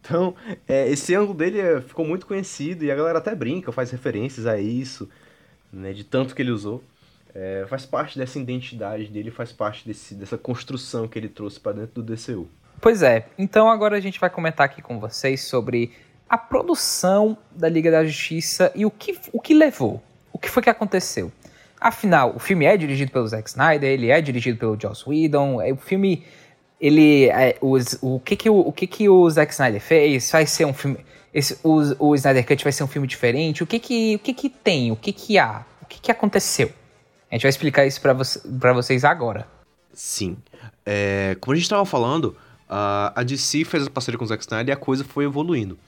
Então, 0.00 0.36
é, 0.68 0.88
esse 0.88 1.16
ângulo 1.16 1.34
dele 1.36 1.58
é, 1.58 1.80
ficou 1.80 2.06
muito 2.06 2.24
conhecido 2.24 2.84
e 2.84 2.92
a 2.92 2.94
galera 2.94 3.18
até 3.18 3.34
brinca, 3.34 3.72
faz 3.72 3.90
referências 3.90 4.46
a 4.46 4.56
isso, 4.56 5.08
né, 5.72 5.92
de 5.92 6.04
tanto 6.04 6.32
que 6.32 6.40
ele 6.40 6.52
usou. 6.52 6.80
É, 7.34 7.66
faz 7.68 7.84
parte 7.84 8.16
dessa 8.16 8.38
identidade 8.38 9.08
dele, 9.08 9.32
faz 9.32 9.50
parte 9.50 9.84
desse, 9.84 10.14
dessa 10.14 10.38
construção 10.38 11.08
que 11.08 11.18
ele 11.18 11.28
trouxe 11.28 11.58
para 11.58 11.72
dentro 11.72 12.00
do 12.00 12.14
DCU. 12.14 12.48
Pois 12.80 13.02
é, 13.02 13.26
então 13.36 13.68
agora 13.68 13.96
a 13.96 14.00
gente 14.00 14.20
vai 14.20 14.30
comentar 14.30 14.64
aqui 14.64 14.80
com 14.80 15.00
vocês 15.00 15.42
sobre 15.42 15.90
a 16.28 16.38
produção 16.38 17.36
da 17.50 17.68
Liga 17.68 17.90
da 17.90 18.04
Justiça 18.04 18.70
e 18.76 18.86
o 18.86 18.92
que, 18.92 19.18
o 19.32 19.40
que 19.40 19.54
levou, 19.54 20.00
o 20.32 20.38
que 20.38 20.48
foi 20.48 20.62
que 20.62 20.70
aconteceu. 20.70 21.32
Afinal, 21.80 22.34
o 22.34 22.38
filme 22.38 22.64
é 22.64 22.76
dirigido 22.76 23.12
pelo 23.12 23.26
Zack 23.26 23.48
Snyder, 23.48 23.88
ele 23.88 24.10
é 24.10 24.20
dirigido 24.20 24.58
pelo 24.58 24.78
Joss 24.80 25.08
Whedon, 25.08 25.62
é, 25.62 25.72
o 25.72 25.76
filme 25.76 26.24
ele 26.80 27.28
é, 27.28 27.56
os, 27.60 27.98
o 28.00 28.20
que 28.20 28.36
que 28.36 28.50
o, 28.50 28.58
o 28.60 28.72
que 28.72 28.86
que 28.86 29.08
o 29.08 29.28
Zack 29.30 29.52
Snyder 29.52 29.80
fez 29.80 30.30
vai 30.30 30.46
ser 30.46 30.64
um 30.64 30.72
filme 30.72 30.98
esse, 31.34 31.58
o, 31.62 32.08
o 32.08 32.14
Snyder 32.14 32.46
Cut 32.46 32.62
vai 32.62 32.72
ser 32.72 32.84
um 32.84 32.88
filme 32.88 33.06
diferente 33.06 33.62
o 33.62 33.66
que 33.66 33.78
que 33.78 34.16
o 34.16 34.18
que 34.18 34.32
que 34.32 34.48
tem 34.48 34.90
o 34.92 34.96
que 34.96 35.12
que 35.12 35.38
há 35.38 35.64
o 35.82 35.86
que 35.86 36.00
que 36.00 36.10
aconteceu? 36.10 36.70
A 37.30 37.34
gente 37.34 37.42
vai 37.42 37.50
explicar 37.50 37.86
isso 37.86 38.00
para 38.00 38.12
você, 38.14 38.40
vocês 38.74 39.04
agora. 39.04 39.46
Sim. 39.92 40.36
É, 40.84 41.36
como 41.40 41.52
a 41.52 41.56
gente 41.56 41.64
estava 41.64 41.84
falando 41.84 42.36
a, 42.68 43.12
a 43.14 43.22
DC 43.22 43.64
fez 43.64 43.86
a 43.86 43.90
parceria 43.90 44.18
com 44.18 44.24
o 44.24 44.28
Zack 44.28 44.42
Snyder 44.42 44.68
e 44.68 44.72
a 44.72 44.76
coisa 44.76 45.04
foi 45.04 45.24
evoluindo 45.24 45.78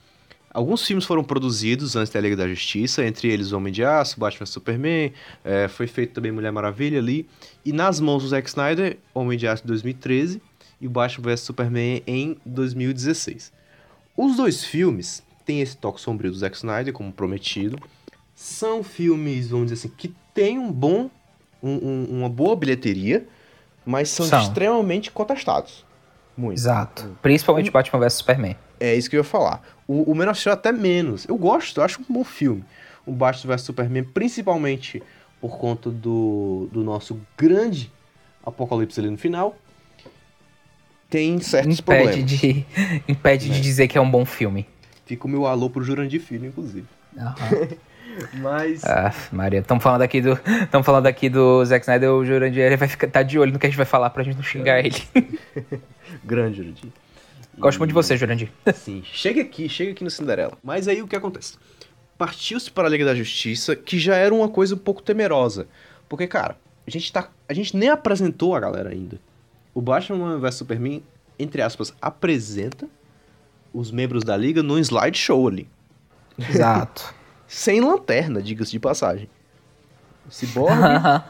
Alguns 0.53 0.85
filmes 0.85 1.05
foram 1.05 1.23
produzidos 1.23 1.95
antes 1.95 2.13
da 2.13 2.21
Liga 2.21 2.37
da 2.37 2.49
Justiça, 2.49 3.05
entre 3.05 3.29
eles 3.29 3.53
Homem 3.53 3.73
de 3.73 3.85
Aço, 3.85 4.19
Batman 4.19 4.47
Superman, 4.47 5.13
é, 5.45 5.69
foi 5.69 5.87
feito 5.87 6.13
também 6.13 6.33
Mulher 6.33 6.51
Maravilha 6.51 6.99
ali. 6.99 7.29
E 7.65 7.73
nas 7.73 8.01
mãos 8.01 8.25
do 8.25 8.29
Zack 8.29 8.49
Snyder, 8.49 8.99
Homem 9.15 9.39
de 9.39 9.47
Aço 9.47 9.63
de 9.63 9.69
2013 9.69 10.43
e 10.81 10.89
Batman 10.89 11.31
vs 11.31 11.41
Superman 11.41 12.03
em 12.05 12.37
2016. 12.45 13.53
Os 14.17 14.37
dois 14.37 14.65
filmes 14.65 15.23
têm 15.47 15.61
esse 15.61 15.77
toque 15.77 16.01
sombrio 16.01 16.33
do 16.33 16.37
Zack 16.37 16.57
Snyder, 16.57 16.93
como 16.93 17.13
prometido. 17.13 17.79
São 18.35 18.83
filmes, 18.83 19.51
vamos 19.51 19.71
dizer 19.71 19.87
assim, 19.87 19.95
que 19.97 20.13
têm 20.35 20.59
um 20.59 20.73
bom, 20.73 21.09
um, 21.63 21.71
um, 21.71 22.07
uma 22.19 22.29
boa 22.29 22.57
bilheteria, 22.57 23.27
mas 23.85 24.09
são, 24.09 24.27
são. 24.27 24.41
extremamente 24.41 25.13
contestados. 25.13 25.85
Muito. 26.37 26.59
Exato. 26.59 27.17
Principalmente 27.23 27.69
um, 27.69 27.73
Batman 27.73 28.01
vs 28.01 28.15
Superman. 28.15 28.57
É 28.79 28.95
isso 28.95 29.11
que 29.11 29.17
eu 29.17 29.21
ia 29.21 29.25
falar. 29.25 29.63
O, 29.91 30.13
o 30.13 30.15
Man 30.15 30.31
of 30.31 30.39
Steel 30.39 30.53
até 30.53 30.71
menos. 30.71 31.27
Eu 31.27 31.37
gosto, 31.37 31.81
eu 31.81 31.85
acho 31.85 32.01
um 32.01 32.13
bom 32.13 32.23
filme. 32.23 32.65
O 33.05 33.11
Batman 33.11 33.57
vs 33.57 33.63
Superman, 33.63 34.05
principalmente 34.05 35.03
por 35.41 35.59
conta 35.59 35.91
do, 35.91 36.69
do 36.71 36.85
nosso 36.85 37.21
grande 37.37 37.91
apocalipse 38.45 39.01
ali 39.01 39.11
no 39.11 39.19
final 39.19 39.57
tem 41.11 41.41
certos 41.41 41.81
impede 41.81 41.83
problemas. 41.83 42.31
De, 42.31 42.67
impede 43.09 43.49
né? 43.49 43.55
de 43.57 43.61
dizer 43.61 43.89
que 43.89 43.99
é 43.99 44.01
um 44.01 44.09
bom 44.09 44.25
filme. 44.25 44.65
Fica 45.05 45.27
o 45.27 45.29
meu 45.29 45.45
alô 45.45 45.69
pro 45.69 45.83
Jurandir 45.83 46.21
Filho, 46.21 46.47
inclusive. 46.47 46.87
Uhum. 47.17 47.69
Mas. 48.41 48.85
Ah, 48.85 49.13
Maria, 49.33 49.59
estamos 49.59 49.83
falando 49.83 50.03
aqui 50.03 50.21
do. 50.21 50.39
Estamos 50.63 50.87
falando 50.87 51.07
aqui 51.07 51.29
do 51.29 51.65
Zack 51.65 51.83
Snyder, 51.83 52.13
o 52.13 52.25
Jurandir 52.25 52.63
ele 52.63 52.77
vai 52.77 52.87
ficar 52.87 53.09
tá 53.09 53.23
de 53.25 53.39
olho 53.39 53.53
no 53.53 53.59
que 53.59 53.67
a 53.67 53.69
gente 53.69 53.77
vai 53.77 53.87
falar 53.87 54.11
pra 54.11 54.23
gente 54.23 54.37
não 54.37 54.43
xingar 54.43 54.79
é. 54.79 54.87
ele. 54.87 55.03
Grande, 56.25 56.59
Jurandir. 56.59 56.91
Gosto 57.61 57.79
muito 57.79 57.91
de 57.91 57.95
você, 57.95 58.17
Jurandir. 58.17 58.51
Sim, 58.75 59.03
chega 59.05 59.43
aqui, 59.43 59.69
chega 59.69 59.93
aqui 59.93 60.03
no 60.03 60.11
Cinderela. 60.11 60.57
Mas 60.63 60.89
aí 60.89 61.03
o 61.03 61.07
que 61.09 61.17
acontece? 61.17 61.57
Partiu-se 62.19 62.71
para 62.71 62.87
a 62.87 62.91
Liga 62.91 63.05
da 63.05 63.15
Justiça, 63.15 63.77
que 63.77 63.99
já 63.99 64.17
era 64.17 64.35
uma 64.35 64.49
coisa 64.49 64.75
um 64.75 64.79
pouco 64.79 65.03
temerosa. 65.03 65.67
Porque, 66.09 66.27
cara, 66.27 66.57
a 66.87 66.91
gente, 66.91 67.13
tá, 67.13 67.31
a 67.49 67.55
gente 67.55 67.77
nem 67.77 67.89
apresentou 67.89 68.55
a 68.55 68.61
galera 68.61 68.91
ainda 68.91 69.19
o 69.75 69.81
Batman 69.81 70.39
vs 70.39 70.55
Superman, 70.57 71.03
entre 71.39 71.63
aspas, 71.63 71.95
apresenta 72.01 72.89
os 73.73 73.91
membros 73.91 74.25
da 74.25 74.37
liga 74.37 74.63
num 74.63 74.79
slideshow 74.79 75.49
ali. 75.49 75.69
Exato. 76.39 77.15
Sem 77.47 77.81
lanterna, 77.81 78.43
diga-se 78.43 78.71
de 78.71 78.79
passagem. 78.79 79.29
Cyborg, 80.29 80.77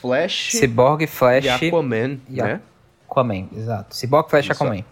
Flash, 0.00 0.50
Cyborg, 0.52 1.06
Flash 1.06 1.44
e 1.44 1.48
Aquaman, 1.48 2.18
e 2.28 2.42
né? 2.42 2.60
Aquaman, 3.08 3.48
exato. 3.56 3.96
Cyborg, 3.96 4.28
Flash 4.28 4.46
e 4.48 4.52
Aquaman. 4.52 4.84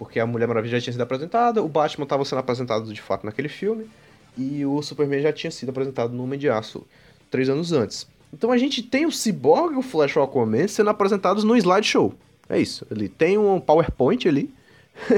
Porque 0.00 0.18
a 0.18 0.24
Mulher 0.24 0.48
Maravilha 0.48 0.78
já 0.78 0.84
tinha 0.84 0.94
sido 0.94 1.02
apresentada, 1.02 1.62
o 1.62 1.68
Batman 1.68 2.04
estava 2.04 2.24
sendo 2.24 2.38
apresentado 2.38 2.90
de 2.90 3.02
fato 3.02 3.26
naquele 3.26 3.50
filme, 3.50 3.86
e 4.34 4.64
o 4.64 4.80
Superman 4.80 5.20
já 5.20 5.30
tinha 5.30 5.50
sido 5.50 5.68
apresentado 5.68 6.14
no 6.14 6.24
Homem 6.24 6.38
de 6.38 6.48
Aço 6.48 6.86
três 7.30 7.50
anos 7.50 7.70
antes. 7.70 8.06
Então 8.32 8.50
a 8.50 8.56
gente 8.56 8.82
tem 8.82 9.04
o 9.04 9.12
Cyborg 9.12 9.74
e 9.74 9.76
o 9.76 9.82
Flash 9.82 10.16
o 10.16 10.22
Aquaman 10.22 10.66
sendo 10.68 10.88
apresentados 10.88 11.44
no 11.44 11.54
slideshow. 11.54 12.14
É 12.48 12.58
isso. 12.58 12.86
Ele 12.90 13.10
tem 13.10 13.36
um 13.36 13.60
PowerPoint 13.60 14.26
ali. 14.26 14.50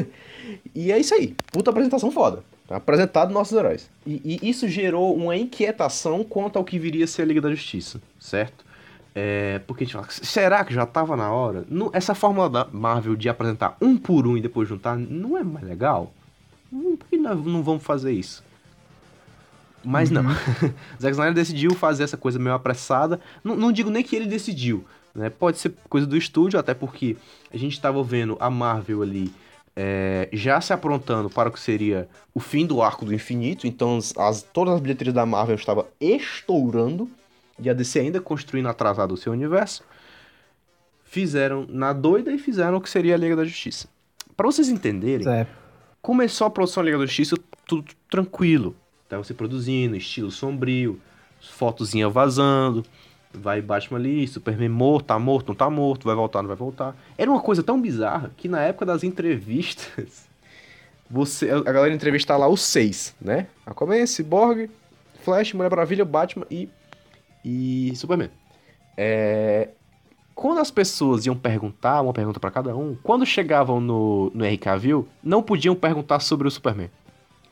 e 0.75 0.91
é 0.91 0.99
isso 0.99 1.15
aí. 1.15 1.37
Puta 1.53 1.71
apresentação 1.71 2.11
foda. 2.11 2.43
Tá 2.67 2.75
apresentado 2.75 3.33
nossos 3.33 3.57
heróis. 3.57 3.89
E, 4.05 4.41
e, 4.43 4.51
isso 4.51 4.67
gerou 4.67 5.15
uma 5.15 5.37
inquietação 5.37 6.25
quanto 6.25 6.59
ao 6.59 6.65
que 6.65 6.77
viria 6.77 7.05
a 7.05 7.09
ser 7.09 7.23
a 7.23 7.27
Liga 7.27 7.41
da 7.41 7.51
Justiça, 7.51 8.03
certo? 8.19 8.65
É, 9.15 9.61
porque 9.67 9.85
a 9.85 9.87
gente 9.87 9.95
fala, 9.95 10.07
será 10.11 10.65
que 10.65 10.73
já 10.73 10.87
tava 10.87 11.17
na 11.17 11.31
hora? 11.31 11.65
Não, 11.69 11.91
essa 11.93 12.15
fórmula 12.15 12.49
da 12.49 12.67
Marvel 12.73 13.15
de 13.15 13.29
apresentar 13.29 13.77
um 13.81 13.97
por 13.97 14.27
um 14.27 14.37
e 14.37 14.41
depois 14.41 14.69
juntar 14.69 14.97
não 14.97 15.37
é 15.37 15.45
mais 15.45 15.67
legal? 15.67 16.13
Por 16.71 17.07
que 17.09 17.19
nós 17.19 17.45
não 17.45 17.63
vamos 17.63 17.83
fazer 17.83 18.13
isso? 18.13 18.43
Mas 19.85 20.11
uhum. 20.11 20.23
não. 20.23 20.31
Zack 21.01 21.13
Snyder 21.13 21.35
decidiu 21.35 21.75
fazer 21.75 22.05
essa 22.05 22.17
coisa 22.17 22.39
meio 22.39 22.55
apressada. 22.55 23.21
Não, 23.45 23.55
não 23.55 23.73
digo 23.73 23.91
nem 23.91 24.03
que 24.03 24.17
ele 24.17 24.27
decidiu, 24.27 24.85
né? 25.15 25.29
Pode 25.29 25.59
ser 25.59 25.75
coisa 25.89 26.07
do 26.07 26.17
estúdio, 26.17 26.59
até 26.59 26.73
porque 26.73 27.17
a 27.53 27.57
gente 27.57 27.73
estava 27.73 28.03
vendo 28.03 28.37
a 28.41 28.49
Marvel 28.49 29.03
ali 29.03 29.33
é, 29.75 30.29
já 30.33 30.61
se 30.61 30.73
aprontando 30.73 31.31
para 31.31 31.49
o 31.49 31.53
que 31.53 31.61
seria 31.61 32.09
o 32.35 32.41
fim 32.41 32.67
do 32.67 32.83
arco 32.83 33.05
do 33.05 33.15
infinito. 33.15 33.67
Então 33.67 33.99
as, 34.17 34.43
todas 34.43 34.75
as 34.75 34.81
bilheterias 34.81 35.15
da 35.15 35.27
Marvel 35.27 35.57
estavam 35.57 35.87
estourando. 36.01 37.11
E 37.59 37.69
a 37.69 37.73
DC 37.73 38.01
ainda 38.01 38.21
construindo 38.21 38.69
atrasado 38.69 39.13
o 39.13 39.17
seu 39.17 39.33
universo. 39.33 39.85
Fizeram 41.05 41.67
na 41.69 41.93
doida 41.93 42.33
e 42.33 42.39
fizeram 42.39 42.79
o 42.79 42.81
que 42.81 42.89
seria 42.89 43.15
a 43.15 43.19
Liga 43.19 43.37
da 43.37 43.45
Justiça. 43.45 43.89
Para 44.37 44.47
vocês 44.47 44.69
entenderem, 44.69 45.29
é. 45.29 45.47
começou 46.01 46.47
a 46.47 46.51
produção 46.51 46.83
da 46.83 46.87
Liga 46.87 46.99
da 46.99 47.07
Justiça 47.07 47.37
tudo 47.67 47.93
tranquilo. 48.11 48.75
Tá 49.09 49.19
você 49.19 49.35
produzindo, 49.35 49.95
estilo 49.95 50.31
sombrio, 50.31 50.99
fotozinha 51.39 52.09
vazando, 52.09 52.85
vai 53.33 53.61
Batman 53.61 53.99
ali, 53.99 54.27
Superman 54.29 54.69
morto, 54.69 55.07
tá 55.07 55.19
morto, 55.19 55.49
não 55.49 55.55
tá 55.55 55.71
morto, 55.71 56.05
vai 56.05 56.15
voltar, 56.15 56.43
não 56.43 56.49
vai 56.49 56.57
voltar. 56.57 56.97
Era 57.17 57.31
uma 57.31 57.41
coisa 57.41 57.63
tão 57.63 57.81
bizarra 57.81 58.31
que 58.37 58.49
na 58.49 58.61
época 58.63 58.87
das 58.87 59.03
entrevistas, 59.03 60.27
você, 61.11 61.51
a 61.51 61.61
galera 61.61 61.95
entrevistar 61.95 62.37
lá 62.37 62.49
os 62.49 62.61
seis, 62.63 63.15
né? 63.21 63.47
Aquaman, 63.67 64.07
Cyborg, 64.07 64.71
Flash, 65.23 65.53
Mulher 65.53 65.71
Maravilha, 65.71 66.05
Batman 66.05 66.47
e, 66.51 66.69
e 67.45 67.93
Superman. 67.97 68.31
É, 68.97 69.71
quando 70.35 70.59
as 70.59 70.71
pessoas 70.71 71.27
iam 71.27 71.37
perguntar, 71.37 72.01
uma 72.01 72.13
pergunta 72.13 72.41
para 72.41 72.51
cada 72.51 72.77
um, 72.77 72.97
quando 73.03 73.25
chegavam 73.27 73.81
no, 73.81 74.31
no 74.35 74.45
RK 74.45 74.79
View, 74.79 75.09
não 75.23 75.43
podiam 75.43 75.75
perguntar 75.75 76.21
sobre 76.21 76.49
o 76.49 76.51
Superman. 76.51 76.91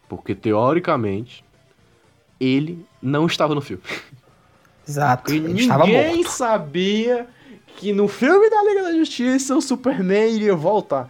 Porque, 0.08 0.34
teoricamente, 0.34 1.44
ele 2.40 2.84
não 3.00 3.26
estava 3.26 3.54
no 3.54 3.60
filme. 3.60 3.82
Exato. 4.88 5.32
E 5.32 5.36
Ele 5.36 5.60
estava 5.60 5.86
ninguém 5.86 6.16
morto. 6.16 6.30
sabia 6.30 7.28
que 7.76 7.92
no 7.92 8.08
filme 8.08 8.50
da 8.50 8.62
Liga 8.64 8.82
da 8.82 8.92
Justiça 8.92 9.54
o 9.54 9.62
Superman 9.62 10.34
iria 10.34 10.56
voltar. 10.56 11.08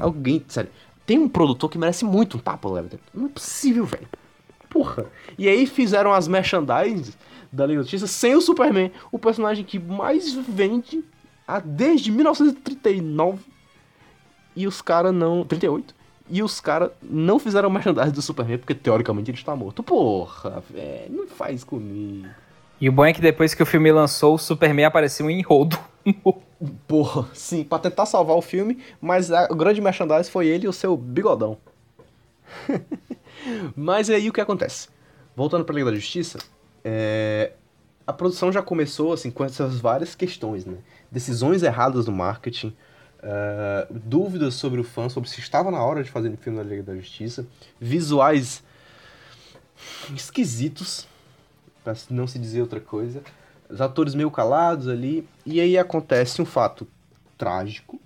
Alguém, 0.00 0.44
sério, 0.46 0.70
tem 1.04 1.18
um 1.18 1.28
produtor 1.28 1.68
que 1.70 1.78
merece 1.78 2.04
muito 2.04 2.36
um 2.36 2.40
tapa, 2.40 2.68
Levitan. 2.68 2.98
Não 3.12 3.26
é 3.26 3.28
possível, 3.28 3.84
velho. 3.84 4.08
Porra. 4.70 5.06
E 5.36 5.48
aí 5.48 5.66
fizeram 5.66 6.12
as 6.12 6.28
merchandise 6.28 7.14
da 7.52 7.66
Liga 7.66 7.78
da 7.80 7.82
Justiça 7.82 8.06
sem 8.06 8.34
o 8.34 8.40
Superman, 8.40 8.90
o 9.10 9.18
personagem 9.18 9.64
que 9.64 9.78
mais 9.78 10.32
vende 10.32 11.04
a, 11.46 11.58
desde 11.60 12.10
1939. 12.10 13.38
E 14.56 14.66
os 14.66 14.80
caras 14.82 15.14
não. 15.14 15.44
38. 15.44 15.94
E 16.30 16.42
os 16.42 16.60
caras 16.60 16.90
não 17.02 17.38
fizeram 17.38 17.68
merchandise 17.68 18.12
do 18.12 18.22
Superman 18.22 18.58
porque 18.58 18.74
teoricamente 18.74 19.30
ele 19.30 19.36
está 19.38 19.54
morto. 19.54 19.82
Porra, 19.82 20.62
velho, 20.70 21.10
não 21.14 21.26
faz 21.26 21.62
comigo. 21.64 22.28
E 22.80 22.88
o 22.88 22.92
bom 22.92 23.04
é 23.04 23.12
que 23.12 23.20
depois 23.20 23.54
que 23.54 23.62
o 23.62 23.66
filme 23.66 23.92
lançou, 23.92 24.34
o 24.34 24.38
Superman 24.38 24.86
apareceu 24.86 25.28
em 25.30 25.42
rodo. 25.42 25.78
Porra, 26.88 27.28
sim, 27.34 27.64
pra 27.64 27.78
tentar 27.78 28.06
salvar 28.06 28.36
o 28.36 28.42
filme, 28.42 28.78
mas 29.00 29.30
a- 29.30 29.46
o 29.50 29.54
grande 29.54 29.80
merchandise 29.80 30.30
foi 30.30 30.46
ele 30.48 30.66
e 30.66 30.68
o 30.68 30.72
seu 30.72 30.96
bigodão. 30.96 31.58
mas 33.76 34.10
aí 34.10 34.28
o 34.28 34.32
que 34.32 34.40
acontece? 34.40 34.88
Voltando 35.36 35.64
pra 35.64 35.74
Liga 35.74 35.90
da 35.90 35.96
Justiça, 35.96 36.38
é, 36.84 37.52
a 38.06 38.12
produção 38.12 38.52
já 38.52 38.62
começou 38.62 39.12
assim 39.12 39.30
com 39.30 39.44
essas 39.44 39.80
várias 39.80 40.14
questões, 40.14 40.64
né? 40.64 40.78
Decisões 41.10 41.62
erradas 41.62 42.06
no 42.06 42.12
marketing, 42.12 42.74
é, 43.22 43.86
dúvidas 43.90 44.54
sobre 44.54 44.80
o 44.80 44.84
fã, 44.84 45.08
sobre 45.08 45.28
se 45.28 45.40
estava 45.40 45.70
na 45.70 45.82
hora 45.82 46.02
de 46.02 46.10
fazer 46.10 46.28
um 46.28 46.36
filme 46.36 46.58
da 46.58 46.64
Liga 46.64 46.82
da 46.82 46.96
Justiça, 46.96 47.46
visuais 47.80 48.62
esquisitos, 50.14 51.06
pra 51.84 51.94
não 52.10 52.26
se 52.26 52.38
dizer 52.38 52.60
outra 52.60 52.80
coisa, 52.80 53.22
os 53.68 53.80
atores 53.80 54.14
meio 54.14 54.30
calados 54.30 54.88
ali, 54.88 55.26
e 55.46 55.60
aí 55.60 55.78
acontece 55.78 56.42
um 56.42 56.44
fato 56.44 56.86
trágico, 57.38 58.00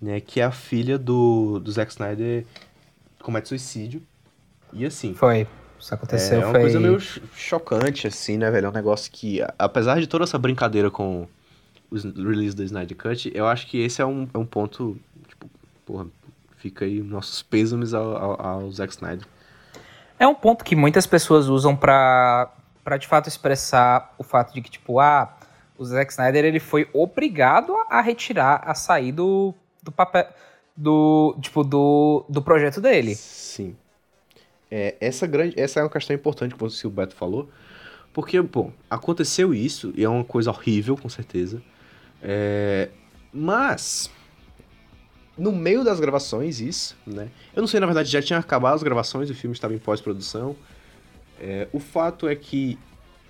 né, 0.00 0.20
que 0.20 0.40
é 0.40 0.44
a 0.44 0.50
filha 0.50 0.98
do, 0.98 1.60
do 1.60 1.70
Zack 1.70 1.92
Snyder 1.92 2.44
comete 3.22 3.48
suicídio, 3.48 4.02
e 4.72 4.84
assim, 4.84 5.14
Foi. 5.14 5.46
Isso 5.82 5.94
aconteceu, 5.94 6.40
é 6.40 6.44
uma 6.44 6.52
foi... 6.52 6.60
coisa 6.60 6.78
meio 6.80 7.00
ch- 7.00 7.20
chocante, 7.34 8.06
assim, 8.06 8.38
né, 8.38 8.50
velho? 8.50 8.66
É 8.66 8.68
um 8.68 8.72
negócio 8.72 9.10
que, 9.10 9.40
apesar 9.58 9.98
de 10.00 10.06
toda 10.06 10.22
essa 10.22 10.38
brincadeira 10.38 10.90
com 10.90 11.26
o 11.90 11.96
s- 11.96 12.08
release 12.16 12.54
do 12.54 12.62
Snyder 12.62 12.96
Cut, 12.96 13.32
eu 13.34 13.46
acho 13.48 13.66
que 13.66 13.82
esse 13.82 14.00
é 14.00 14.06
um, 14.06 14.28
é 14.32 14.38
um 14.38 14.46
ponto, 14.46 14.96
tipo, 15.26 15.50
porra, 15.84 16.06
fica 16.56 16.84
aí 16.84 17.02
nossos 17.02 17.42
pêsames 17.42 17.92
ao, 17.92 18.16
ao, 18.16 18.46
ao 18.46 18.70
Zack 18.70 18.92
Snyder. 18.92 19.26
É 20.20 20.26
um 20.26 20.34
ponto 20.36 20.64
que 20.64 20.76
muitas 20.76 21.04
pessoas 21.04 21.48
usam 21.48 21.74
pra, 21.74 22.52
pra 22.84 22.96
de 22.96 23.08
fato 23.08 23.28
expressar 23.28 24.14
o 24.16 24.22
fato 24.22 24.54
de 24.54 24.60
que, 24.62 24.70
tipo, 24.70 25.00
ah, 25.00 25.36
o 25.76 25.84
Zack 25.84 26.12
Snyder 26.12 26.44
ele 26.44 26.60
foi 26.60 26.88
obrigado 26.92 27.74
a 27.90 28.00
retirar, 28.00 28.62
a 28.64 28.72
sair 28.72 29.10
do, 29.10 29.52
do 29.82 29.90
papel, 29.90 30.28
do, 30.76 31.36
tipo, 31.40 31.64
do, 31.64 32.24
do 32.28 32.40
projeto 32.40 32.80
dele. 32.80 33.16
Sim. 33.16 33.76
É, 34.74 34.96
essa, 35.02 35.26
grande, 35.26 35.60
essa 35.60 35.80
é 35.80 35.82
uma 35.82 35.90
questão 35.90 36.16
importante 36.16 36.54
que 36.54 36.86
o 36.86 36.90
Beto 36.90 37.14
falou, 37.14 37.46
porque, 38.10 38.40
bom, 38.40 38.72
aconteceu 38.88 39.52
isso, 39.52 39.92
e 39.94 40.02
é 40.02 40.08
uma 40.08 40.24
coisa 40.24 40.48
horrível, 40.48 40.96
com 40.96 41.10
certeza, 41.10 41.62
é, 42.22 42.88
mas, 43.30 44.10
no 45.36 45.52
meio 45.52 45.84
das 45.84 46.00
gravações, 46.00 46.58
isso, 46.58 46.96
né, 47.06 47.28
eu 47.54 47.60
não 47.60 47.66
sei, 47.66 47.80
na 47.80 47.84
verdade, 47.84 48.10
já 48.10 48.22
tinha 48.22 48.38
acabado 48.38 48.76
as 48.76 48.82
gravações, 48.82 49.28
o 49.28 49.34
filme 49.34 49.54
estava 49.54 49.74
em 49.74 49.78
pós-produção, 49.78 50.56
é, 51.38 51.68
o 51.70 51.78
fato 51.78 52.26
é 52.26 52.34
que 52.34 52.78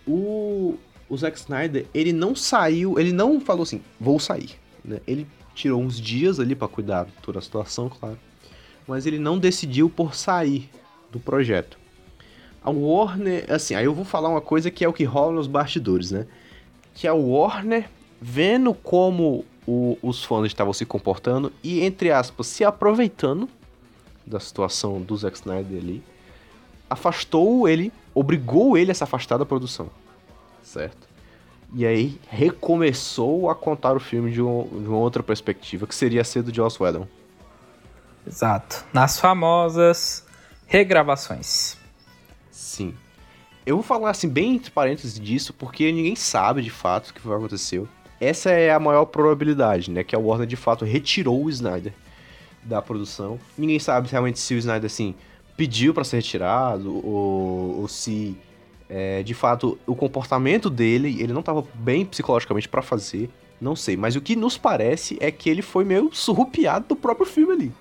o, 0.07 0.79
o 1.09 1.17
Zack 1.17 1.37
Snyder, 1.37 1.87
ele 1.93 2.13
não 2.13 2.37
saiu, 2.37 3.01
ele 3.01 3.13
não 3.13 3.41
falou 3.41 3.65
assim, 3.65 3.83
vou 3.99 4.21
sair, 4.21 4.53
né, 4.85 5.01
ele 5.09 5.27
tirou 5.57 5.83
uns 5.83 6.01
dias 6.01 6.39
ali 6.39 6.55
pra 6.55 6.69
cuidar 6.69 7.07
de 7.07 7.13
toda 7.21 7.41
a 7.41 7.43
situação, 7.43 7.89
claro, 7.89 8.17
mas 8.87 9.07
ele 9.07 9.19
não 9.19 9.41
decidiu 9.41 9.91
por 9.91 10.15
sair 10.15 10.71
do 11.13 11.21
projeto. 11.21 11.79
A 12.65 12.71
Warner, 12.71 13.45
assim, 13.49 13.75
aí 13.75 13.85
eu 13.85 13.95
vou 13.95 14.05
falar 14.05 14.29
uma 14.29 14.41
coisa 14.41 14.71
que 14.71 14.85
é 14.85 14.89
o 14.89 14.93
que 14.93 15.05
rola 15.05 15.33
nos 15.33 15.47
bastidores, 15.47 16.11
né? 16.11 16.27
Que 16.95 17.07
a 17.07 17.15
Warner, 17.15 17.89
vendo 18.21 18.73
como 18.73 19.45
o- 19.67 19.99
os 20.03 20.25
fãs 20.25 20.47
estavam 20.47 20.73
se 20.73 20.85
comportando 20.85 21.53
e, 21.63 21.81
entre 21.85 22.11
aspas, 22.11 22.47
se 22.47 22.65
aproveitando 22.65 23.49
da 24.27 24.39
situação 24.41 25.01
do 25.01 25.17
Zack 25.17 25.37
Snyder 25.37 25.79
ali, 25.79 26.03
afastou 26.89 27.69
ele, 27.69 27.93
obrigou 28.15 28.77
ele 28.77 28.91
a 28.91 28.95
se 28.95 29.03
afastar 29.03 29.39
da 29.39 29.45
produção, 29.47 29.91
certo? 30.63 31.09
E 31.75 31.87
aí 31.87 32.21
recomeçou 32.29 33.49
a 33.51 33.55
contar 33.55 33.97
o 33.97 34.01
filme 34.01 34.31
de, 34.31 34.43
um- 34.43 34.69
de 34.83 34.89
uma 34.89 34.99
outra 34.99 35.23
perspectiva, 35.23 35.87
que 35.87 35.95
seria 35.95 36.23
ser 36.23 36.43
do 36.43 36.55
Joss 36.55 36.81
Whedon. 36.81 37.09
Exato. 38.27 38.85
Nas 38.93 39.19
famosas 39.19 40.25
regravações. 40.73 41.77
Sim. 42.51 42.95
Eu 43.67 43.77
vou 43.77 43.83
falar 43.83 44.09
assim, 44.09 44.27
bem 44.27 44.55
entre 44.55 44.71
parênteses 44.71 45.21
disso, 45.21 45.53
porque 45.53 45.93
ninguém 45.93 46.17
sabe 46.17 46.63
de 46.63 46.71
fato 46.71 47.11
o 47.11 47.15
que 47.15 47.21
vai 47.21 47.37
acontecer. 47.37 47.87
Essa 48.19 48.51
é 48.53 48.73
a 48.73 48.81
maior 48.81 49.05
probabilidade, 49.05 49.91
né? 49.91 50.03
Que 50.03 50.17
a 50.17 50.19
Warner 50.19 50.47
de 50.47 50.57
fato 50.57 50.87
retirou 50.87 51.45
o 51.45 51.51
Snyder 51.51 51.93
da 52.63 52.81
produção. 52.81 53.39
Ninguém 53.57 53.79
sabe 53.79 54.09
realmente 54.11 54.41
se 54.41 54.55
o 54.55 54.57
Snyder, 54.57 54.87
assim, 54.87 55.15
pediu 55.59 55.93
pra 55.93 56.05
ser 56.05 56.17
retirado, 56.17 57.07
ou, 57.07 57.81
ou 57.83 57.89
se 57.89 58.35
é, 58.89 59.23
de 59.23 59.35
fato 59.35 59.79
o 59.87 59.95
comportamento 59.95 60.71
dele, 60.71 61.21
ele 61.23 61.35
não 61.35 61.43
tava 61.43 61.67
bem 61.75 62.07
psicologicamente 62.07 62.67
pra 62.67 62.81
fazer. 62.81 63.29
Não 63.61 63.77
sei, 63.77 63.95
mas 63.95 64.17
o 64.17 64.23
que 64.23 64.35
nos 64.35 64.57
parece 64.57 65.19
é 65.21 65.31
que 65.31 65.51
ele 65.51 65.61
foi 65.61 65.85
meio 65.85 66.09
surrupiado 66.15 66.87
do 66.89 66.97
próprio 66.97 67.27
filme 67.27 67.53
ali. 67.53 67.73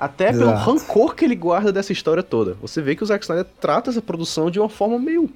Até 0.00 0.32
pelo 0.32 0.44
Exato. 0.50 0.58
rancor 0.70 1.14
que 1.14 1.24
ele 1.24 1.34
guarda 1.34 1.72
dessa 1.72 1.92
história 1.92 2.22
toda. 2.22 2.54
Você 2.62 2.80
vê 2.80 2.96
que 2.96 3.02
o 3.02 3.06
Zack 3.06 3.24
Snyder 3.24 3.46
trata 3.60 3.90
essa 3.90 4.00
produção 4.00 4.50
de 4.50 4.58
uma 4.58 4.68
forma 4.68 4.98
meio. 4.98 5.30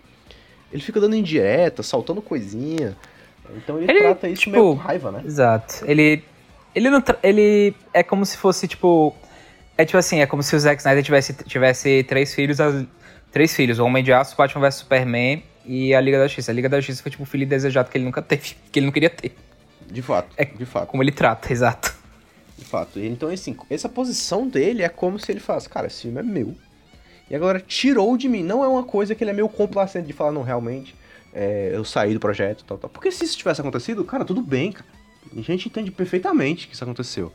Ele 0.72 0.82
fica 0.82 1.00
dando 1.00 1.14
indireta, 1.14 1.82
saltando 1.82 2.20
coisinha. 2.22 2.96
Então 3.56 3.78
ele, 3.78 3.90
Ele, 3.92 4.00
trata 4.00 4.28
isso 4.28 4.42
tipo, 4.42 4.52
meio 4.52 4.64
com 4.64 4.74
raiva, 4.74 5.12
né? 5.12 5.22
Exato. 5.24 5.84
Ele. 5.86 6.24
Ele 6.74 6.90
não. 6.90 7.00
tra- 7.00 7.18
Ele 7.22 7.74
é 7.92 8.02
como 8.02 8.24
se 8.26 8.36
fosse, 8.36 8.66
tipo. 8.66 9.14
É 9.76 9.84
tipo 9.84 9.98
assim, 9.98 10.20
é 10.20 10.26
como 10.26 10.42
se 10.42 10.54
o 10.56 10.58
Zack 10.58 10.80
Snyder 10.80 11.04
tivesse, 11.04 11.32
tivesse 11.44 12.02
três 12.04 12.34
filhos. 12.34 12.60
as- 12.60 12.84
Três 13.30 13.52
filhos, 13.54 13.80
o 13.80 13.84
Homem 13.84 14.02
de 14.04 14.12
Aço, 14.12 14.36
Batman 14.36 14.60
vs 14.68 14.76
Superman 14.76 15.42
e 15.66 15.92
a 15.92 16.00
Liga 16.00 16.18
da 16.18 16.26
Justiça. 16.28 16.52
A 16.52 16.54
Liga 16.54 16.68
da 16.68 16.76
Justiça 16.78 17.02
foi 17.02 17.10
tipo 17.10 17.24
o 17.24 17.26
filho 17.26 17.44
desejado 17.44 17.90
que 17.90 17.98
ele 17.98 18.04
nunca 18.04 18.22
teve, 18.22 18.54
que 18.70 18.78
ele 18.78 18.86
não 18.86 18.92
queria 18.92 19.10
ter. 19.10 19.34
De 19.90 20.00
fato, 20.02 20.28
É- 20.36 20.44
de 20.44 20.64
fato, 20.64 20.86
Como 20.86 21.02
ele 21.02 21.10
trata, 21.12 21.50
exato. 21.52 21.93
De 22.56 22.64
fato. 22.64 23.00
Então, 23.00 23.28
assim, 23.28 23.56
essa 23.68 23.88
posição 23.88 24.46
dele 24.48 24.82
é 24.82 24.88
como 24.88 25.18
se 25.18 25.30
ele 25.32 25.40
falasse, 25.40 25.68
cara, 25.68 25.86
esse 25.86 26.02
filme 26.02 26.20
é 26.20 26.22
meu. 26.22 26.54
E 27.28 27.34
a 27.34 27.38
galera 27.38 27.60
tirou 27.60 28.16
de 28.16 28.28
mim. 28.28 28.42
Não 28.42 28.62
é 28.62 28.68
uma 28.68 28.84
coisa 28.84 29.14
que 29.14 29.24
ele 29.24 29.30
é 29.30 29.34
meio 29.34 29.48
complacente 29.48 30.06
de 30.06 30.12
falar, 30.12 30.32
não, 30.32 30.42
realmente, 30.42 30.94
é, 31.32 31.70
eu 31.74 31.84
saí 31.84 32.14
do 32.14 32.20
projeto, 32.20 32.64
tal, 32.64 32.78
tal. 32.78 32.90
Porque 32.90 33.10
se 33.10 33.24
isso 33.24 33.36
tivesse 33.36 33.60
acontecido, 33.60 34.04
cara, 34.04 34.24
tudo 34.24 34.42
bem, 34.42 34.72
cara. 34.72 34.86
A 35.36 35.40
gente 35.40 35.68
entende 35.68 35.90
perfeitamente 35.90 36.68
que 36.68 36.74
isso 36.74 36.84
aconteceu. 36.84 37.32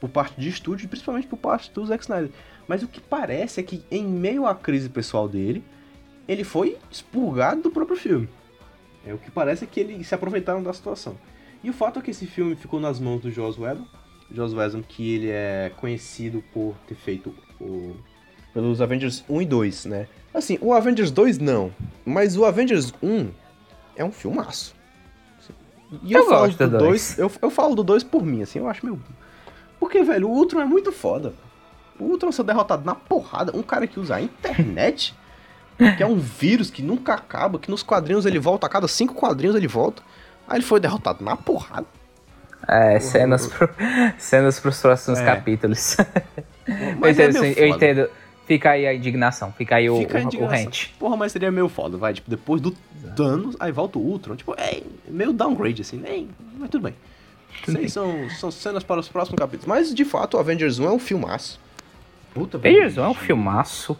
Por 0.00 0.10
parte 0.10 0.40
de 0.40 0.48
estúdio 0.48 0.88
principalmente 0.88 1.26
por 1.26 1.36
parte 1.36 1.70
do 1.70 1.86
Zack 1.86 2.02
Snyder. 2.02 2.30
Mas 2.66 2.82
o 2.82 2.88
que 2.88 3.00
parece 3.00 3.60
é 3.60 3.62
que, 3.62 3.84
em 3.90 4.04
meio 4.04 4.46
à 4.46 4.54
crise 4.54 4.88
pessoal 4.88 5.28
dele, 5.28 5.62
ele 6.26 6.42
foi 6.42 6.76
expurgado 6.90 7.62
do 7.62 7.70
próprio 7.70 7.96
filme. 7.96 8.28
É, 9.06 9.14
o 9.14 9.18
que 9.18 9.30
parece 9.30 9.64
é 9.64 9.66
que 9.66 9.78
eles 9.78 10.06
se 10.06 10.14
aproveitaram 10.14 10.62
da 10.62 10.72
situação. 10.72 11.16
E 11.62 11.70
o 11.70 11.72
fato 11.72 11.98
é 11.98 12.02
que 12.02 12.10
esse 12.10 12.26
filme 12.26 12.56
ficou 12.56 12.80
nas 12.80 12.98
mãos 12.98 13.20
do 13.20 13.30
Joss 13.30 13.60
Whedon. 13.60 13.86
Joss 14.32 14.54
Whedon, 14.54 14.82
que 14.82 15.14
ele 15.14 15.30
é 15.30 15.72
conhecido 15.76 16.42
por 16.52 16.74
ter 16.86 16.94
feito 16.94 17.34
o... 17.60 17.94
pelos 18.52 18.80
Avengers 18.80 19.24
1 19.28 19.42
e 19.42 19.46
2, 19.46 19.84
né? 19.86 20.08
Assim, 20.34 20.58
o 20.60 20.72
Avengers 20.72 21.10
2 21.10 21.38
não, 21.38 21.72
mas 22.04 22.36
o 22.36 22.44
Avengers 22.44 22.92
1 23.02 23.28
é 23.96 24.04
um 24.04 24.12
filmaço. 24.12 24.74
E 26.02 26.12
eu, 26.12 26.20
Eu 26.20 26.28
falo 26.28 26.46
gosto 26.46 26.58
do 26.58 26.70
do 26.70 26.78
dois. 26.78 27.16
2, 27.16 27.18
eu, 27.18 27.32
eu 27.42 27.50
falo 27.50 27.74
do 27.74 27.84
2 27.84 28.02
por 28.04 28.24
mim, 28.24 28.42
assim, 28.42 28.58
eu 28.58 28.68
acho 28.68 28.84
meio... 28.84 29.00
Porque, 29.78 30.02
velho, 30.02 30.28
o 30.28 30.32
Ultron 30.32 30.60
é 30.60 30.64
muito 30.64 30.90
foda. 30.90 31.32
O 31.98 32.04
Ultron 32.04 32.32
ser 32.32 32.42
derrotado 32.42 32.84
na 32.84 32.94
porrada, 32.94 33.56
um 33.56 33.62
cara 33.62 33.86
que 33.86 34.00
usa 34.00 34.16
a 34.16 34.22
internet, 34.22 35.14
que 35.96 36.02
é 36.02 36.06
um 36.06 36.18
vírus 36.18 36.70
que 36.70 36.82
nunca 36.82 37.14
acaba, 37.14 37.58
que 37.58 37.70
nos 37.70 37.82
quadrinhos 37.82 38.26
ele 38.26 38.38
volta, 38.38 38.66
a 38.66 38.70
cada 38.70 38.88
cinco 38.88 39.14
quadrinhos 39.14 39.54
ele 39.54 39.68
volta. 39.68 40.02
Aí 40.48 40.56
ele 40.56 40.64
foi 40.64 40.80
derrotado 40.80 41.24
na 41.24 41.36
porrada. 41.36 41.86
É, 42.68 42.98
cenas, 42.98 43.46
pro, 43.46 43.68
cenas 44.18 44.58
pros 44.60 44.80
próximos 44.80 45.18
É. 45.20 45.24
capítulos. 45.24 45.96
eu 46.66 46.96
Mas 46.98 47.18
é 47.18 47.28
entendo, 47.28 47.42
sim, 47.44 47.54
eu 47.56 47.66
entendo. 47.68 48.10
Fica 48.46 48.70
aí 48.70 48.86
a 48.86 48.94
indignação, 48.94 49.52
fica 49.52 49.76
aí 49.76 49.90
o, 49.90 49.98
Fica 49.98 50.20
o, 50.20 50.44
o 50.44 50.46
rant. 50.46 50.90
Porra, 51.00 51.16
mas 51.16 51.32
seria 51.32 51.50
meio 51.50 51.68
foda, 51.68 51.96
vai. 51.96 52.14
Tipo, 52.14 52.30
depois 52.30 52.60
do 52.60 52.70
Thanos, 53.16 53.56
aí 53.58 53.72
volta 53.72 53.98
o 53.98 54.02
Ultron. 54.02 54.36
Tipo, 54.36 54.54
é 54.56 54.82
meio 55.08 55.32
downgrade, 55.32 55.82
assim, 55.82 55.96
nem. 55.96 56.28
Mas 56.56 56.70
tudo 56.70 56.82
bem. 56.82 56.94
Isso 57.66 57.76
aí 57.78 57.90
são, 57.90 58.30
são 58.30 58.50
cenas 58.50 58.84
para 58.84 59.00
os 59.00 59.08
próximos 59.08 59.38
capítulos. 59.38 59.66
Mas, 59.66 59.92
de 59.92 60.04
fato, 60.04 60.36
o 60.36 60.40
Avengers 60.40 60.78
1 60.78 60.84
é 60.86 60.92
um 60.92 60.98
filmaço. 60.98 61.58
Puta, 62.32 62.56
Avengers 62.56 62.96
é 62.98 63.02
um 63.02 63.14
filmaço. 63.14 63.96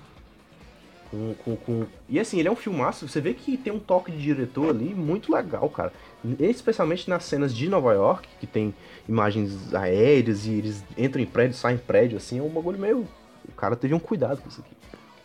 Com, 1.11 1.35
com, 1.45 1.57
com... 1.57 1.87
E 2.09 2.21
assim, 2.21 2.39
ele 2.39 2.49
é 2.49 2.51
um 2.51 2.57
filmaço, 2.57 3.09
você 3.09 3.21
vê 3.21 3.33
que 3.33 3.57
tem 3.57 3.73
um 3.73 3.79
toque 3.79 4.13
de 4.13 4.19
diretor 4.19 4.71
ali 4.71 4.93
muito 4.95 5.33
legal, 5.33 5.69
cara. 5.71 5.93
Especialmente 6.41 7.09
nas 7.09 7.25
cenas 7.25 7.55
de 7.55 7.69
Nova 7.69 7.93
York, 7.93 8.29
que 8.41 8.47
tem 8.47 8.75
imagens 9.09 9.75
aéreas 9.75 10.47
e 10.47 10.53
eles 10.53 10.85
entram 10.97 11.23
em 11.23 11.27
prédio, 11.27 11.57
saem 11.57 11.77
em 11.77 11.81
prédio, 11.81 12.17
assim, 12.17 12.39
é 12.39 12.43
um 12.43 12.49
bagulho 12.49 12.79
meio. 12.79 13.07
O 13.49 13.53
cara 13.53 13.77
teve 13.77 13.95
um 13.95 13.99
cuidado 13.99 14.41
com 14.43 14.49
isso 14.49 14.61
aqui. 14.61 14.77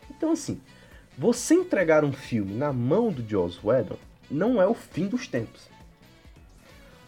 Então, 0.09 0.31
assim, 0.31 0.61
você 1.17 1.55
entregar 1.55 2.03
um 2.03 2.13
filme 2.13 2.53
na 2.53 2.71
mão 2.71 3.11
do 3.11 3.27
Joss 3.27 3.59
Whedon 3.63 3.97
não 4.29 4.61
é 4.61 4.67
o 4.67 4.73
fim 4.73 5.07
dos 5.07 5.27
tempos. 5.27 5.69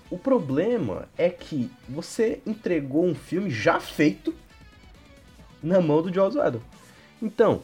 O 0.10 0.18
problema 0.18 1.08
é 1.18 1.30
que 1.30 1.72
você 1.88 2.41
entregou 2.46 3.06
um 3.06 3.16
filme 3.16 3.50
já 3.50 3.80
feito 3.80 4.34
na 5.62 5.82
mão 5.82 6.02
do 6.02 6.14
Joss 6.14 6.38
Whedon. 6.38 6.62
Então, 7.22 7.64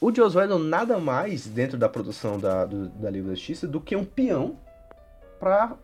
o 0.00 0.14
Joss 0.14 0.36
Whedon 0.36 0.58
nada 0.58 0.98
mais 0.98 1.46
dentro 1.46 1.78
da 1.78 1.88
produção 1.88 2.38
da, 2.38 2.64
do, 2.66 2.88
da 2.88 3.08
Liga 3.08 3.28
da 3.28 3.34
Justiça 3.34 3.66
do 3.66 3.80
que 3.80 3.96
um 3.96 4.04
peão 4.04 4.58
para 5.38 5.74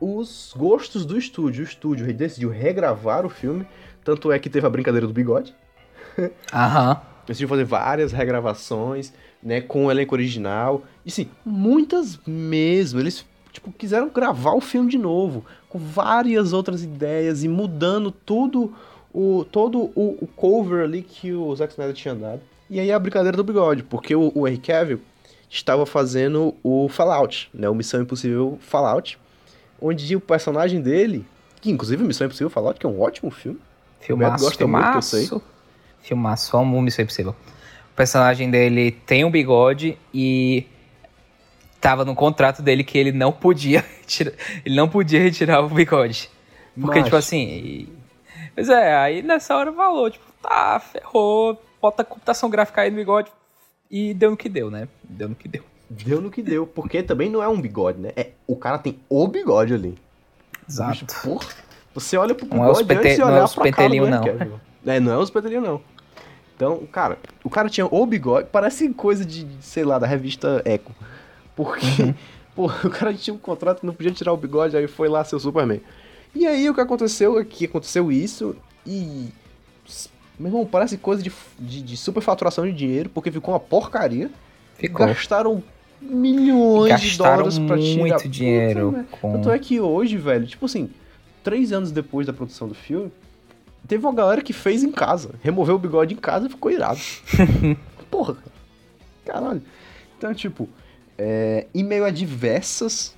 os 0.00 0.54
gostos 0.56 1.04
do 1.04 1.18
estúdio. 1.18 1.64
O 1.64 1.68
estúdio 1.68 2.12
decidiu 2.12 2.50
regravar 2.50 3.26
o 3.26 3.28
filme, 3.28 3.66
tanto 4.04 4.32
é 4.32 4.38
que 4.38 4.48
teve 4.48 4.66
a 4.66 4.70
brincadeira 4.70 5.06
do 5.06 5.12
bigode. 5.12 5.54
Aham. 6.52 7.00
Decidiu 7.26 7.48
fazer 7.48 7.64
várias 7.64 8.12
regravações, 8.12 9.12
né, 9.42 9.60
com 9.60 9.86
o 9.86 9.90
elenco 9.90 10.14
original. 10.14 10.82
E 11.04 11.10
sim, 11.10 11.28
muitas 11.44 12.18
mesmo. 12.26 12.98
Eles 12.98 13.24
tipo 13.52 13.72
quiseram 13.72 14.08
gravar 14.08 14.54
o 14.54 14.60
filme 14.60 14.90
de 14.90 14.98
novo, 14.98 15.44
com 15.68 15.78
várias 15.78 16.52
outras 16.52 16.82
ideias 16.82 17.44
e 17.44 17.48
mudando 17.48 18.10
tudo 18.10 18.72
o 19.12 19.44
todo 19.44 19.90
o, 19.94 20.18
o 20.20 20.26
cover 20.26 20.84
ali 20.84 21.02
que 21.02 21.32
o 21.32 21.54
Zack 21.54 21.72
Snyder 21.72 21.94
tinha 21.94 22.14
dado. 22.14 22.40
E 22.68 22.78
aí 22.78 22.90
a 22.92 22.98
brincadeira 22.98 23.36
do 23.36 23.44
bigode, 23.44 23.82
porque 23.82 24.14
o, 24.14 24.30
o 24.34 24.46
Henry 24.46 24.58
Cavill 24.58 25.00
estava 25.50 25.84
fazendo 25.84 26.54
o 26.62 26.88
Fallout, 26.88 27.50
né? 27.52 27.68
O 27.68 27.74
Missão 27.74 28.00
Impossível 28.00 28.56
Fallout, 28.62 29.18
onde 29.82 30.14
o 30.14 30.20
personagem 30.20 30.80
dele, 30.80 31.26
que 31.60 31.70
inclusive 31.70 32.02
Missão 32.04 32.26
Impossível 32.26 32.48
Fallout, 32.48 32.78
que 32.78 32.86
é 32.86 32.88
um 32.88 33.00
ótimo 33.00 33.30
filme. 33.30 33.58
Filmaço, 34.00 34.44
gosta 34.44 34.58
filmaço. 34.58 35.16
muito, 35.16 35.34
eu 35.34 35.40
sei. 35.40 35.48
Filmaço, 36.02 36.56
amo 36.56 36.80
Missão 36.80 37.02
Impossível. 37.02 37.34
O 37.92 37.96
personagem 37.96 38.50
dele 38.50 38.92
tem 38.92 39.24
um 39.24 39.30
bigode 39.30 39.98
e 40.14 40.64
tava 41.80 42.04
no 42.04 42.14
contrato 42.14 42.62
dele 42.62 42.84
que 42.84 42.96
ele 42.96 43.12
não 43.12 43.32
podia 43.32 43.80
retirar, 44.00 44.32
ele 44.64 44.76
não 44.76 44.88
podia 44.88 45.20
retirar 45.20 45.60
o 45.60 45.68
bigode. 45.68 46.30
Porque, 46.80 47.02
tipo 47.02 47.16
assim. 47.16 47.42
e- 47.48 48.00
Pois 48.54 48.68
é, 48.68 48.94
aí 48.96 49.22
nessa 49.22 49.56
hora 49.56 49.72
falou, 49.72 50.10
tipo, 50.10 50.24
tá, 50.42 50.78
ferrou, 50.80 51.60
bota 51.80 52.04
computação 52.04 52.48
gráfica 52.50 52.82
aí 52.82 52.90
no 52.90 52.96
bigode. 52.96 53.30
E 53.90 54.14
deu 54.14 54.30
no 54.30 54.36
que 54.36 54.48
deu, 54.48 54.70
né? 54.70 54.86
Deu 55.02 55.28
no 55.28 55.34
que 55.34 55.48
deu. 55.48 55.62
Deu 55.88 56.20
no 56.20 56.30
que 56.30 56.40
deu, 56.42 56.66
porque 56.66 57.02
também 57.02 57.28
não 57.28 57.42
é 57.42 57.48
um 57.48 57.60
bigode, 57.60 57.98
né? 58.00 58.12
É, 58.16 58.30
o 58.46 58.54
cara 58.54 58.78
tem 58.78 58.98
o 59.08 59.26
bigode 59.26 59.74
ali. 59.74 59.98
Exato. 60.68 60.90
Bicho, 60.92 61.06
porra, 61.24 61.46
você 61.92 62.16
olha 62.16 62.34
pro 62.34 62.46
Não 62.46 62.64
é 62.64 62.70
os 62.70 62.82
bigode 62.82 62.86
pete- 62.88 62.98
antes 63.00 63.14
de 63.16 63.20
não 63.20 63.28
é 63.28 63.32
olhar 63.32 63.44
os 63.44 63.54
pra 63.54 63.72
cara 63.72 63.88
do 63.88 64.06
não. 64.06 64.24
Cavill. 64.24 64.60
É, 64.86 65.00
não 65.00 65.12
é 65.12 65.18
os 65.18 65.30
petelinhos, 65.30 65.64
não. 65.64 65.80
Então, 66.54 66.86
cara, 66.92 67.18
o 67.42 67.50
cara 67.50 67.68
tinha 67.68 67.86
o 67.90 68.06
bigode, 68.06 68.48
parece 68.52 68.88
coisa 68.90 69.24
de, 69.24 69.46
sei 69.60 69.82
lá, 69.84 69.98
da 69.98 70.06
revista 70.06 70.62
Echo. 70.64 70.94
Porque, 71.56 72.02
Uhum. 72.02 72.14
porra, 72.54 72.86
o 72.86 72.90
cara 72.90 73.12
tinha 73.12 73.34
um 73.34 73.38
contrato, 73.38 73.84
não 73.84 73.92
podia 73.94 74.12
tirar 74.12 74.32
o 74.32 74.36
bigode, 74.36 74.76
aí 74.76 74.86
foi 74.86 75.08
lá 75.08 75.24
ser 75.24 75.34
o 75.36 75.40
Superman. 75.40 75.80
E 76.34 76.46
aí 76.46 76.70
o 76.70 76.74
que 76.74 76.80
aconteceu 76.80 77.38
é 77.38 77.44
que 77.44 77.64
aconteceu 77.64 78.12
isso 78.12 78.54
e. 78.86 79.28
Meu 80.40 80.48
irmão, 80.48 80.64
parece 80.64 80.96
coisa 80.96 81.22
de, 81.22 81.30
de, 81.58 81.82
de 81.82 81.96
superfaturação 81.98 82.64
de 82.64 82.72
dinheiro, 82.72 83.10
porque 83.10 83.30
ficou 83.30 83.52
uma 83.52 83.60
porcaria. 83.60 84.30
Ficou. 84.78 85.06
Gastaram 85.06 85.62
milhões 86.00 86.98
de 86.98 87.08
Gastaram 87.08 87.36
dólares 87.36 87.58
pra 87.58 87.76
tirar. 87.76 87.98
muito 87.98 88.14
Puta 88.16 88.28
dinheiro 88.30 88.92
merda. 88.92 89.08
com. 89.20 89.32
Tanto 89.32 89.50
é 89.50 89.58
que 89.58 89.78
hoje, 89.78 90.16
velho, 90.16 90.46
tipo 90.46 90.64
assim, 90.64 90.88
três 91.44 91.72
anos 91.72 91.92
depois 91.92 92.26
da 92.26 92.32
produção 92.32 92.66
do 92.66 92.74
filme, 92.74 93.12
teve 93.86 94.02
uma 94.06 94.14
galera 94.14 94.40
que 94.40 94.54
fez 94.54 94.82
em 94.82 94.90
casa. 94.90 95.34
Removeu 95.42 95.74
o 95.74 95.78
bigode 95.78 96.14
em 96.14 96.16
casa 96.16 96.46
e 96.46 96.48
ficou 96.48 96.70
irado. 96.72 97.00
Porra, 98.10 98.34
cara. 98.34 98.50
Caralho. 99.26 99.62
Então, 100.16 100.32
tipo, 100.32 100.66
é, 101.18 101.66
em 101.74 101.84
meio 101.84 102.06
a 102.06 102.10
diversas 102.10 103.14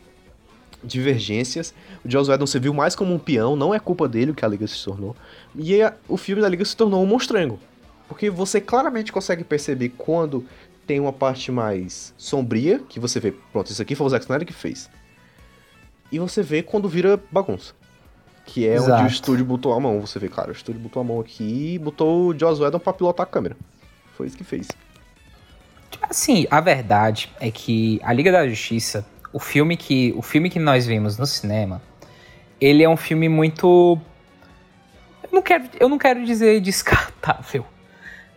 divergências, 0.83 1.75
o 2.05 2.11
Joss 2.11 2.31
Whedon 2.31 2.47
se 2.47 2.59
viu 2.59 2.75
mais 2.75 2.95
como 2.95 3.15
um 3.15 3.19
peão, 3.19 3.57
não 3.57 3.75
é 3.75 3.79
culpa 3.79 4.09
dele 4.09 4.33
o 4.33 4.35
que 4.35 4.45
a 4.45 4.49
Liga 4.49 4.67
se 4.67 4.85
tornou. 4.85 5.15
E 5.55 5.81
aí, 5.81 5.93
o 6.09 6.17
filme 6.17 6.43
da 6.43 6.49
Liga 6.49 6.65
se 6.65 6.77
tornou 6.77 7.03
um 7.03 7.07
monstrengo. 7.07 7.59
Porque 8.09 8.29
você 8.29 8.61
claramente 8.61 9.13
consegue 9.13 9.45
perceber 9.45 9.91
quando 9.91 10.45
tem 10.87 11.01
uma 11.01 11.13
parte 11.13 11.51
mais 11.51 12.13
sombria, 12.19 12.81
que 12.89 13.01
você 13.01 13.19
vê, 13.21 13.33
pronto, 13.53 13.71
isso 13.71 13.81
aqui 13.81 13.95
foi 13.95 14.07
o 14.07 14.11
Zack 14.11 14.25
Snyder 14.25 14.47
que 14.47 14.53
fez. 14.53 14.91
E 16.11 16.19
você 16.19 16.43
vê 16.43 16.63
quando 16.63 16.89
vira 16.89 17.19
bagunça. 17.31 17.73
Que 18.45 18.67
é 18.67 18.73
onde 18.73 18.85
Exato. 18.85 19.05
o 19.05 19.07
estúdio 19.07 19.45
botou 19.45 19.73
a 19.73 19.81
mão. 19.81 20.01
Você 20.01 20.19
vê, 20.19 20.29
cara, 20.29 20.51
o 20.51 20.53
estúdio 20.53 20.81
botou 20.81 21.01
a 21.01 21.05
mão 21.05 21.21
aqui 21.21 21.75
e 21.75 21.79
botou 21.79 22.29
o 22.29 22.39
Joss 22.39 22.61
Whedon 22.61 22.81
pra 22.81 22.93
pilotar 22.93 23.25
a 23.25 23.27
câmera. 23.27 23.57
Foi 24.15 24.27
isso 24.27 24.37
que 24.37 24.45
fez. 24.45 24.69
Assim, 26.03 26.47
a 26.51 26.61
verdade 26.61 27.31
é 27.41 27.51
que 27.51 28.01
a 28.03 28.13
Liga 28.13 28.33
da 28.33 28.47
Justiça, 28.47 29.07
o 29.33 29.39
filme 29.39 29.77
que, 29.77 30.13
o 30.17 30.23
filme 30.23 30.51
que 30.51 30.59
nós 30.59 30.87
vimos 30.87 31.17
no 31.19 31.27
cinema, 31.27 31.81
ele 32.61 32.83
é 32.83 32.89
um 32.89 32.97
filme 32.97 33.29
muito 33.29 33.99
eu 35.25 35.31
não 35.33 35.43
quero, 35.43 35.65
eu 35.81 35.89
não 35.89 35.99
quero 35.99 36.25
dizer 36.25 36.61
descartável, 36.61 37.65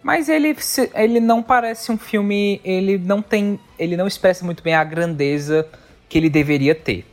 mas 0.01 0.29
ele 0.29 0.55
ele 0.93 1.19
não 1.19 1.41
parece 1.43 1.91
um 1.91 1.97
filme, 1.97 2.61
ele 2.63 2.97
não 2.97 3.21
tem, 3.21 3.59
ele 3.77 3.97
não 3.97 4.07
expressa 4.07 4.45
muito 4.45 4.63
bem 4.63 4.73
a 4.75 4.83
grandeza 4.83 5.67
que 6.07 6.17
ele 6.17 6.29
deveria 6.29 6.73
ter. 6.75 7.05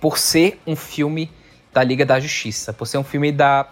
Por 0.00 0.18
ser 0.18 0.60
um 0.66 0.74
filme 0.74 1.30
da 1.72 1.84
Liga 1.84 2.04
da 2.04 2.18
Justiça, 2.18 2.72
por 2.72 2.86
ser 2.86 2.98
um 2.98 3.04
filme 3.04 3.30
da 3.30 3.66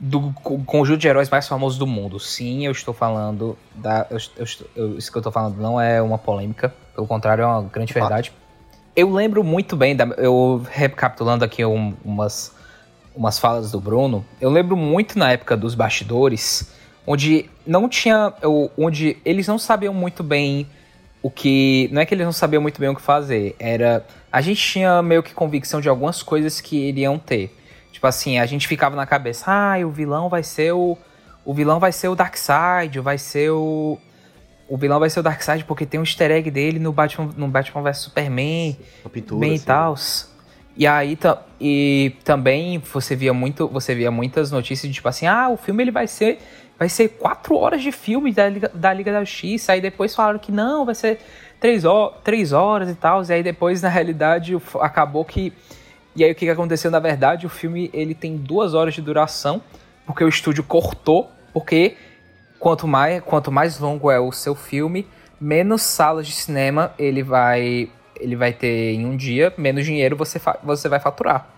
do 0.00 0.32
co- 0.42 0.58
conjunto 0.64 0.98
de 1.00 1.08
heróis 1.08 1.28
mais 1.28 1.46
famosos 1.48 1.76
do 1.78 1.86
mundo. 1.86 2.18
Sim, 2.20 2.64
eu 2.64 2.72
estou 2.72 2.94
falando 2.94 3.56
da. 3.74 4.06
eu- 4.10 4.18
eu 4.36 4.46
eu- 4.76 4.98
isso 4.98 5.10
que 5.10 5.16
eu 5.16 5.20
estou 5.20 5.32
falando 5.32 5.56
não 5.60 5.80
é 5.80 6.00
uma 6.02 6.18
polêmica, 6.18 6.72
pelo 6.94 7.06
contrário, 7.06 7.42
é 7.42 7.46
uma 7.46 7.62
grande 7.62 7.92
verdade. 7.92 8.32
Eu 8.98 9.12
lembro 9.12 9.44
muito 9.44 9.76
bem, 9.76 9.94
da, 9.94 10.06
eu 10.16 10.66
recapitulando 10.72 11.44
aqui 11.44 11.64
um- 11.64 11.94
umas, 12.04 12.52
umas 13.14 13.38
falas 13.38 13.70
do 13.70 13.80
Bruno, 13.80 14.26
eu 14.40 14.50
lembro 14.50 14.76
muito 14.76 15.16
na 15.16 15.30
época 15.30 15.56
dos 15.56 15.72
bastidores, 15.76 16.72
onde 17.06 17.48
não 17.64 17.88
tinha. 17.88 18.34
onde 18.76 19.16
eles 19.24 19.46
não 19.46 19.56
sabiam 19.56 19.94
muito 19.94 20.24
bem 20.24 20.66
o 21.22 21.30
que. 21.30 21.88
Não 21.92 22.02
é 22.02 22.06
que 22.06 22.12
eles 22.12 22.24
não 22.26 22.32
sabiam 22.32 22.60
muito 22.60 22.80
bem 22.80 22.88
o 22.88 22.94
que 22.96 23.00
fazer, 23.00 23.54
era. 23.60 24.04
A 24.32 24.40
gente 24.40 24.60
tinha 24.60 25.00
meio 25.00 25.22
que 25.22 25.32
convicção 25.32 25.80
de 25.80 25.88
algumas 25.88 26.20
coisas 26.20 26.60
que 26.60 26.88
iriam 26.88 27.20
ter. 27.20 27.56
Tipo 27.92 28.08
assim, 28.08 28.40
a 28.40 28.46
gente 28.46 28.66
ficava 28.66 28.96
na 28.96 29.06
cabeça, 29.06 29.44
ah, 29.46 29.78
o 29.86 29.90
vilão 29.92 30.28
vai 30.28 30.42
ser 30.42 30.72
o. 30.72 30.98
O 31.44 31.54
vilão 31.54 31.78
vai 31.78 31.92
ser 31.92 32.08
o 32.08 32.16
Darkseid, 32.16 32.98
vai 32.98 33.16
ser 33.16 33.50
o. 33.52 33.96
O 34.68 34.76
vilão 34.76 35.00
vai 35.00 35.08
ser 35.08 35.20
o 35.20 35.22
Darkseid 35.22 35.64
porque 35.64 35.86
tem 35.86 35.98
um 35.98 36.02
easter 36.02 36.30
egg 36.30 36.50
dele 36.50 36.78
no 36.78 36.92
Batman, 36.92 37.30
no 37.36 37.48
Batman 37.48 37.82
vs 37.82 37.98
Superman, 37.98 38.76
A 39.04 39.08
pintura. 39.08 39.40
bem 39.40 39.54
e 39.56 39.70
assim. 39.70 40.28
E 40.76 40.86
aí 40.86 41.16
ta- 41.16 41.42
e 41.60 42.12
também 42.22 42.78
você 42.78 43.16
via 43.16 43.32
muito, 43.32 43.66
você 43.66 43.94
via 43.94 44.10
muitas 44.10 44.52
notícias 44.52 44.88
de 44.88 44.94
tipo 44.94 45.08
assim, 45.08 45.26
ah, 45.26 45.48
o 45.48 45.56
filme 45.56 45.82
ele 45.82 45.90
vai 45.90 46.06
ser 46.06 46.38
vai 46.78 46.88
ser 46.88 47.08
quatro 47.08 47.56
horas 47.56 47.82
de 47.82 47.90
filme 47.90 48.32
da 48.32 48.48
Liga 48.48 48.70
da, 48.72 48.92
Liga 48.92 49.10
da 49.12 49.24
Justiça. 49.24 49.72
Aí 49.72 49.80
depois 49.80 50.14
falaram 50.14 50.38
que 50.38 50.52
não, 50.52 50.84
vai 50.84 50.94
ser 50.94 51.18
três, 51.58 51.84
ho 51.84 52.12
três 52.22 52.52
horas 52.52 52.88
e 52.88 52.94
tal. 52.94 53.24
E 53.24 53.32
aí 53.32 53.42
depois, 53.42 53.82
na 53.82 53.88
realidade, 53.88 54.56
acabou 54.80 55.24
que. 55.24 55.52
E 56.14 56.22
aí 56.22 56.30
o 56.30 56.34
que, 56.34 56.44
que 56.46 56.50
aconteceu? 56.50 56.90
Na 56.90 57.00
verdade, 57.00 57.46
o 57.46 57.48
filme 57.48 57.90
ele 57.92 58.14
tem 58.14 58.36
duas 58.36 58.74
horas 58.74 58.94
de 58.94 59.02
duração, 59.02 59.60
porque 60.06 60.22
o 60.22 60.28
estúdio 60.28 60.62
cortou, 60.62 61.28
porque 61.52 61.96
quanto 62.58 62.86
mais, 62.86 63.22
quanto 63.22 63.50
mais 63.52 63.78
longo 63.78 64.10
é 64.10 64.18
o 64.20 64.32
seu 64.32 64.54
filme, 64.54 65.06
menos 65.40 65.82
salas 65.82 66.26
de 66.26 66.32
cinema 66.32 66.92
ele 66.98 67.22
vai. 67.22 67.90
Ele 68.20 68.34
vai 68.34 68.52
ter 68.52 68.94
em 68.94 69.06
um 69.06 69.16
dia, 69.16 69.54
menos 69.56 69.84
dinheiro 69.84 70.16
você, 70.16 70.40
você 70.64 70.88
vai 70.88 70.98
faturar. 70.98 71.48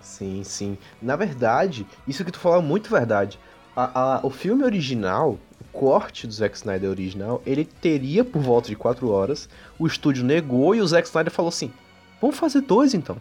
Sim, 0.00 0.42
sim. 0.42 0.76
Na 1.00 1.14
verdade, 1.16 1.86
isso 2.06 2.24
que 2.24 2.32
tu 2.32 2.38
falou 2.40 2.58
é 2.58 2.62
muito 2.62 2.90
verdade. 2.90 3.38
A- 3.76 4.16
a- 4.16 4.20
o 4.26 4.30
filme 4.30 4.64
original, 4.64 5.38
o 5.60 5.64
corte 5.72 6.26
do 6.26 6.32
Zack 6.32 6.56
Snyder 6.56 6.90
original, 6.90 7.40
ele 7.46 7.64
teria 7.64 8.24
por 8.24 8.42
volta 8.42 8.68
de 8.68 8.74
4 8.74 9.08
horas. 9.08 9.48
O 9.78 9.86
estúdio 9.86 10.24
negou 10.24 10.74
e 10.74 10.80
o 10.80 10.86
Zack 10.86 11.06
Snyder 11.06 11.32
falou 11.32 11.48
assim: 11.50 11.72
vamos 12.20 12.36
fazer 12.36 12.62
dois 12.62 12.92
então. 12.94 13.16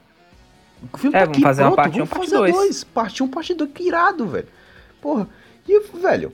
O 0.92 0.98
filme 0.98 1.16
É, 1.16 1.20
tá 1.20 1.26
vamos 1.26 1.38
aqui, 1.38 1.44
fazer 1.44 1.62
uma 1.64 1.72
pronto, 1.74 1.84
parte 1.84 1.96
um, 1.96 2.06
vamos 2.06 2.10
parte 2.10 2.24
fazer 2.26 2.38
dois. 2.38 2.56
dois. 2.56 2.84
Parte 2.84 3.22
1, 3.24 3.26
um, 3.26 3.30
parte 3.30 3.54
2, 3.54 3.72
que 3.72 3.84
irado, 3.88 4.28
velho. 4.28 4.48
Porra, 5.02 5.28
e, 5.68 5.80
velho, 6.00 6.34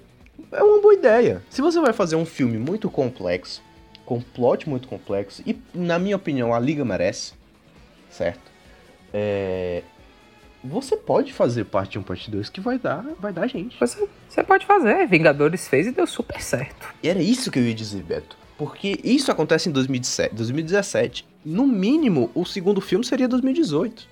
é 0.51 0.63
uma 0.63 0.81
boa 0.81 0.93
ideia. 0.93 1.43
Se 1.49 1.61
você 1.61 1.79
vai 1.79 1.93
fazer 1.93 2.15
um 2.15 2.25
filme 2.25 2.57
muito 2.57 2.89
complexo, 2.89 3.61
com 4.05 4.17
um 4.17 4.21
plot 4.21 4.69
muito 4.69 4.87
complexo, 4.87 5.41
e 5.45 5.57
na 5.73 5.97
minha 5.97 6.15
opinião 6.15 6.53
a 6.53 6.59
Liga 6.59 6.83
merece, 6.83 7.33
certo? 8.09 8.51
É, 9.13 9.83
você 10.63 10.95
pode 10.95 11.33
fazer 11.33 11.65
parte 11.65 11.99
1, 11.99 12.03
parte 12.03 12.31
2 12.31 12.49
que 12.49 12.61
vai 12.61 12.79
dar, 12.79 13.05
vai 13.19 13.33
dar 13.33 13.47
gente. 13.47 13.77
Você, 13.79 14.07
você 14.29 14.43
pode 14.43 14.65
fazer. 14.65 15.05
Vingadores 15.07 15.67
fez 15.67 15.87
e 15.87 15.91
deu 15.91 16.07
super 16.07 16.41
certo. 16.41 16.87
E 17.03 17.09
era 17.09 17.21
isso 17.21 17.51
que 17.51 17.59
eu 17.59 17.63
ia 17.63 17.73
dizer, 17.73 18.01
Beto. 18.03 18.37
Porque 18.57 18.99
isso 19.03 19.31
acontece 19.31 19.67
em 19.67 19.71
2017. 19.71 20.35
2017. 20.35 21.27
No 21.43 21.67
mínimo, 21.67 22.31
o 22.33 22.45
segundo 22.45 22.79
filme 22.79 23.03
seria 23.03 23.27
2018. 23.27 24.07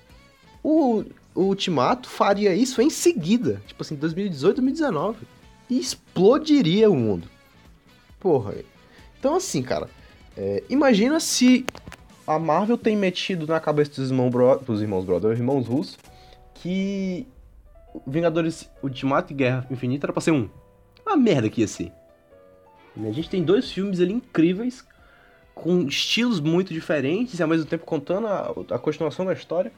O, 0.62 1.04
o 1.34 1.42
Ultimato 1.44 2.08
faria 2.08 2.54
isso 2.54 2.82
em 2.82 2.90
seguida. 2.90 3.62
Tipo 3.66 3.82
assim, 3.82 3.94
2018, 3.94 4.56
2019. 4.56 5.18
Explodiria 5.78 6.90
o 6.90 6.96
mundo. 6.96 7.28
Porra. 8.20 8.54
Então, 9.18 9.36
assim, 9.36 9.62
cara. 9.62 9.88
É, 10.36 10.62
imagina 10.68 11.20
se 11.20 11.64
a 12.26 12.38
Marvel 12.38 12.78
tem 12.78 12.96
metido 12.96 13.46
na 13.46 13.60
cabeça 13.60 14.00
dos 14.00 14.10
irmãos, 14.10 14.30
bro, 14.30 14.58
dos 14.58 14.80
irmãos 14.80 15.04
Brother, 15.04 15.32
irmãos 15.32 15.66
russos, 15.66 15.98
que 16.54 17.26
Vingadores 18.06 18.70
Ultimato 18.82 19.32
e 19.32 19.36
Guerra 19.36 19.66
Infinita 19.70 20.06
era 20.06 20.12
pra 20.12 20.22
ser 20.22 20.30
um. 20.30 20.48
Uma 21.04 21.16
merda 21.16 21.50
que 21.50 21.60
ia 21.60 21.68
ser. 21.68 21.92
A 22.96 23.12
gente 23.12 23.28
tem 23.28 23.42
dois 23.42 23.70
filmes 23.70 24.00
ali 24.00 24.12
incríveis, 24.12 24.84
com 25.54 25.82
estilos 25.82 26.40
muito 26.40 26.72
diferentes 26.72 27.38
e 27.38 27.42
ao 27.42 27.48
mesmo 27.48 27.66
tempo 27.66 27.84
contando 27.84 28.26
a, 28.26 28.54
a 28.70 28.78
continuação 28.78 29.26
da 29.26 29.32
história. 29.32 29.72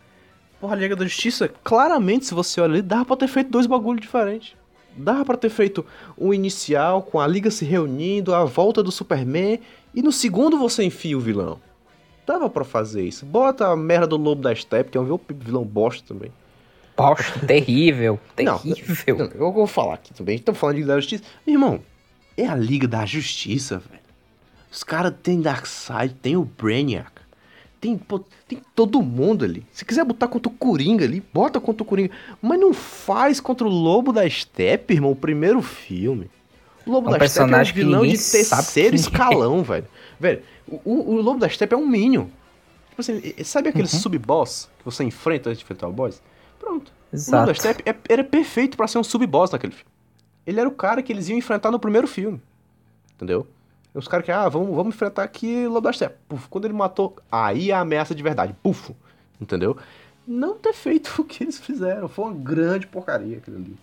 Porra, 0.61 0.75
a 0.75 0.79
Liga 0.79 0.97
da 0.97 1.05
Justiça, 1.05 1.49
claramente, 1.49 2.27
se 2.27 2.35
você 2.35 2.61
olha 2.61 2.75
ali, 2.75 2.83
dava 2.83 3.05
pra 3.05 3.17
ter 3.17 3.29
feito 3.29 3.51
dois 3.51 3.67
bagulhos 3.67 4.01
diferentes. 4.01 4.57
Dava 4.97 5.25
pra 5.25 5.37
ter 5.37 5.51
feito 5.51 5.85
um 6.17 6.33
inicial 6.33 7.03
com 7.03 7.21
a 7.21 7.27
Liga 7.27 7.51
se 7.51 7.65
reunindo, 7.65 8.35
a 8.35 8.45
volta 8.45 8.83
do 8.83 8.93
Superman, 8.93 9.61
e 9.95 10.03
no 10.03 10.13
segundo 10.13 10.59
você 10.59 10.85
enfia 10.85 11.17
o 11.17 11.21
vilão. 11.21 11.61
Dava 12.27 12.49
pra 12.49 12.65
fazer 12.65 13.05
isso. 13.05 13.27
Bota 13.27 13.69
a 13.69 13.77
merda 13.77 14.07
do 14.07 14.17
Lobo 14.17 14.43
da 14.43 14.55
Steppe, 14.55 14.91
que 14.91 14.99
é 14.99 15.01
um 15.01 15.19
vilão 15.29 15.65
bosta 15.65 16.07
também. 16.07 16.33
Bosta, 16.97 17.41
terrível, 17.47 18.19
terrível. 18.35 19.17
Não, 19.19 19.27
eu 19.27 19.53
vou 19.53 19.67
falar 19.67 19.95
aqui 19.95 20.15
também. 20.15 20.37
Estamos 20.37 20.59
falando 20.59 20.77
de 20.77 20.83
Liga 20.83 20.95
da 20.95 21.01
Justiça. 21.01 21.25
Meu 21.47 21.55
irmão, 21.57 21.81
é 22.37 22.47
a 22.47 22.55
Liga 22.55 22.89
da 22.89 23.05
Justiça, 23.05 23.79
velho. 23.79 24.03
Os 24.71 24.83
caras 24.83 25.15
tem 25.23 25.41
Darkseid, 25.41 26.15
tem 26.15 26.37
o 26.37 26.45
Brainiac. 26.45 27.14
Tem, 27.85 27.99
pô, 27.99 28.19
tem 28.49 28.63
todo 28.75 29.03
mundo 29.03 29.45
ali. 29.45 29.63
Se 29.71 29.85
quiser 29.85 30.07
botar 30.07 30.27
contra 30.27 30.51
o 30.51 30.55
Coringa 30.55 31.05
ali, 31.05 31.23
bota 31.35 31.61
contra 31.61 31.83
o 31.83 31.87
Coringa. 31.87 32.11
Mas 32.41 32.59
não 32.59 32.73
faz 32.73 33.41
contra 33.41 33.67
o 33.67 33.71
Lobo 33.71 34.11
da 34.11 34.27
Steppe, 34.31 34.95
irmão, 34.95 35.11
o 35.11 35.17
primeiro 35.17 35.61
filme. 35.61 36.31
O 36.87 36.91
Lobo 36.93 37.11
É 37.11 37.17
um 37.17 37.19
da 37.19 37.29
Steppe 37.29 37.53
é 37.53 37.57
um 37.59 37.65
vilão 37.65 38.03
de 38.07 38.17
terceiro 38.17 38.97
é. 38.97 38.99
escalão, 38.99 39.63
velho. 39.63 39.87
Velho, 40.19 40.41
o, 40.67 41.13
o 41.15 41.21
Lobo 41.21 41.39
da 41.39 41.47
Steppe 41.47 41.75
é 41.75 41.77
um 41.77 41.87
Minion. 41.87 42.25
Tipo 42.89 43.01
assim, 43.03 43.21
sabe 43.45 43.69
aquele 43.69 43.85
Uhum. 43.85 43.91
sub-boss 44.01 44.71
que 44.79 44.85
você 44.87 45.05
enfrenta 45.05 45.51
antes 45.51 45.59
de 45.59 45.65
enfrentar 45.65 45.87
o 45.87 45.93
boss? 45.93 46.23
Pronto. 46.59 46.89
O 46.89 47.17
Lobo 47.17 47.17
Exato. 47.17 47.47
da 47.49 47.55
Steppe 47.55 47.83
é- 47.85 47.95
era 48.09 48.25
perfeito 48.25 48.79
pra 48.79 48.89
ser 48.89 48.97
um 48.97 49.05
sub-boss 49.05 49.51
naquele 49.51 49.75
filme. 49.75 49.91
Ele 50.47 50.59
era 50.59 50.69
o 50.69 50.73
cara 50.73 51.03
que 51.03 51.13
eles 51.13 51.29
iam 51.29 51.37
enfrentar 51.37 51.71
no 51.71 51.79
primeiro 51.79 52.09
filme. 52.09 52.41
Entendeu? 53.15 53.47
Os 53.95 54.09
caras 54.09 54.27
que, 54.27 54.33
ah, 54.33 54.49
vamos, 54.49 54.75
vamos 54.75 54.95
enfrentar 54.95 55.23
aqui 55.23 55.65
da 55.81 55.93
Steppe. 55.93 56.17
Puf, 56.29 56.49
quando 56.49 56.65
ele 56.65 56.75
matou, 56.75 57.17
aí 57.31 57.71
é 57.71 57.75
a 57.75 57.81
ameaça 57.81 58.15
de 58.15 58.23
verdade. 58.23 58.55
Puf. 58.63 58.93
Entendeu? 59.41 59.77
Não 60.27 60.55
ter 60.57 60.73
feito 60.73 61.15
o 61.23 61.25
que 61.25 61.45
eles 61.45 61.59
fizeram. 61.61 62.09
Foi 62.09 62.25
uma 62.25 62.35
grande 62.35 62.87
porcaria 62.87 63.37
aquilo 63.39 63.57
ali. 63.59 63.77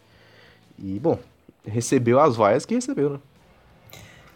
E, 0.78 1.00
bom, 1.00 1.18
recebeu 1.66 2.20
as 2.20 2.36
vaias 2.36 2.66
que 2.66 2.74
recebeu, 2.76 3.12
né? 3.12 3.20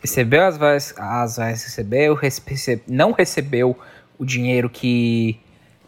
Recebeu 0.01 0.43
as 0.45 0.57
vaias, 0.57 0.93
as 0.97 1.37
vaias 1.37 1.63
recebeu, 1.63 2.13
rece- 2.13 2.81
não 2.87 3.11
recebeu 3.11 3.75
o 4.19 4.23
dinheiro 4.25 4.69
que, 4.69 5.39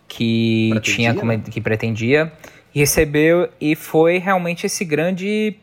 que 0.07 0.69
Pretendia, 0.71 0.95
tinha 1.13 1.13
né? 1.13 1.43
que 1.51 1.61
pretendia. 1.61 2.33
E 2.73 2.79
recebeu 2.79 3.49
e 3.61 3.75
foi 3.75 4.17
realmente 4.17 4.65
esse 4.65 4.83
grande 4.83 5.55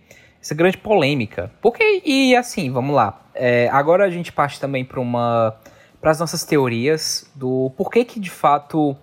essa 0.45 0.55
grande 0.55 0.77
polêmica. 0.77 1.51
Porque 1.63 2.03
e 2.05 2.37
assim, 2.37 2.71
vamos 2.71 2.95
lá. 2.95 3.23
É, 3.35 3.67
agora 3.73 4.05
a 4.05 4.11
gente 4.11 4.31
parte 4.31 4.61
também 4.61 4.85
para 4.85 5.01
uma 5.01 5.57
para 6.01 6.11
as 6.11 6.21
nossas 6.21 6.45
teorias 6.45 7.31
do 7.35 7.73
porquê 7.79 8.05
que 8.05 8.21
de 8.21 8.29
fato 8.31 8.95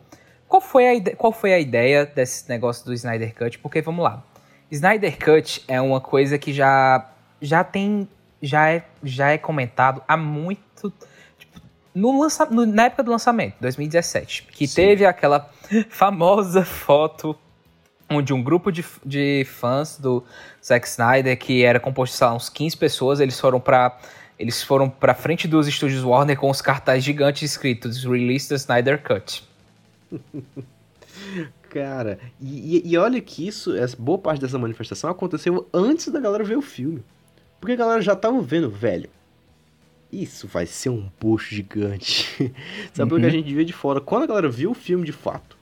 qual 0.47 0.61
foi 0.61 0.87
a 0.87 0.93
ide- 0.93 1.15
qual 1.15 1.31
foi 1.33 1.51
a 1.51 1.57
ideia 1.59 2.05
desse 2.05 2.47
negócio 2.47 2.85
do 2.85 2.93
Snyder 2.93 3.33
Cut? 3.35 3.57
Porque 3.57 3.81
vamos 3.81 4.03
lá. 4.03 4.23
Snyder 4.69 5.17
Cut 5.17 5.63
é 5.67 5.81
uma 5.81 5.99
coisa 5.99 6.37
que 6.37 6.53
já 6.53 7.09
já 7.41 7.63
tem 7.63 8.07
já 8.41 8.69
é 8.69 8.83
já 9.03 9.31
é 9.31 9.37
comentado 9.39 10.03
há 10.07 10.15
muito 10.15 10.93
tipo, 11.39 11.59
no 11.95 12.21
lança, 12.21 12.45
no- 12.45 12.65
na 12.67 12.83
época 12.85 13.01
do 13.03 13.09
lançamento, 13.11 13.55
2017, 13.59 14.43
que 14.43 14.67
Sim. 14.67 14.75
teve 14.75 15.05
aquela 15.07 15.49
famosa 15.89 16.63
foto 16.63 17.35
onde 18.11 18.33
um 18.33 18.41
grupo 18.43 18.71
de, 18.71 18.83
de 19.05 19.45
fãs 19.45 19.97
do 19.97 20.23
Zack 20.63 20.87
Snyder, 20.87 21.37
que 21.37 21.63
era 21.63 21.79
composto 21.79 22.17
de 22.17 22.31
uns 22.35 22.49
15 22.49 22.77
pessoas, 22.77 23.19
eles 23.19 23.39
foram 23.39 23.59
pra 23.59 23.97
eles 24.39 24.63
foram 24.63 24.89
pra 24.89 25.13
frente 25.13 25.47
dos 25.47 25.67
estúdios 25.67 26.03
Warner 26.03 26.35
com 26.37 26.49
os 26.49 26.61
cartazes 26.61 27.03
gigantes 27.03 27.43
escritos 27.43 28.03
Release 28.03 28.49
the 28.49 28.55
Snyder 28.55 29.01
Cut. 29.03 29.43
Cara, 31.69 32.19
e, 32.41 32.91
e- 32.91 32.97
olha 32.97 33.21
que 33.21 33.47
isso, 33.47 33.75
essa 33.75 33.95
boa 33.97 34.17
parte 34.17 34.41
dessa 34.41 34.57
manifestação 34.57 35.09
aconteceu 35.09 35.67
antes 35.73 36.07
da 36.09 36.19
galera 36.19 36.43
ver 36.43 36.57
o 36.57 36.61
filme. 36.61 37.01
Porque 37.59 37.73
a 37.73 37.77
galera 37.77 38.01
já 38.01 38.15
tava 38.15 38.41
vendo, 38.41 38.69
velho. 38.69 39.09
Isso 40.11 40.47
vai 40.47 40.65
ser 40.65 40.89
um 40.89 41.09
bucho 41.19 41.53
gigante. 41.55 42.53
Sabe 42.93 43.13
o 43.13 43.17
que 43.17 43.21
a 43.23 43.25
Uhum. 43.27 43.31
gente 43.31 43.53
vê 43.53 43.63
de 43.63 43.71
fora? 43.71 44.01
Quando 44.01 44.23
a 44.23 44.27
galera 44.27 44.49
viu 44.49 44.71
o 44.71 44.73
filme 44.73 45.05
de 45.05 45.13
fato, 45.13 45.55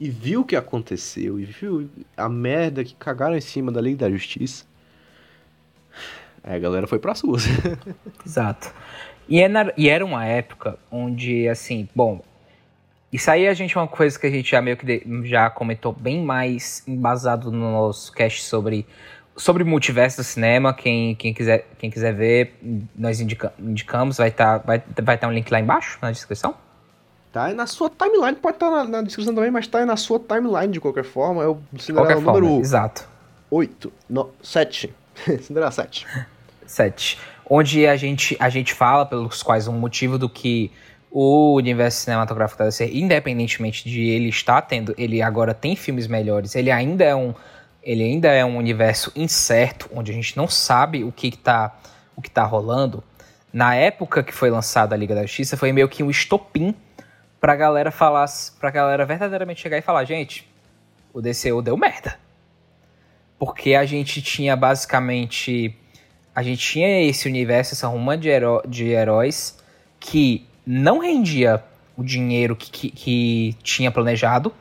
e 0.00 0.08
viu 0.08 0.42
o 0.42 0.44
que 0.44 0.56
aconteceu, 0.56 1.38
e 1.40 1.44
viu 1.44 1.88
a 2.16 2.28
merda 2.28 2.84
que 2.84 2.94
cagaram 2.94 3.36
em 3.36 3.40
cima 3.40 3.72
da 3.72 3.80
Liga 3.80 3.98
da 3.98 4.10
Justiça, 4.10 4.64
a 6.42 6.58
galera 6.58 6.86
foi 6.86 6.98
pras 6.98 7.20
ruas. 7.20 7.44
Exato. 8.24 8.72
E, 9.28 9.40
é 9.40 9.48
na- 9.48 9.72
e 9.76 9.88
era 9.88 10.04
uma 10.04 10.24
época 10.24 10.78
onde, 10.90 11.48
assim, 11.48 11.88
bom, 11.94 12.22
isso 13.12 13.30
aí 13.30 13.46
a 13.48 13.54
gente 13.54 13.76
é 13.76 13.80
uma 13.80 13.88
coisa 13.88 14.18
que 14.18 14.26
a 14.26 14.30
gente 14.30 14.50
já 14.50 14.62
meio 14.62 14.76
que 14.76 14.86
de- 14.86 15.28
já 15.28 15.50
comentou 15.50 15.92
bem 15.92 16.22
mais 16.22 16.82
embasado 16.86 17.50
no 17.50 17.72
nosso 17.72 18.12
cast 18.12 18.42
sobre, 18.42 18.86
sobre 19.36 19.64
multiverso 19.64 20.18
do 20.18 20.24
cinema. 20.24 20.72
Quem, 20.72 21.14
quem, 21.14 21.34
quiser, 21.34 21.66
quem 21.78 21.90
quiser 21.90 22.14
ver, 22.14 22.54
nós 22.96 23.20
indica- 23.20 23.52
indicamos, 23.58 24.16
vai 24.18 24.28
estar 24.28 24.58
vai, 24.58 24.82
vai 25.02 25.18
tá 25.18 25.28
um 25.28 25.32
link 25.32 25.50
lá 25.50 25.60
embaixo 25.60 25.98
na 26.00 26.10
descrição. 26.10 26.54
Tá 27.38 27.54
na 27.54 27.66
sua 27.66 27.88
timeline, 27.88 28.36
pode 28.36 28.56
estar 28.56 28.68
na, 28.68 28.84
na 28.84 29.02
descrição 29.02 29.32
também, 29.32 29.50
mas 29.50 29.66
tá 29.68 29.78
aí 29.78 29.84
na 29.84 29.96
sua 29.96 30.18
timeline 30.18 30.72
de 30.72 30.80
qualquer 30.80 31.04
forma. 31.04 31.44
É 31.44 31.46
o 31.46 31.58
De 31.72 31.82
Cinderela 31.82 32.06
qualquer 32.08 32.24
forma, 32.24 32.40
número 32.40 32.60
exato. 32.60 33.08
8, 33.48 33.92
no, 34.10 34.30
7. 34.42 34.92
Cinderela 35.42 35.70
7. 35.70 36.06
7. 36.66 37.18
Onde 37.48 37.86
a 37.86 37.96
gente, 37.96 38.36
a 38.40 38.48
gente 38.48 38.74
fala 38.74 39.06
pelos 39.06 39.42
quais 39.42 39.68
um 39.68 39.72
motivo 39.72 40.18
do 40.18 40.28
que 40.28 40.72
o 41.10 41.54
universo 41.54 42.00
cinematográfico 42.02 42.58
da 42.58 42.64
DC, 42.66 42.90
independentemente 42.92 43.88
de 43.88 44.02
ele 44.02 44.28
estar 44.28 44.60
tendo, 44.62 44.94
ele 44.98 45.22
agora 45.22 45.54
tem 45.54 45.74
filmes 45.74 46.06
melhores, 46.06 46.54
ele 46.54 46.70
ainda 46.70 47.04
é 47.04 47.14
um, 47.14 47.32
ele 47.82 48.02
ainda 48.02 48.28
é 48.28 48.44
um 48.44 48.56
universo 48.58 49.10
incerto, 49.16 49.88
onde 49.94 50.10
a 50.10 50.14
gente 50.14 50.36
não 50.36 50.48
sabe 50.48 51.04
o 51.04 51.12
que, 51.12 51.30
que 51.30 51.38
tá, 51.38 51.74
o 52.14 52.20
que 52.20 52.30
tá 52.30 52.44
rolando. 52.44 53.02
Na 53.50 53.74
época 53.74 54.22
que 54.22 54.34
foi 54.34 54.50
lançada 54.50 54.94
a 54.94 54.98
Liga 54.98 55.14
da 55.14 55.22
Justiça, 55.22 55.56
foi 55.56 55.72
meio 55.72 55.88
que 55.88 56.02
um 56.02 56.10
estopim 56.10 56.74
pra 57.40 57.54
galera 57.56 57.90
falar, 57.90 58.26
pra 58.58 58.70
galera 58.70 59.04
verdadeiramente 59.04 59.60
chegar 59.60 59.78
e 59.78 59.82
falar, 59.82 60.04
gente, 60.04 60.48
o 61.12 61.20
DCU 61.20 61.62
deu 61.62 61.76
merda. 61.76 62.18
Porque 63.38 63.74
a 63.74 63.84
gente 63.84 64.20
tinha 64.20 64.56
basicamente. 64.56 65.76
A 66.34 66.42
gente 66.42 66.58
tinha 66.60 67.02
esse 67.02 67.28
universo, 67.28 67.74
essa 67.74 67.86
ruma 67.88 68.16
de, 68.16 68.28
heró- 68.28 68.62
de 68.66 68.88
heróis 68.88 69.58
que 69.98 70.46
não 70.66 70.98
rendia 70.98 71.62
o 71.96 72.04
dinheiro 72.04 72.54
que, 72.54 72.70
que, 72.70 72.90
que 72.90 73.56
tinha 73.62 73.90
planejado. 73.90 74.52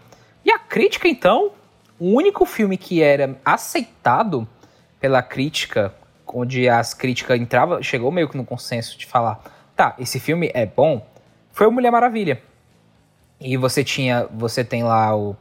E 0.43 0.51
a 0.51 0.57
crítica, 0.57 1.07
então, 1.07 1.51
o 1.99 2.13
único 2.15 2.45
filme 2.45 2.77
que 2.77 3.01
era 3.03 3.35
aceitado 3.45 4.47
pela 4.99 5.21
crítica, 5.21 5.93
onde 6.25 6.67
as 6.67 6.93
críticas 6.95 7.39
entravam, 7.39 7.81
chegou 7.83 8.11
meio 8.11 8.27
que 8.27 8.37
no 8.37 8.45
consenso 8.45 8.97
de 8.97 9.05
falar, 9.05 9.39
tá, 9.75 9.95
esse 9.99 10.19
filme 10.19 10.49
é 10.55 10.65
bom, 10.65 11.05
foi 11.51 11.67
o 11.67 11.71
Mulher 11.71 11.91
Maravilha. 11.91 12.41
E 13.39 13.55
você 13.55 13.83
tinha, 13.83 14.27
você 14.33 14.63
tem 14.63 14.83
lá 14.83 15.15
o, 15.15 15.35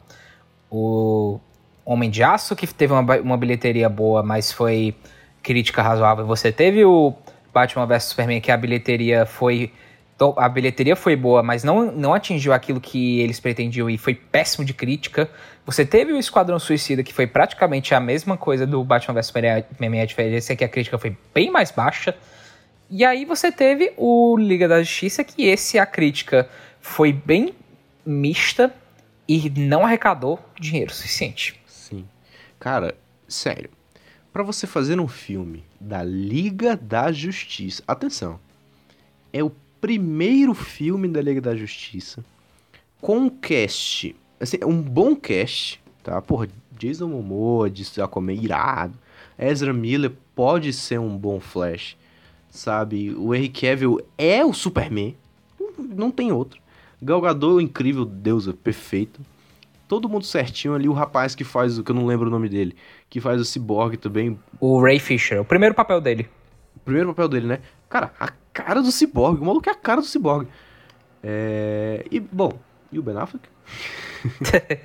o 0.70 1.40
Homem 1.84 2.10
de 2.10 2.22
Aço, 2.22 2.54
que 2.54 2.66
teve 2.66 2.92
uma, 2.92 3.16
uma 3.20 3.36
bilheteria 3.36 3.88
boa, 3.88 4.22
mas 4.22 4.52
foi 4.52 4.94
crítica 5.42 5.80
razoável. 5.80 6.26
Você 6.26 6.50
teve 6.50 6.84
o 6.84 7.14
Batman 7.54 7.86
vs 7.86 8.04
Superman, 8.04 8.40
que 8.40 8.50
a 8.50 8.56
bilheteria 8.56 9.24
foi. 9.24 9.72
A 10.38 10.48
bilheteria 10.48 10.96
foi 10.96 11.14
boa, 11.14 11.42
mas 11.42 11.62
não, 11.62 11.92
não 11.92 12.14
atingiu 12.14 12.54
aquilo 12.54 12.80
que 12.80 13.20
eles 13.20 13.38
pretendiam 13.38 13.88
e 13.88 13.98
foi 13.98 14.14
péssimo 14.14 14.64
de 14.64 14.72
crítica. 14.72 15.28
Você 15.66 15.84
teve 15.84 16.10
o 16.12 16.18
Esquadrão 16.18 16.58
Suicida, 16.58 17.02
que 17.02 17.12
foi 17.12 17.26
praticamente 17.26 17.94
a 17.94 18.00
mesma 18.00 18.34
coisa 18.34 18.66
do 18.66 18.82
Batman 18.82 19.14
vs 19.14 19.26
Superman, 19.26 20.00
a 20.00 20.06
diferença 20.06 20.54
é 20.54 20.56
que 20.56 20.64
a 20.64 20.68
crítica 20.68 20.98
foi 20.98 21.14
bem 21.34 21.50
mais 21.50 21.70
baixa. 21.70 22.14
E 22.90 23.04
aí 23.04 23.26
você 23.26 23.52
teve 23.52 23.92
o 23.96 24.36
Liga 24.38 24.66
da 24.66 24.82
Justiça, 24.82 25.22
que 25.22 25.44
esse 25.44 25.78
a 25.78 25.84
crítica 25.84 26.48
foi 26.80 27.12
bem 27.12 27.54
mista 28.06 28.74
e 29.28 29.50
não 29.50 29.84
arrecadou 29.84 30.38
dinheiro 30.58 30.94
suficiente. 30.94 31.60
Sim. 31.66 32.06
Cara, 32.60 32.96
sério. 33.28 33.70
Pra 34.32 34.42
você 34.42 34.66
fazer 34.66 35.00
um 35.00 35.08
filme 35.08 35.64
da 35.80 36.02
Liga 36.02 36.76
da 36.76 37.10
Justiça. 37.10 37.82
Atenção. 37.86 38.38
é 39.32 39.42
o 39.42 39.50
primeiro 39.80 40.54
filme 40.54 41.08
da 41.08 41.20
Liga 41.20 41.40
da 41.40 41.54
Justiça 41.54 42.24
com 43.00 43.18
um 43.18 43.30
cast, 43.30 44.16
assim, 44.40 44.58
um 44.64 44.80
bom 44.80 45.14
cast, 45.14 45.80
tá? 46.02 46.20
Porra, 46.20 46.48
Jason 46.78 47.08
Momoa 47.08 47.70
Aquaman 48.02 48.32
irado. 48.32 48.98
Ezra 49.38 49.72
Miller 49.72 50.12
pode 50.34 50.72
ser 50.72 50.98
um 50.98 51.16
bom 51.16 51.38
Flash, 51.38 51.96
sabe? 52.50 53.14
O 53.14 53.34
Henry 53.34 53.48
Cavill 53.48 54.00
é 54.16 54.44
o 54.44 54.52
Superman, 54.52 55.16
não 55.78 56.10
tem 56.10 56.32
outro. 56.32 56.60
Gal 57.02 57.20
Gadot, 57.20 57.62
incrível, 57.62 58.04
deusa, 58.04 58.52
perfeito. 58.54 59.20
Todo 59.86 60.08
mundo 60.08 60.24
certinho 60.24 60.74
ali, 60.74 60.88
o 60.88 60.92
rapaz 60.92 61.34
que 61.34 61.44
faz, 61.44 61.78
o 61.78 61.84
que 61.84 61.90
eu 61.90 61.94
não 61.94 62.06
lembro 62.06 62.26
o 62.26 62.30
nome 62.30 62.48
dele, 62.48 62.74
que 63.08 63.20
faz 63.20 63.40
o 63.40 63.44
Cyborg 63.44 63.96
também. 63.96 64.38
O 64.58 64.80
Ray 64.82 64.98
Fisher, 64.98 65.40
o 65.40 65.44
primeiro 65.44 65.74
papel 65.74 66.00
dele. 66.00 66.28
O 66.74 66.80
primeiro 66.80 67.08
papel 67.10 67.28
dele, 67.28 67.46
né? 67.46 67.60
Cara, 67.88 68.12
a 68.18 68.30
cara 68.52 68.82
do 68.82 68.90
Cyborg, 68.90 69.40
o 69.40 69.44
maluco 69.44 69.68
é 69.68 69.72
a 69.72 69.76
cara 69.76 70.00
do 70.00 70.06
Cyborg. 70.06 70.48
É... 71.22 72.04
E, 72.10 72.18
bom, 72.18 72.58
e 72.90 72.98
o 72.98 73.02
Ben 73.02 73.16
Affleck? 73.16 73.48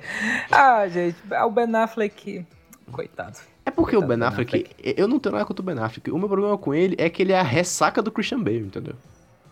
ah, 0.52 0.86
gente, 0.88 1.16
o 1.44 1.50
Ben 1.50 1.74
Affleck, 1.74 2.46
coitado. 2.92 3.38
É 3.64 3.70
porque 3.70 3.96
o 3.96 4.02
Ben 4.02 4.22
Affleck, 4.22 4.52
ben 4.52 4.60
Affleck, 4.62 4.94
eu 5.00 5.08
não 5.08 5.18
tenho 5.18 5.32
nada 5.32 5.44
contra 5.44 5.62
o 5.62 5.66
Ben 5.66 5.78
Affleck. 5.78 6.10
O 6.10 6.18
meu 6.18 6.28
problema 6.28 6.56
com 6.58 6.74
ele 6.74 6.94
é 6.98 7.08
que 7.08 7.22
ele 7.22 7.32
é 7.32 7.40
a 7.40 7.44
ressaca 7.44 8.00
do 8.00 8.12
Christian 8.12 8.40
Bale, 8.40 8.58
entendeu? 8.60 8.94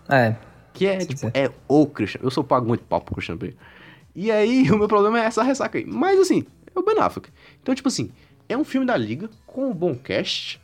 É. 0.08 0.36
Que 0.72 0.86
é, 0.86 0.98
tipo, 0.98 1.14
dizer. 1.14 1.32
é 1.34 1.50
o 1.68 1.86
Christian. 1.86 2.20
Eu 2.22 2.30
sou 2.30 2.44
pago 2.44 2.66
muito 2.66 2.84
pau 2.84 3.00
pro 3.00 3.14
Christian 3.14 3.36
Bale. 3.36 3.56
E 4.14 4.30
aí, 4.30 4.68
o 4.72 4.78
meu 4.78 4.88
problema 4.88 5.20
é 5.20 5.24
essa 5.24 5.42
ressaca 5.42 5.78
aí. 5.78 5.84
Mas, 5.84 6.18
assim, 6.18 6.44
é 6.74 6.78
o 6.78 6.82
Ben 6.82 6.98
Affleck. 6.98 7.30
Então, 7.62 7.74
tipo 7.74 7.88
assim, 7.88 8.10
é 8.48 8.56
um 8.56 8.64
filme 8.64 8.86
da 8.86 8.96
Liga 8.96 9.28
com 9.46 9.70
um 9.70 9.74
bom 9.74 9.94
cast. 9.94 10.60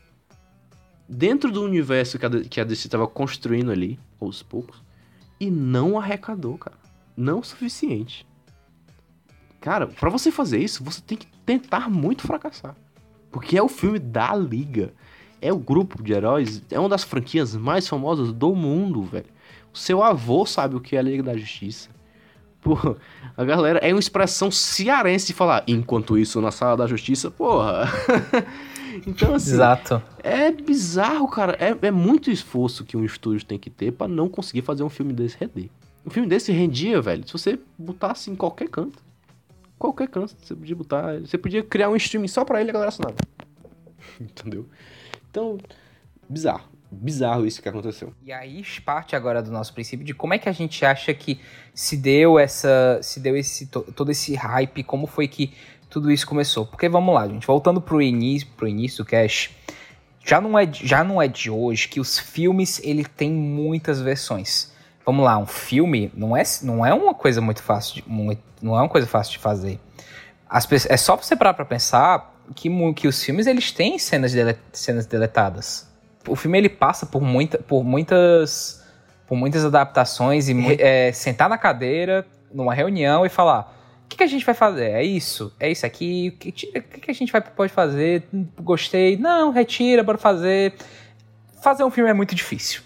Dentro 1.09 1.53
do 1.53 1.63
universo 1.63 2.19
que 2.51 2.61
a 2.61 2.65
DC 2.65 2.89
tava 2.89 3.07
construindo 3.07 3.71
ali, 3.71 3.99
aos 4.21 4.43
poucos. 4.43 4.83
E 5.39 5.51
não 5.51 5.99
arrecadou, 5.99 6.59
cara. 6.59 6.77
Não 7.17 7.41
o 7.41 7.45
suficiente. 7.45 8.27
Cara, 9.61 9.87
para 9.87 10.11
você 10.11 10.31
fazer 10.31 10.59
isso, 10.59 10.83
você 10.83 11.01
tem 11.01 11.17
que 11.17 11.27
tentar 11.45 11.89
muito 11.89 12.23
fracassar. 12.23 12.77
Porque 13.31 13.57
é 13.57 13.63
o 13.63 13.69
filme 13.69 13.99
da 13.99 14.35
Liga. 14.35 14.93
É 15.41 15.53
o 15.53 15.59
grupo 15.59 16.03
de 16.03 16.13
heróis, 16.13 16.63
é 16.71 16.79
uma 16.79 16.89
das 16.89 17.05
franquias 17.05 17.55
mais 17.55 17.87
famosas 17.87 18.33
do 18.33 18.55
mundo, 18.55 19.03
velho. 19.03 19.27
Seu 19.77 20.03
avô 20.03 20.47
sabe 20.47 20.77
o 20.77 20.81
que 20.81 20.97
é 20.97 20.99
a 20.99 21.03
Liga 21.03 21.23
da 21.23 21.37
Justiça. 21.37 21.91
Pô, 22.61 22.77
a 23.37 23.45
galera 23.45 23.79
é 23.79 23.93
uma 23.93 24.01
expressão 24.01 24.51
cearense 24.51 25.29
de 25.29 25.33
falar, 25.33 25.63
enquanto 25.69 26.19
isso 26.19 26.41
na 26.41 26.51
sala 26.51 26.77
da 26.77 26.87
justiça, 26.87 27.31
porra. 27.31 27.89
então, 29.07 29.35
assim. 29.35 29.53
Exato. 29.53 30.03
É 30.23 30.51
bizarro, 30.51 31.29
cara. 31.29 31.57
É, 31.61 31.87
é 31.87 31.91
muito 31.93 32.29
esforço 32.29 32.85
que 32.85 32.97
um 32.97 33.05
estúdio 33.05 33.47
tem 33.47 33.59
que 33.59 33.71
ter 33.71 33.93
para 33.93 34.09
não 34.09 34.29
conseguir 34.29 34.63
fazer 34.63 34.83
um 34.83 34.89
filme 34.89 35.13
desse 35.13 35.37
render. 35.39 35.71
Um 36.05 36.11
filme 36.11 36.29
desse 36.29 36.51
rendia, 36.51 37.01
velho, 37.01 37.25
se 37.25 37.33
você 37.33 37.59
botasse 37.79 38.31
em 38.31 38.35
qualquer 38.35 38.69
canto 38.69 39.07
qualquer 39.79 40.09
canto. 40.09 40.35
Você 40.41 40.55
podia 40.55 40.77
botar. 40.77 41.21
Você 41.21 41.39
podia 41.39 41.63
criar 41.63 41.89
um 41.89 41.97
streaming 41.97 42.29
só 42.29 42.45
pra 42.45 42.61
ele 42.61 42.69
e 42.69 42.71
a 42.71 42.73
galera 42.73 42.89
assinava. 42.89 43.17
Entendeu? 44.21 44.67
Então, 45.31 45.59
bizarro. 46.29 46.69
Bizarro 46.91 47.47
isso 47.47 47.61
que 47.61 47.69
aconteceu. 47.69 48.13
E 48.23 48.33
aí 48.33 48.63
parte 48.85 49.17
agora 49.17 49.43
do 49.43 49.51
nosso 49.51 49.73
princípio 49.75 50.05
de 50.05 50.15
como 50.15 50.35
é 50.35 50.39
que 50.39 50.49
a 50.49 50.53
gente 50.53 50.85
acha 50.85 51.13
que 51.13 51.41
se 51.75 51.97
deu 51.97 52.39
essa. 52.39 53.01
se 53.03 53.21
deu 53.21 53.37
esse 53.37 53.67
todo 53.67 54.11
esse 54.11 54.35
hype, 54.35 54.83
como 54.85 55.07
foi 55.07 55.27
que 55.29 55.53
tudo 55.91 56.11
isso 56.11 56.27
começou. 56.27 56.67
Porque 56.67 56.89
vamos 56.89 57.15
lá, 57.15 57.27
gente, 57.27 57.47
voltando 57.47 57.81
pro 57.81 58.01
início, 58.01 58.49
pro 58.57 58.69
início 58.69 59.05
do 59.05 59.09
cast, 59.09 59.57
já 60.25 60.41
não 60.41 60.59
é, 60.59 60.69
já 60.73 61.03
não 61.03 61.21
é 61.21 61.29
de 61.29 61.51
hoje 61.51 61.89
que 61.89 62.01
os 62.01 62.19
filmes 62.19 62.81
ele 62.85 63.05
tem 63.05 63.31
muitas 63.31 64.01
versões 64.01 64.75
vamos 65.07 65.25
lá, 65.25 65.39
um 65.39 65.47
filme 65.47 66.11
não 66.13 66.37
é, 66.37 66.43
não 66.63 66.85
é 66.85 66.93
uma 66.93 67.15
coisa 67.15 67.41
muito 67.41 67.63
fácil, 67.63 67.95
de, 67.95 68.09
muito, 68.09 68.43
não 68.61 68.77
é 68.77 68.83
uma 68.83 68.89
coisa 68.89 69.07
fácil 69.07 69.35
de 69.35 69.39
fazer. 69.39 69.79
As, 70.51 70.69
é 70.87 70.97
só 70.97 71.17
você 71.17 71.37
parar 71.37 71.55
para 71.55 71.65
pensar 71.65 72.35
que, 72.55 72.69
que 72.95 73.07
os 73.07 73.23
filmes 73.23 73.47
eles 73.47 73.71
têm 73.71 73.99
cenas, 73.99 74.33
dele, 74.33 74.59
cenas 74.73 75.07
deletadas. 75.07 75.87
O 76.27 76.37
filme 76.37 76.59
ele 76.59 76.69
passa 76.69 77.07
por, 77.07 77.23
muita, 77.23 77.59
por 77.59 77.85
muitas 77.85 78.85
por 79.27 79.37
muitas 79.37 79.65
adaptações 79.65 80.49
e 80.49 80.55
é, 80.81 81.11
sentar 81.13 81.49
na 81.49 81.59
cadeira 81.59 82.25
numa 82.53 82.73
reunião 82.73 83.27
e 83.27 83.29
falar 83.29 83.75
o 84.05 84.09
que, 84.09 84.19
que, 84.19 84.23
a 84.23 84.27
gente 84.29 84.47
vai 84.47 84.55
fazer? 84.55 84.93
É 84.93 85.03
isso? 85.03 85.53
É 85.59 85.69
isso 85.69 85.85
aqui? 85.85 86.33
O 86.33 86.39
que, 86.39 86.53
que, 86.53 87.11
a 87.11 87.13
gente 87.13 87.33
vai, 87.33 87.41
pode 87.41 87.73
fazer? 87.73 88.23
Gostei? 88.61 89.17
Não, 89.17 89.51
retira, 89.51 90.05
bora 90.05 90.17
fazer. 90.17 90.75
Fazer 91.61 91.83
um 91.83 91.91
filme 91.91 92.09
é 92.09 92.13
muito 92.13 92.33
difícil 92.33 92.83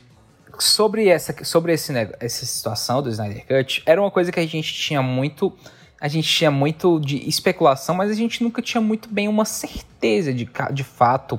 sobre 0.63 1.09
essa, 1.09 1.35
sobre 1.45 1.73
esse, 1.73 1.93
essa 2.19 2.47
situação 2.47 3.03
do 3.03 3.09
Snyder 3.09 3.45
Cut, 3.47 3.83
era 3.87 4.01
uma 4.01 4.11
coisa 4.11 4.31
que 4.31 4.41
a 4.41 4.47
gente 4.47 4.73
tinha 4.73 5.03
muito. 5.03 5.53
A 6.01 6.09
gente 6.09 6.29
tinha 6.29 6.51
muito 6.51 6.99
de 6.99 7.29
especulação, 7.29 7.95
mas 7.95 8.11
a 8.11 8.15
gente 8.15 8.43
nunca 8.43 8.63
tinha 8.63 8.81
muito 8.81 9.13
bem 9.13 9.29
uma 9.29 9.45
certeza 9.45 10.33
de, 10.33 10.49
de 10.73 10.85
fato 10.85 11.39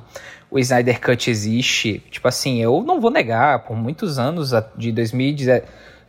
o 0.52 0.58
Snyder 0.58 1.00
Cut 1.00 1.30
existe. 1.30 2.00
Tipo 2.10 2.28
assim, 2.28 2.60
eu 2.62 2.82
não 2.82 3.00
vou 3.00 3.10
negar, 3.10 3.64
por 3.64 3.74
muitos 3.74 4.18
anos, 4.18 4.50
de 4.76 4.92
2017, 4.92 5.66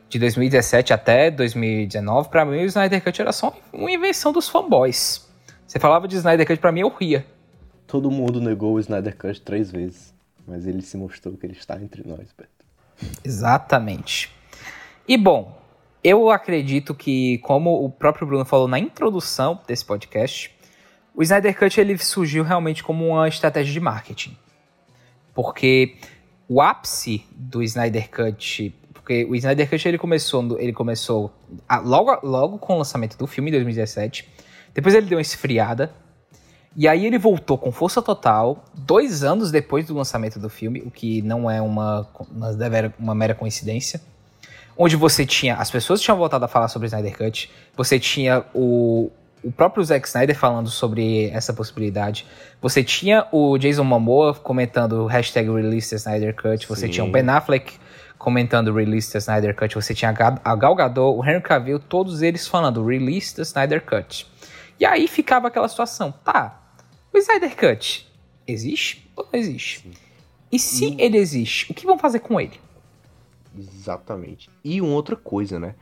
de 0.09 0.19
2017 0.19 0.93
até 0.93 1.31
2019, 1.31 2.29
para 2.29 2.45
mim 2.45 2.57
o 2.57 2.65
Snyder 2.65 3.01
Cut 3.01 3.21
era 3.21 3.31
só 3.31 3.55
uma 3.71 3.89
invenção 3.89 4.33
dos 4.33 4.49
fanboys. 4.49 5.25
Você 5.65 5.79
falava 5.79 6.07
de 6.09 6.17
Snyder 6.17 6.45
Cut, 6.45 6.59
pra 6.59 6.73
mim 6.73 6.81
eu 6.81 6.89
ria. 6.89 7.25
Todo 7.87 8.11
mundo 8.11 8.41
negou 8.41 8.73
o 8.73 8.79
Snyder 8.79 9.15
Cut 9.15 9.41
três 9.41 9.71
vezes, 9.71 10.13
mas 10.45 10.67
ele 10.67 10.81
se 10.81 10.97
mostrou 10.97 11.37
que 11.37 11.45
ele 11.45 11.53
está 11.53 11.81
entre 11.81 12.05
nós, 12.05 12.27
Beto. 12.37 12.51
Exatamente. 13.23 14.29
E 15.07 15.17
bom, 15.17 15.57
eu 16.03 16.29
acredito 16.29 16.93
que, 16.93 17.37
como 17.39 17.83
o 17.83 17.89
próprio 17.89 18.27
Bruno 18.27 18.43
falou 18.43 18.67
na 18.67 18.77
introdução 18.77 19.61
desse 19.65 19.85
podcast, 19.85 20.53
o 21.15 21.21
Snyder 21.21 21.57
Cut 21.57 21.79
ele 21.79 21.97
surgiu 21.97 22.43
realmente 22.43 22.83
como 22.83 23.07
uma 23.07 23.27
estratégia 23.27 23.71
de 23.71 23.79
marketing. 23.79 24.35
Porque 25.33 25.95
o 26.47 26.61
ápice 26.61 27.25
do 27.31 27.61
Snyder 27.63 28.09
Cut, 28.09 28.75
porque 28.93 29.25
o 29.25 29.35
Snyder 29.35 29.69
Cut 29.69 29.87
ele 29.87 29.97
começou, 29.97 30.59
ele 30.59 30.73
começou 30.73 31.33
a, 31.67 31.79
logo, 31.79 32.19
logo 32.23 32.57
com 32.57 32.75
o 32.75 32.77
lançamento 32.77 33.17
do 33.17 33.27
filme 33.27 33.49
em 33.49 33.53
2017. 33.53 34.27
Depois 34.73 34.95
ele 34.95 35.05
deu 35.05 35.17
uma 35.17 35.21
esfriada, 35.21 35.93
e 36.75 36.87
aí 36.87 37.05
ele 37.05 37.19
voltou 37.19 37.57
com 37.57 37.71
força 37.71 38.01
total, 38.01 38.65
dois 38.73 39.23
anos 39.23 39.51
depois 39.51 39.85
do 39.85 39.93
lançamento 39.93 40.39
do 40.39 40.49
filme, 40.49 40.81
o 40.81 40.89
que 40.89 41.21
não 41.21 41.49
é 41.49 41.61
uma, 41.61 42.07
uma, 42.31 42.51
uma 42.97 43.15
mera 43.15 43.35
coincidência. 43.35 44.01
Onde 44.75 44.95
você 44.95 45.23
tinha. 45.23 45.55
As 45.55 45.69
pessoas 45.69 46.01
tinham 46.01 46.17
voltado 46.17 46.43
a 46.45 46.47
falar 46.47 46.67
sobre 46.67 46.87
Snyder 46.87 47.15
Cut. 47.15 47.51
Você 47.77 47.99
tinha 47.99 48.43
o, 48.55 49.11
o 49.43 49.51
próprio 49.51 49.83
Zack 49.83 50.07
Snyder 50.07 50.37
falando 50.37 50.69
sobre 50.69 51.29
essa 51.29 51.53
possibilidade. 51.53 52.25
Você 52.61 52.83
tinha 52.83 53.27
o 53.31 53.57
Jason 53.57 53.83
Momoa 53.83 54.33
comentando 54.33 55.03
o 55.03 55.05
hashtag 55.05 55.51
Release 55.51 55.89
the 55.89 55.97
Snyder 55.97 56.35
Cut. 56.35 56.67
Você 56.67 56.87
Sim. 56.87 56.91
tinha 56.93 57.05
o 57.05 57.11
Ben 57.11 57.27
Affleck 57.29 57.73
comentando 58.17 58.73
Release 58.73 59.11
the 59.11 59.17
Snyder 59.17 59.55
Cut. 59.55 59.75
Você 59.75 59.93
tinha 59.93 60.13
a 60.43 60.55
Gal 60.55 60.75
Gadot, 60.75 61.17
o 61.17 61.25
Henry 61.25 61.41
Cavill, 61.41 61.79
todos 61.79 62.21
eles 62.21 62.47
falando 62.47 62.85
Release 62.85 63.35
the 63.35 63.41
Snyder 63.41 63.83
Cut. 63.85 64.25
E 64.79 64.85
aí 64.85 65.07
ficava 65.07 65.49
aquela 65.49 65.67
situação. 65.67 66.13
Tá, 66.23 66.61
o 67.13 67.17
Snyder 67.17 67.55
Cut 67.55 68.09
existe 68.47 69.09
ou 69.15 69.27
não 69.31 69.39
existe? 69.39 69.81
Sim. 69.81 69.93
E 70.51 70.59
se 70.59 70.85
e... 70.85 71.01
ele 71.01 71.17
existe, 71.17 71.71
o 71.71 71.75
que 71.75 71.85
vão 71.85 71.97
fazer 71.97 72.19
com 72.19 72.39
ele? 72.39 72.59
Exatamente. 73.57 74.49
E 74.63 74.81
uma 74.81 74.93
outra 74.93 75.15
coisa, 75.15 75.59
né? 75.59 75.75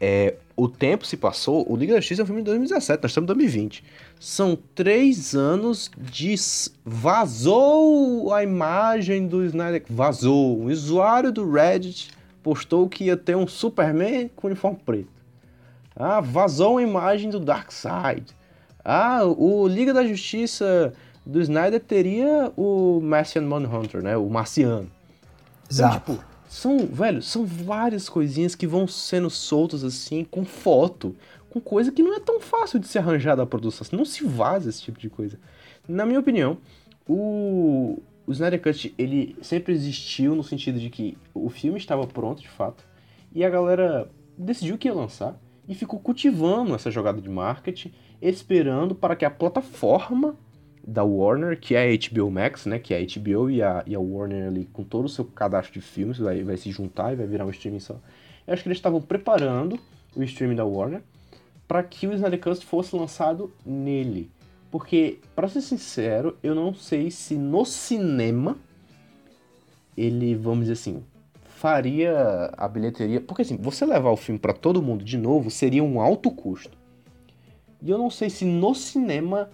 É, 0.00 0.34
o 0.56 0.68
tempo 0.68 1.06
se 1.06 1.16
passou, 1.16 1.64
o 1.70 1.76
Liga 1.76 1.94
da 1.94 2.00
Justiça 2.00 2.22
é 2.22 2.24
um 2.24 2.26
filme 2.26 2.42
de 2.42 2.46
2017, 2.46 3.02
nós 3.02 3.10
estamos 3.10 3.26
em 3.26 3.34
2020. 3.34 3.84
São 4.20 4.56
três 4.74 5.34
anos 5.34 5.90
de. 5.96 6.34
Vazou 6.84 8.32
a 8.32 8.42
imagem 8.42 9.26
do 9.26 9.44
Snyder. 9.44 9.84
Vazou. 9.88 10.60
Um 10.60 10.66
usuário 10.66 11.32
do 11.32 11.50
Reddit 11.50 12.10
postou 12.42 12.88
que 12.88 13.04
ia 13.04 13.16
ter 13.16 13.36
um 13.36 13.46
Superman 13.46 14.30
com 14.36 14.46
uniforme 14.46 14.78
preto. 14.84 15.08
Ah, 15.96 16.20
vazou 16.20 16.78
a 16.78 16.82
imagem 16.82 17.30
do 17.30 17.40
Darkseid. 17.40 18.26
Ah, 18.84 19.24
o 19.24 19.66
Liga 19.66 19.94
da 19.94 20.04
Justiça 20.04 20.92
do 21.24 21.40
Snyder 21.40 21.80
teria 21.80 22.52
o 22.56 23.00
Martian 23.00 23.42
Manhunter, 23.42 24.02
né? 24.02 24.16
O 24.16 24.28
Marciano. 24.28 24.90
Então, 25.64 25.70
Exato. 25.70 26.12
Então, 26.12 26.14
tipo, 26.16 26.33
são, 26.54 26.86
velho, 26.86 27.20
são 27.20 27.44
várias 27.44 28.08
coisinhas 28.08 28.54
que 28.54 28.64
vão 28.64 28.86
sendo 28.86 29.28
soltas 29.28 29.82
assim, 29.82 30.22
com 30.22 30.44
foto, 30.44 31.16
com 31.50 31.60
coisa 31.60 31.90
que 31.90 32.00
não 32.00 32.14
é 32.14 32.20
tão 32.20 32.40
fácil 32.40 32.78
de 32.78 32.86
se 32.86 32.96
arranjar 32.96 33.36
da 33.36 33.44
produção. 33.44 33.84
Não 33.90 34.04
se 34.04 34.24
vaza 34.24 34.70
esse 34.70 34.80
tipo 34.80 35.00
de 35.00 35.10
coisa. 35.10 35.36
Na 35.88 36.06
minha 36.06 36.20
opinião, 36.20 36.58
o, 37.08 38.00
o 38.24 38.30
Snyder 38.30 38.62
Cut, 38.62 38.94
ele 38.96 39.36
sempre 39.42 39.72
existiu 39.72 40.36
no 40.36 40.44
sentido 40.44 40.78
de 40.78 40.90
que 40.90 41.18
o 41.34 41.50
filme 41.50 41.76
estava 41.76 42.06
pronto, 42.06 42.40
de 42.40 42.48
fato, 42.48 42.84
e 43.34 43.44
a 43.44 43.50
galera 43.50 44.08
decidiu 44.38 44.78
que 44.78 44.86
ia 44.86 44.94
lançar 44.94 45.36
e 45.68 45.74
ficou 45.74 45.98
cultivando 45.98 46.72
essa 46.72 46.88
jogada 46.88 47.20
de 47.20 47.28
marketing 47.28 47.92
esperando 48.22 48.94
para 48.94 49.16
que 49.16 49.24
a 49.24 49.30
plataforma 49.30 50.36
da 50.86 51.02
Warner, 51.02 51.58
que 51.58 51.74
é 51.74 51.82
a 51.82 51.96
HBO 51.96 52.30
Max, 52.30 52.66
né? 52.66 52.78
Que 52.78 52.92
é 52.92 52.98
a 52.98 53.00
HBO 53.00 53.50
e 53.50 53.62
a, 53.62 53.82
e 53.86 53.94
a 53.94 54.00
Warner 54.00 54.48
ali 54.48 54.68
com 54.72 54.84
todo 54.84 55.06
o 55.06 55.08
seu 55.08 55.24
cadastro 55.24 55.72
de 55.72 55.80
filmes, 55.80 56.18
vai, 56.18 56.42
vai 56.42 56.56
se 56.56 56.70
juntar 56.70 57.12
e 57.12 57.16
vai 57.16 57.26
virar 57.26 57.46
um 57.46 57.50
streaming 57.50 57.80
só. 57.80 57.94
Eu 58.46 58.52
acho 58.52 58.62
que 58.62 58.68
eles 58.68 58.78
estavam 58.78 59.00
preparando 59.00 59.78
o 60.14 60.22
streaming 60.22 60.56
da 60.56 60.64
Warner 60.64 61.02
para 61.66 61.82
que 61.82 62.06
o 62.06 62.12
Snyder 62.12 62.40
Cut 62.40 62.64
fosse 62.64 62.94
lançado 62.94 63.50
nele. 63.64 64.30
Porque, 64.70 65.18
para 65.34 65.48
ser 65.48 65.62
sincero, 65.62 66.36
eu 66.42 66.54
não 66.54 66.74
sei 66.74 67.10
se 67.10 67.36
no 67.36 67.64
cinema 67.64 68.56
ele, 69.96 70.34
vamos 70.34 70.60
dizer 70.60 70.72
assim, 70.72 71.02
faria 71.44 72.52
a 72.56 72.68
bilheteria. 72.68 73.20
Porque 73.20 73.42
assim, 73.42 73.56
você 73.56 73.86
levar 73.86 74.10
o 74.10 74.16
filme 74.16 74.38
para 74.38 74.52
todo 74.52 74.82
mundo 74.82 75.04
de 75.04 75.16
novo 75.16 75.50
seria 75.50 75.82
um 75.82 76.00
alto 76.00 76.30
custo. 76.30 76.76
E 77.80 77.90
eu 77.90 77.96
não 77.96 78.10
sei 78.10 78.28
se 78.28 78.44
no 78.44 78.74
cinema 78.74 79.48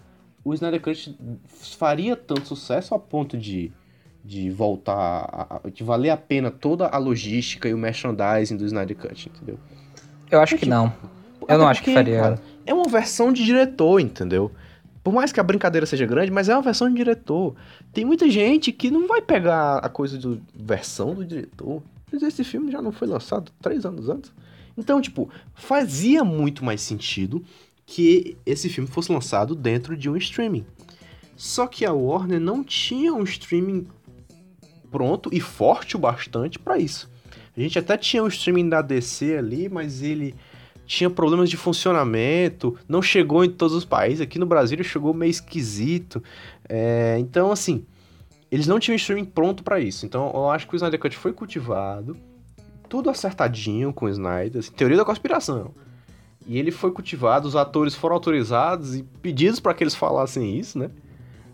o 0.45 0.55
Snyder 0.55 0.81
Cut 0.81 1.17
faria 1.47 2.17
tanto 2.17 2.47
sucesso 2.47 2.95
a 2.95 2.99
ponto 2.99 3.37
de, 3.37 3.73
de 4.25 4.51
voltar, 4.51 5.61
a, 5.65 5.69
de 5.69 5.85
valer 5.85 6.11
a 6.11 6.17
pena 6.17 6.51
toda 6.51 6.87
a 6.87 6.99
logística 6.99 7.69
e 7.69 7.75
o 7.75 7.79
merchandising 7.79 8.57
do 8.57 8.65
Snyder 8.65 8.97
Cut, 8.97 9.29
entendeu? 9.29 9.59
Eu 10.31 10.41
acho 10.41 10.57
que 10.57 10.67
não. 10.67 10.93
Eu 11.49 11.59
não 11.59 11.69
acho 11.69 11.83
que 11.83 11.93
faria. 11.93 12.21
Cara, 12.21 12.43
é 12.65 12.73
uma 12.73 12.89
versão 12.89 13.33
de 13.33 13.45
diretor, 13.45 14.01
entendeu? 14.01 14.51
Por 15.03 15.13
mais 15.13 15.33
que 15.33 15.41
a 15.41 15.43
brincadeira 15.43 15.87
seja 15.87 16.07
grande, 16.07 16.31
mas 16.31 16.49
é 16.49 16.55
uma 16.55 16.63
versão 16.63 16.89
de 16.89 16.95
diretor. 16.95 17.55
Tem 17.93 18.05
muita 18.05 18.29
gente 18.31 18.71
que 18.71 18.91
não 18.91 19.07
vai 19.09 19.23
pegar 19.23 19.79
a 19.79 19.89
coisa 19.89 20.19
de 20.19 20.41
versão 20.55 21.15
do 21.15 21.25
diretor. 21.25 21.83
Mas 22.13 22.23
esse 22.23 22.45
filme 22.45 22.71
já 22.71 22.83
não 22.83 22.93
foi 22.93 23.09
lançado 23.09 23.51
três 23.63 23.85
anos 23.85 24.09
antes. 24.09 24.33
Então, 24.77 25.01
tipo, 25.01 25.29
fazia 25.55 26.25
muito 26.25 26.65
mais 26.65 26.81
sentido 26.81 27.43
que 27.91 28.37
esse 28.47 28.69
filme 28.69 28.89
fosse 28.89 29.11
lançado 29.11 29.53
dentro 29.53 29.97
de 29.97 30.09
um 30.09 30.17
streaming. 30.17 30.65
Só 31.37 31.67
que 31.67 31.85
a 31.85 31.93
Warner 31.93 32.39
não 32.39 32.63
tinha 32.63 33.13
um 33.13 33.25
streaming 33.25 33.89
pronto 34.93 35.29
e 35.33 35.41
forte 35.41 35.97
o 35.97 35.99
bastante 35.99 36.57
para 36.57 36.79
isso. 36.79 37.11
A 37.57 37.61
gente 37.61 37.81
até 37.81 37.97
tinha 37.97 38.23
um 38.23 38.29
streaming 38.29 38.69
da 38.69 38.81
DC 38.81 39.37
ali, 39.37 39.69
mas 39.69 40.03
ele 40.03 40.37
tinha 40.87 41.11
problemas 41.11 41.51
de 41.51 41.57
funcionamento, 41.57 42.79
não 42.89 43.03
chegou 43.03 43.45
em 43.45 43.51
todos 43.51 43.75
os 43.75 43.85
países. 43.85 44.21
Aqui 44.21 44.39
no 44.39 44.47
Brasil 44.47 44.77
ele 44.77 44.85
chegou 44.85 45.13
meio 45.13 45.31
esquisito. 45.31 46.23
É, 46.69 47.17
então, 47.19 47.51
assim, 47.51 47.85
eles 48.53 48.69
não 48.69 48.79
tinham 48.79 48.95
um 48.95 48.97
streaming 48.97 49.25
pronto 49.25 49.65
para 49.65 49.81
isso. 49.81 50.07
Então, 50.07 50.31
eu 50.33 50.49
acho 50.49 50.69
que 50.69 50.75
o 50.75 50.77
Snyder 50.77 51.01
Cut 51.01 51.17
foi 51.17 51.33
cultivado, 51.33 52.17
tudo 52.89 53.11
acertadinho 53.11 53.93
com 53.93 54.07
o 54.07 54.09
Snyder, 54.09 54.61
assim, 54.61 54.71
teoria 54.71 54.97
da 54.97 55.05
conspiração. 55.05 55.75
E 56.47 56.59
ele 56.59 56.71
foi 56.71 56.91
cultivado, 56.91 57.47
os 57.47 57.55
atores 57.55 57.95
foram 57.95 58.15
autorizados 58.15 58.97
e 58.97 59.03
pedidos 59.03 59.61
para 59.61 59.75
que 59.75 59.85
eles 59.85 59.95
falassem 59.95 60.59
isso, 60.59 60.79
né? 60.79 60.91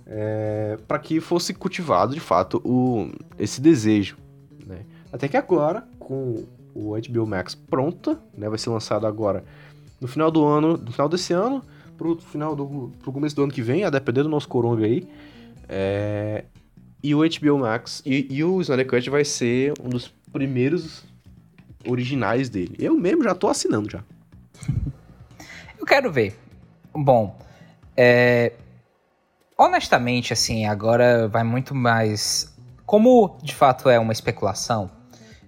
É, 0.06 0.78
para 0.86 0.98
que 0.98 1.20
fosse 1.20 1.52
cultivado 1.52 2.14
de 2.14 2.20
fato 2.20 2.62
o, 2.64 3.10
esse 3.38 3.60
desejo. 3.60 4.16
Né? 4.64 4.82
Até 5.12 5.26
que 5.26 5.36
agora, 5.36 5.86
com 5.98 6.44
o 6.74 6.94
HBO 6.96 7.26
Max 7.26 7.54
pronta, 7.54 8.18
né? 8.36 8.48
Vai 8.48 8.58
ser 8.58 8.70
lançado 8.70 9.06
agora 9.06 9.44
no 10.00 10.06
final 10.06 10.30
do 10.30 10.44
ano, 10.44 10.76
no 10.76 10.92
final 10.92 11.08
desse 11.08 11.32
ano, 11.32 11.62
pro 11.96 12.16
final 12.16 12.54
do 12.54 12.92
pro 13.02 13.12
começo 13.12 13.34
do 13.34 13.42
ano 13.42 13.52
que 13.52 13.62
vem, 13.62 13.84
a 13.84 13.90
depender 13.90 14.22
do 14.22 14.28
nosso 14.28 14.48
coronga 14.48 14.84
aí. 14.84 15.08
É, 15.68 16.44
e 17.02 17.14
o 17.14 17.18
HBO 17.18 17.58
Max 17.58 18.02
e, 18.06 18.26
e 18.30 18.44
o 18.44 18.60
Snyder 18.60 18.86
Cut 18.86 19.10
vai 19.10 19.24
ser 19.24 19.72
um 19.82 19.88
dos 19.88 20.12
primeiros 20.32 21.04
originais 21.86 22.48
dele. 22.48 22.76
Eu 22.78 22.96
mesmo 22.96 23.22
já 23.22 23.34
tô 23.34 23.48
assinando 23.48 23.90
já. 23.90 24.02
Eu 25.78 25.86
quero 25.86 26.10
ver. 26.10 26.38
Bom, 26.94 27.38
é... 27.96 28.52
honestamente, 29.56 30.32
assim, 30.32 30.66
agora 30.66 31.28
vai 31.28 31.44
muito 31.44 31.74
mais. 31.74 32.54
Como 32.84 33.36
de 33.42 33.54
fato 33.54 33.88
é 33.88 33.98
uma 33.98 34.12
especulação, 34.12 34.90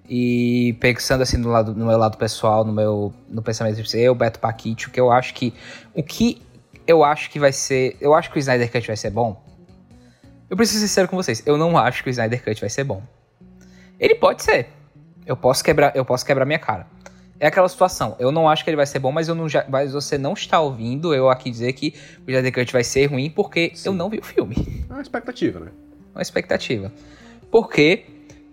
e 0.08 0.74
pensando 0.80 1.22
assim 1.22 1.36
no, 1.36 1.50
lado, 1.50 1.74
no 1.74 1.86
meu 1.86 1.98
lado 1.98 2.16
pessoal, 2.16 2.64
no 2.64 2.72
meu 2.72 3.12
no 3.28 3.42
pensamento 3.42 3.82
de 3.82 3.98
eu, 3.98 4.14
Beto 4.14 4.40
Paquite, 4.40 4.88
o 4.88 4.90
que 4.90 5.00
eu 5.00 5.12
acho 5.12 5.34
que. 5.34 5.52
O 5.94 6.02
que 6.02 6.40
eu 6.86 7.04
acho 7.04 7.30
que 7.30 7.38
vai 7.38 7.52
ser. 7.52 7.96
Eu 8.00 8.14
acho 8.14 8.30
que 8.30 8.38
o 8.38 8.40
Snyder 8.40 8.72
Cut 8.72 8.86
vai 8.86 8.96
ser 8.96 9.10
bom. 9.10 9.42
Eu 10.48 10.56
preciso 10.56 10.80
ser 10.80 10.88
sincero 10.88 11.08
com 11.08 11.16
vocês. 11.16 11.42
Eu 11.46 11.58
não 11.58 11.76
acho 11.76 12.02
que 12.02 12.08
o 12.08 12.10
Snyder 12.10 12.42
Cut 12.42 12.58
vai 12.58 12.70
ser 12.70 12.84
bom. 12.84 13.02
Ele 14.00 14.14
pode 14.14 14.42
ser. 14.42 14.68
Eu 15.26 15.36
posso 15.36 15.62
quebrar, 15.62 15.94
eu 15.94 16.06
posso 16.06 16.24
quebrar 16.24 16.46
minha 16.46 16.58
cara 16.58 16.86
é 17.40 17.46
aquela 17.46 17.68
situação. 17.68 18.16
Eu 18.18 18.32
não 18.32 18.48
acho 18.48 18.64
que 18.64 18.70
ele 18.70 18.76
vai 18.76 18.86
ser 18.86 18.98
bom, 18.98 19.12
mas, 19.12 19.28
eu 19.28 19.34
não 19.34 19.48
já, 19.48 19.64
mas 19.68 19.92
você 19.92 20.18
não 20.18 20.32
está 20.32 20.60
ouvindo 20.60 21.14
eu 21.14 21.30
aqui 21.30 21.50
dizer 21.50 21.72
que 21.72 21.94
o 22.26 22.30
Snyder 22.30 22.52
Cut 22.52 22.72
vai 22.72 22.84
ser 22.84 23.06
ruim 23.06 23.30
porque 23.30 23.72
Sim. 23.74 23.90
eu 23.90 23.94
não 23.94 24.10
vi 24.10 24.18
o 24.18 24.24
filme. 24.24 24.56
É 24.88 24.92
uma 24.92 25.02
expectativa, 25.02 25.60
né? 25.60 25.70
Uma 26.14 26.22
expectativa. 26.22 26.92
Por 27.50 27.70
quê? 27.70 28.04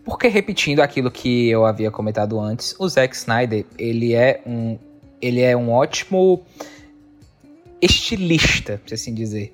Porque, 0.03 0.27
repetindo 0.27 0.81
aquilo 0.81 1.09
que 1.09 1.49
eu 1.49 1.65
havia 1.65 1.89
comentado 1.89 2.39
antes, 2.39 2.75
o 2.79 2.87
Zack 2.87 3.15
Snyder, 3.15 3.65
ele 3.77 4.13
é 4.13 4.39
um, 4.45 4.77
ele 5.19 5.41
é 5.41 5.57
um 5.57 5.71
ótimo 5.71 6.45
estilista, 7.81 8.79
por 8.85 8.93
assim 8.93 9.15
dizer. 9.15 9.51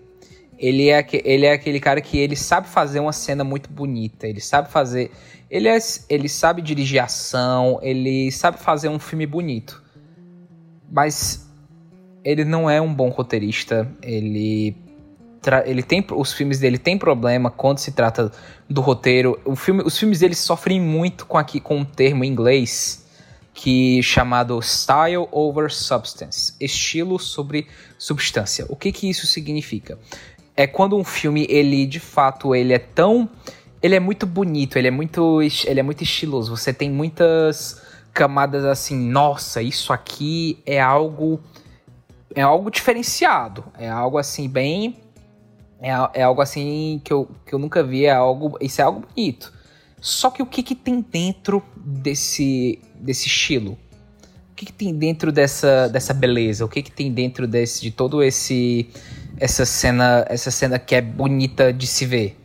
Ele 0.60 0.90
é, 0.90 1.08
ele 1.24 1.46
é 1.46 1.54
aquele 1.54 1.80
cara 1.80 2.02
que 2.02 2.18
ele 2.20 2.36
sabe 2.36 2.68
fazer 2.68 3.00
uma 3.00 3.14
cena 3.14 3.46
muito 3.46 3.70
bonita, 3.70 4.28
ele 4.28 4.42
sabe 4.42 4.70
fazer 4.70 5.10
ele, 5.52 5.68
é, 5.68 5.78
ele 6.08 6.30
sabe 6.30 6.62
dirigir 6.62 7.04
ação, 7.04 7.78
ele 7.82 8.32
sabe 8.32 8.58
fazer 8.58 8.88
um 8.88 8.98
filme 8.98 9.28
bonito. 9.28 9.84
Mas 10.90 11.46
ele 12.24 12.46
não 12.46 12.70
é 12.70 12.80
um 12.80 12.94
bom 12.94 13.10
roteirista. 13.10 13.86
Ele 14.02 14.78
ele 15.66 15.82
tem 15.82 16.06
os 16.12 16.32
filmes 16.32 16.60
dele 16.60 16.78
tem 16.78 16.98
problema 16.98 17.50
quando 17.50 17.80
se 17.80 17.92
trata 17.92 18.32
do 18.70 18.80
roteiro. 18.80 19.42
O 19.44 19.56
filme, 19.56 19.84
os 19.84 19.98
filmes 19.98 20.20
dele 20.20 20.36
sofrem 20.36 20.80
muito 20.80 21.26
com 21.26 21.38
aqui 21.38 21.60
com 21.60 21.78
um 21.78 21.86
termo 21.86 22.24
em 22.24 22.30
inglês 22.30 23.06
que 23.54 24.02
chamado 24.02 24.62
style 24.62 25.28
over 25.32 25.70
substance, 25.70 26.54
estilo 26.62 27.20
sobre 27.20 27.68
substância. 27.98 28.66
O 28.70 28.76
que 28.76 28.92
que 28.92 29.10
isso 29.10 29.28
significa? 29.28 30.00
É 30.56 30.66
quando 30.66 30.96
um 30.96 31.04
filme 31.04 31.46
ele 31.50 31.86
de 31.86 32.00
fato 32.00 32.56
ele 32.56 32.72
é 32.72 32.80
tão 32.80 33.28
ele 33.82 33.96
é 33.96 34.00
muito 34.00 34.26
bonito, 34.26 34.78
ele 34.78 34.88
é 34.88 34.92
muito, 34.92 35.42
ele 35.42 35.80
é 35.80 35.84
muito 35.84 36.04
estiloso. 36.04 36.56
Você 36.56 36.74
tem 36.74 36.90
muitas 36.90 37.82
camadas 38.14 38.66
assim, 38.66 39.10
nossa, 39.10 39.62
isso 39.62 39.92
aqui 39.94 40.60
é 40.66 40.80
algo 40.80 41.40
é 42.34 42.42
algo 42.42 42.72
diferenciado, 42.72 43.64
é 43.78 43.90
algo 43.90 44.18
assim 44.18 44.48
bem 44.48 44.96
é, 45.82 45.90
é 46.14 46.24
algo 46.24 46.42
assim 46.42 47.02
que 47.04 47.12
eu, 47.12 47.28
que 47.46 47.54
eu 47.54 47.60
nunca 47.60 47.84
vi, 47.84 48.06
é 48.06 48.12
algo, 48.12 48.56
isso 48.62 48.80
é 48.80 48.84
algo 48.84 49.04
bonito. 49.14 49.52
Só 50.00 50.30
que 50.30 50.42
o 50.42 50.46
que 50.46 50.62
que 50.62 50.76
tem 50.76 51.02
dentro 51.02 51.64
desse 51.76 52.80
desse 52.96 53.28
estilo? 53.28 53.78
O 54.52 54.56
que, 54.56 54.68
que 54.68 54.74
tem 54.74 54.94
dentro 54.94 55.32
dessa, 55.32 55.90
dessa 55.90 56.14
beleza? 56.14 56.64
O 56.64 56.70
que, 56.70 56.84
que 56.84 56.92
tem 56.92 57.12
dentro 57.12 57.48
desse 57.48 57.82
de 57.82 57.90
todo 57.90 58.22
esse 58.22 58.88
essa 59.40 59.66
cena 59.66 60.24
essa 60.30 60.52
cena 60.52 60.78
que 60.78 60.94
é 60.94 61.02
bonita 61.02 61.74
de 61.74 61.88
se 61.88 62.06
ver? 62.06 62.38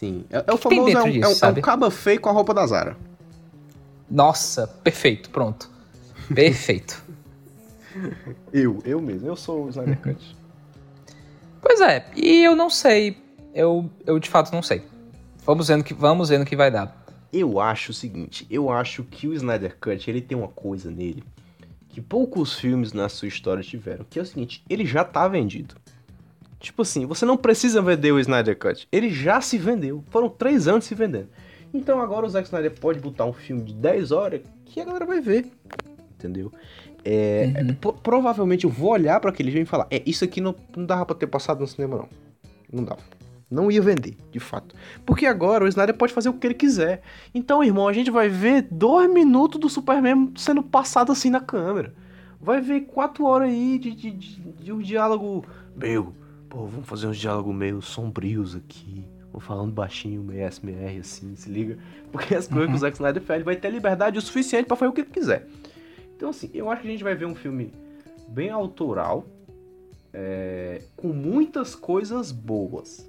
Sim. 0.00 0.24
É, 0.30 0.44
é 0.46 0.52
o 0.54 0.56
famoso. 0.56 0.96
É 0.96 1.02
um, 1.02 1.10
disso, 1.10 1.44
é, 1.44 1.48
um, 1.48 1.50
é 1.50 1.58
um 1.58 1.60
caba 1.60 1.90
feio 1.90 2.18
com 2.18 2.30
a 2.30 2.32
roupa 2.32 2.54
da 2.54 2.66
Zara. 2.66 2.96
Nossa, 4.10 4.66
perfeito, 4.66 5.28
pronto. 5.28 5.70
Perfeito. 6.34 7.04
eu, 8.50 8.80
eu 8.86 8.98
mesmo, 9.02 9.28
eu 9.28 9.36
sou 9.36 9.66
o 9.66 9.68
Snyder 9.68 10.00
Cut. 10.00 10.36
pois 11.60 11.82
é, 11.82 12.10
e 12.16 12.42
eu 12.42 12.56
não 12.56 12.70
sei. 12.70 13.22
Eu, 13.54 13.90
eu 14.06 14.18
de 14.18 14.30
fato 14.30 14.50
não 14.54 14.62
sei. 14.62 14.82
Vamos 15.44 15.68
vendo 15.68 15.84
que 15.84 15.92
vamos 15.92 16.30
vendo 16.30 16.46
que 16.46 16.56
vai 16.56 16.70
dar. 16.70 17.04
Eu 17.30 17.60
acho 17.60 17.90
o 17.90 17.94
seguinte, 17.94 18.46
eu 18.50 18.70
acho 18.70 19.04
que 19.04 19.28
o 19.28 19.34
Snyder 19.34 19.76
Cut, 19.78 20.08
ele 20.08 20.22
tem 20.22 20.36
uma 20.36 20.48
coisa 20.48 20.90
nele 20.90 21.22
que 21.90 22.00
poucos 22.00 22.58
filmes 22.58 22.94
na 22.94 23.10
sua 23.10 23.28
história 23.28 23.62
tiveram, 23.62 24.06
que 24.08 24.18
é 24.18 24.22
o 24.22 24.26
seguinte, 24.26 24.64
ele 24.70 24.86
já 24.86 25.04
tá 25.04 25.28
vendido. 25.28 25.74
Tipo 26.60 26.82
assim, 26.82 27.06
você 27.06 27.24
não 27.24 27.38
precisa 27.38 27.80
vender 27.80 28.12
o 28.12 28.20
Snyder 28.20 28.56
Cut. 28.56 28.86
Ele 28.92 29.08
já 29.08 29.40
se 29.40 29.56
vendeu. 29.56 30.04
Foram 30.10 30.28
três 30.28 30.68
anos 30.68 30.84
se 30.84 30.94
vendendo. 30.94 31.28
Então 31.72 32.00
agora 32.00 32.26
o 32.26 32.28
Zack 32.28 32.46
Snyder 32.46 32.72
pode 32.78 33.00
botar 33.00 33.24
um 33.24 33.32
filme 33.32 33.62
de 33.62 33.74
10 33.74 34.12
horas 34.12 34.42
que 34.66 34.80
a 34.80 34.84
galera 34.84 35.06
vai 35.06 35.20
ver. 35.20 35.46
Entendeu? 36.14 36.52
É, 37.02 37.50
uhum. 37.56 37.92
provavelmente 38.02 38.64
eu 38.64 38.70
vou 38.70 38.90
olhar 38.90 39.18
para 39.20 39.30
aquele 39.30 39.50
filme 39.50 39.64
e 39.64 39.68
falar: 39.68 39.86
É, 39.90 40.02
isso 40.04 40.22
aqui 40.22 40.40
não, 40.40 40.54
não 40.76 40.84
dava 40.84 41.06
pra 41.06 41.16
ter 41.16 41.26
passado 41.26 41.60
no 41.60 41.66
cinema, 41.66 41.96
não. 41.96 42.08
Não 42.70 42.84
dava. 42.84 43.00
Não 43.50 43.70
ia 43.70 43.80
vender, 43.80 44.16
de 44.30 44.38
fato. 44.38 44.76
Porque 45.04 45.26
agora 45.26 45.64
o 45.64 45.68
Snyder 45.68 45.96
pode 45.96 46.12
fazer 46.12 46.28
o 46.28 46.34
que 46.34 46.46
ele 46.46 46.54
quiser. 46.54 47.00
Então, 47.34 47.64
irmão, 47.64 47.88
a 47.88 47.92
gente 47.92 48.10
vai 48.10 48.28
ver 48.28 48.68
dois 48.70 49.12
minutos 49.12 49.58
do 49.58 49.68
Superman 49.68 50.32
sendo 50.36 50.62
passado 50.62 51.10
assim 51.10 51.30
na 51.30 51.40
câmera. 51.40 51.92
Vai 52.40 52.60
ver 52.60 52.82
quatro 52.82 53.24
horas 53.24 53.48
aí 53.48 53.78
de, 53.78 53.92
de, 53.92 54.10
de, 54.12 54.40
de 54.40 54.72
um 54.72 54.78
diálogo. 54.78 55.44
Meu, 55.74 56.14
Pô, 56.50 56.66
vamos 56.66 56.88
fazer 56.88 57.06
uns 57.06 57.16
diálogos 57.16 57.54
meio 57.54 57.80
sombrios 57.80 58.56
aqui. 58.56 59.06
Vamos 59.30 59.46
falando 59.46 59.72
baixinho, 59.72 60.20
meio 60.20 60.50
SMR 60.50 60.98
assim, 60.98 61.36
se 61.36 61.48
liga. 61.48 61.78
Porque 62.10 62.34
as 62.34 62.48
coisas 62.48 62.66
uhum. 62.66 62.72
que 62.72 62.76
o 62.76 62.80
Zack 62.80 62.96
Snyder 62.96 63.22
faz, 63.22 63.44
vai 63.44 63.54
ter 63.54 63.70
liberdade 63.70 64.18
o 64.18 64.20
suficiente 64.20 64.66
para 64.66 64.76
fazer 64.76 64.90
o 64.90 64.92
que 64.92 65.02
ele 65.02 65.10
quiser. 65.10 65.46
Então, 66.16 66.30
assim, 66.30 66.50
eu 66.52 66.68
acho 66.68 66.82
que 66.82 66.88
a 66.88 66.90
gente 66.90 67.04
vai 67.04 67.14
ver 67.14 67.26
um 67.26 67.36
filme 67.36 67.72
bem 68.28 68.50
autoral, 68.50 69.24
é, 70.12 70.82
com 70.96 71.08
muitas 71.12 71.76
coisas 71.76 72.32
boas. 72.32 73.08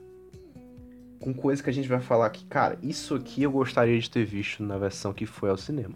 Com 1.19 1.33
coisas 1.33 1.63
que 1.63 1.69
a 1.69 1.73
gente 1.73 1.89
vai 1.89 1.99
falar 1.99 2.29
que, 2.29 2.45
cara, 2.45 2.77
isso 2.83 3.15
aqui 3.15 3.41
eu 3.41 3.51
gostaria 3.51 3.99
de 3.99 4.07
ter 4.07 4.23
visto 4.23 4.61
na 4.61 4.77
versão 4.77 5.13
que 5.13 5.25
foi 5.25 5.49
ao 5.49 5.57
cinema. 5.57 5.95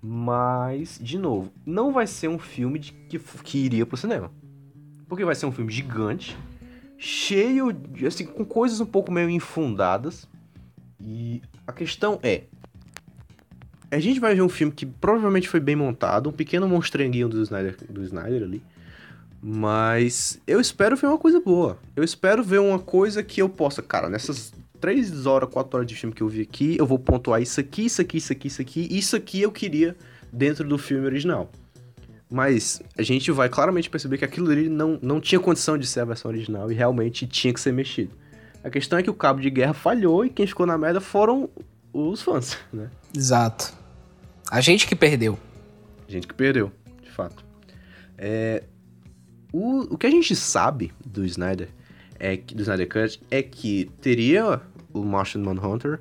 Mas, 0.00 1.00
de 1.02 1.18
novo, 1.18 1.52
não 1.66 1.92
vai 1.92 2.06
ser 2.06 2.28
um 2.28 2.38
filme 2.38 2.78
de, 2.78 2.92
que, 2.92 3.18
que 3.18 3.58
iria 3.58 3.84
pro 3.84 3.96
cinema. 3.96 4.30
Porque 5.08 5.24
vai 5.24 5.34
ser 5.34 5.46
um 5.46 5.52
filme 5.52 5.72
gigante, 5.72 6.36
cheio 6.98 7.72
de, 7.72 8.06
assim, 8.06 8.24
com 8.24 8.44
coisas 8.44 8.80
um 8.80 8.86
pouco 8.86 9.12
meio 9.12 9.28
infundadas. 9.30 10.28
E 11.00 11.42
a 11.66 11.72
questão 11.72 12.18
é, 12.22 12.44
a 13.90 13.98
gente 13.98 14.18
vai 14.18 14.34
ver 14.34 14.42
um 14.42 14.48
filme 14.48 14.72
que 14.72 14.84
provavelmente 14.84 15.48
foi 15.48 15.60
bem 15.60 15.76
montado, 15.76 16.28
um 16.28 16.32
pequeno 16.32 16.68
monstrenguinho 16.68 17.28
do 17.28 17.42
Snyder, 17.42 17.76
do 17.88 18.02
Snyder 18.02 18.42
ali. 18.42 18.62
Mas 19.40 20.40
eu 20.46 20.60
espero 20.60 20.96
ver 20.96 21.06
uma 21.06 21.18
coisa 21.18 21.40
boa. 21.40 21.78
Eu 21.94 22.02
espero 22.02 22.42
ver 22.42 22.58
uma 22.58 22.78
coisa 22.78 23.22
que 23.22 23.40
eu 23.40 23.48
possa, 23.48 23.82
cara, 23.82 24.08
nessas 24.08 24.52
3 24.80 25.26
horas, 25.26 25.48
4 25.50 25.76
horas 25.76 25.88
de 25.88 25.94
filme 25.94 26.14
que 26.14 26.22
eu 26.22 26.28
vi 26.28 26.40
aqui, 26.40 26.76
eu 26.78 26.86
vou 26.86 26.98
pontuar 26.98 27.40
isso 27.40 27.60
aqui, 27.60 27.86
isso 27.86 28.00
aqui, 28.00 28.18
isso 28.18 28.32
aqui, 28.32 28.48
isso 28.48 28.62
aqui, 28.62 28.88
isso 28.90 29.16
aqui 29.16 29.42
eu 29.42 29.52
queria 29.52 29.96
dentro 30.32 30.66
do 30.66 30.76
filme 30.76 31.06
original. 31.06 31.50
Mas 32.30 32.82
a 32.98 33.02
gente 33.02 33.30
vai 33.30 33.48
claramente 33.48 33.88
perceber 33.88 34.18
que 34.18 34.24
aquilo 34.24 34.50
ali 34.50 34.68
não, 34.68 34.98
não 35.00 35.20
tinha 35.20 35.40
condição 35.40 35.78
de 35.78 35.86
ser 35.86 36.00
a 36.00 36.04
versão 36.04 36.30
original 36.30 36.70
e 36.70 36.74
realmente 36.74 37.26
tinha 37.26 37.54
que 37.54 37.60
ser 37.60 37.72
mexido. 37.72 38.10
A 38.64 38.70
questão 38.70 38.98
é 38.98 39.02
que 39.02 39.10
o 39.10 39.14
cabo 39.14 39.40
de 39.40 39.48
guerra 39.48 39.72
falhou 39.72 40.24
e 40.24 40.30
quem 40.30 40.46
ficou 40.46 40.66
na 40.66 40.76
merda 40.76 41.00
foram 41.00 41.48
os 41.92 42.20
fãs, 42.20 42.58
né? 42.72 42.90
Exato. 43.16 43.72
A 44.50 44.60
gente 44.60 44.86
que 44.86 44.96
perdeu. 44.96 45.38
A 46.08 46.10
gente 46.10 46.26
que 46.26 46.34
perdeu, 46.34 46.72
de 47.00 47.10
fato. 47.10 47.44
É, 48.18 48.64
o, 49.52 49.94
o 49.94 49.98
que 49.98 50.06
a 50.06 50.10
gente 50.10 50.34
sabe 50.34 50.92
do 51.04 51.24
Snyder, 51.24 51.68
é 52.18 52.36
que, 52.36 52.54
do 52.54 52.62
Snyder 52.62 52.88
Cut, 52.88 53.20
é 53.30 53.42
que 53.42 53.90
teria 54.00 54.60
o 54.92 55.04
Martian 55.04 55.42
Manhunter, 55.42 56.00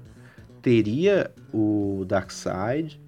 teria 0.61 1.31
o 1.53 2.03
Darkseid, 2.07 2.99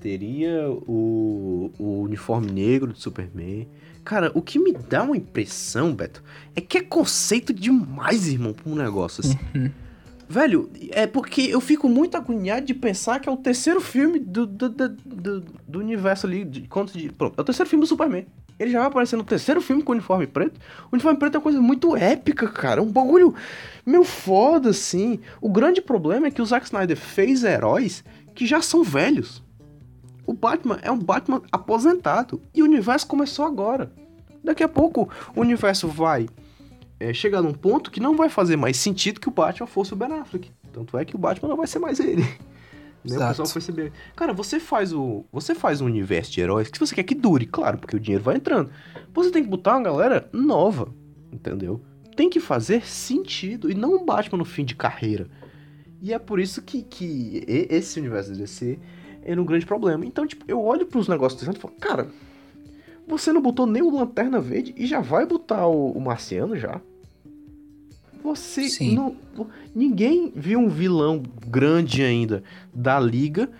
teria 0.00 0.68
o, 0.70 1.70
o 1.78 2.02
uniforme 2.02 2.50
negro 2.50 2.92
do 2.92 2.98
Superman. 2.98 3.68
Cara, 4.04 4.30
o 4.34 4.40
que 4.40 4.58
me 4.58 4.72
dá 4.72 5.02
uma 5.02 5.16
impressão, 5.16 5.94
Beto, 5.94 6.22
é 6.54 6.60
que 6.60 6.78
é 6.78 6.82
conceito 6.82 7.52
demais, 7.52 8.26
irmão, 8.26 8.52
pra 8.52 8.70
um 8.70 8.74
negócio 8.74 9.22
assim. 9.24 9.38
Velho, 10.28 10.70
é 10.90 11.06
porque 11.06 11.42
eu 11.42 11.60
fico 11.60 11.88
muito 11.88 12.16
agoniado 12.16 12.66
de 12.66 12.74
pensar 12.74 13.18
que 13.18 13.28
é 13.28 13.32
o 13.32 13.36
terceiro 13.36 13.80
filme 13.80 14.18
do, 14.18 14.46
do, 14.46 14.68
do, 14.68 15.40
do, 15.66 15.78
universo 15.78 16.26
ali, 16.26 16.44
de 16.44 16.62
contos 16.68 16.92
de... 16.92 17.10
Pronto, 17.10 17.34
é 17.38 17.40
o 17.40 17.44
terceiro 17.44 17.68
filme 17.68 17.82
do 17.82 17.88
Superman. 17.88 18.26
Ele 18.58 18.70
já 18.70 18.80
vai 18.80 18.88
aparecer 18.88 19.16
no 19.16 19.24
terceiro 19.24 19.62
filme 19.62 19.82
com 19.82 19.92
o 19.92 19.94
uniforme 19.94 20.26
preto. 20.26 20.60
O 20.90 20.96
uniforme 20.96 21.18
preto 21.18 21.36
é 21.36 21.38
uma 21.38 21.42
coisa 21.42 21.60
muito 21.62 21.96
épica, 21.96 22.46
cara. 22.48 22.80
É 22.80 22.82
um 22.82 22.90
bagulho 22.90 23.34
meio 23.86 24.04
foda, 24.04 24.70
assim. 24.70 25.20
O 25.40 25.48
grande 25.48 25.80
problema 25.80 26.26
é 26.26 26.30
que 26.30 26.42
o 26.42 26.46
Zack 26.46 26.66
Snyder 26.66 26.96
fez 26.96 27.42
heróis 27.42 28.04
que 28.34 28.46
já 28.46 28.60
são 28.60 28.82
velhos. 28.82 29.42
O 30.28 30.34
Batman 30.34 30.78
é 30.82 30.92
um 30.92 30.98
Batman 30.98 31.40
aposentado. 31.50 32.42
E 32.54 32.60
o 32.60 32.66
universo 32.66 33.06
começou 33.06 33.46
agora. 33.46 33.90
Daqui 34.44 34.62
a 34.62 34.68
pouco 34.68 35.08
o 35.34 35.40
universo 35.40 35.88
vai 35.88 36.28
é, 37.00 37.14
chegar 37.14 37.40
num 37.40 37.54
ponto 37.54 37.90
que 37.90 37.98
não 37.98 38.14
vai 38.14 38.28
fazer 38.28 38.54
mais 38.54 38.76
sentido 38.76 39.20
que 39.20 39.28
o 39.30 39.32
Batman 39.32 39.66
fosse 39.66 39.94
o 39.94 39.96
Ben 39.96 40.12
Affleck. 40.12 40.52
Tanto 40.70 40.98
é 40.98 41.04
que 41.06 41.16
o 41.16 41.18
Batman 41.18 41.48
não 41.48 41.56
vai 41.56 41.66
ser 41.66 41.78
mais 41.78 41.98
ele. 41.98 42.22
Né? 43.04 43.16
O 43.16 43.28
pessoal 43.28 43.48
perceber. 43.48 43.92
Cara, 44.16 44.32
você 44.32 44.58
faz 44.58 44.92
o. 44.92 45.24
Você 45.32 45.54
faz 45.54 45.80
um 45.80 45.86
universo 45.86 46.32
de 46.32 46.40
heróis 46.40 46.68
que 46.68 46.80
você 46.80 46.96
quer 46.96 47.04
que 47.04 47.14
dure, 47.14 47.46
claro, 47.46 47.78
porque 47.78 47.94
o 47.94 48.00
dinheiro 48.00 48.24
vai 48.24 48.36
entrando. 48.36 48.70
Você 49.14 49.30
tem 49.30 49.44
que 49.44 49.48
botar 49.48 49.76
uma 49.76 49.84
galera 49.84 50.28
nova, 50.32 50.92
entendeu? 51.32 51.80
Tem 52.16 52.28
que 52.28 52.40
fazer 52.40 52.84
sentido 52.84 53.70
e 53.70 53.74
não 53.74 53.94
um 53.94 54.04
Batman 54.04 54.38
no 54.38 54.44
fim 54.44 54.64
de 54.64 54.74
carreira. 54.74 55.28
E 56.02 56.12
é 56.12 56.18
por 56.18 56.40
isso 56.40 56.60
que, 56.60 56.82
que 56.82 57.44
esse 57.46 58.00
universo 58.00 58.32
de 58.32 58.40
DC 58.40 58.78
era 59.30 59.40
um 59.40 59.44
grande 59.44 59.66
problema. 59.66 60.06
Então, 60.06 60.26
tipo, 60.26 60.44
eu 60.48 60.62
olho 60.62 60.86
pros 60.86 61.06
negócios 61.06 61.42
do 61.42 61.52
e 61.52 61.58
falo, 61.58 61.74
cara, 61.78 62.08
você 63.06 63.30
não 63.30 63.42
botou 63.42 63.66
nem 63.66 63.82
o 63.82 63.90
Lanterna 63.90 64.40
Verde 64.40 64.74
e 64.76 64.86
já 64.86 65.00
vai 65.00 65.26
botar 65.26 65.66
o, 65.66 65.92
o 65.92 66.00
Marciano 66.00 66.56
já? 66.56 66.80
Você 68.22 68.68
Sim. 68.68 68.96
não. 68.96 69.16
Ninguém 69.74 70.32
viu 70.34 70.58
um 70.58 70.68
vilão 70.68 71.22
grande 71.46 72.02
ainda 72.02 72.42
da 72.74 72.98
liga 72.98 73.50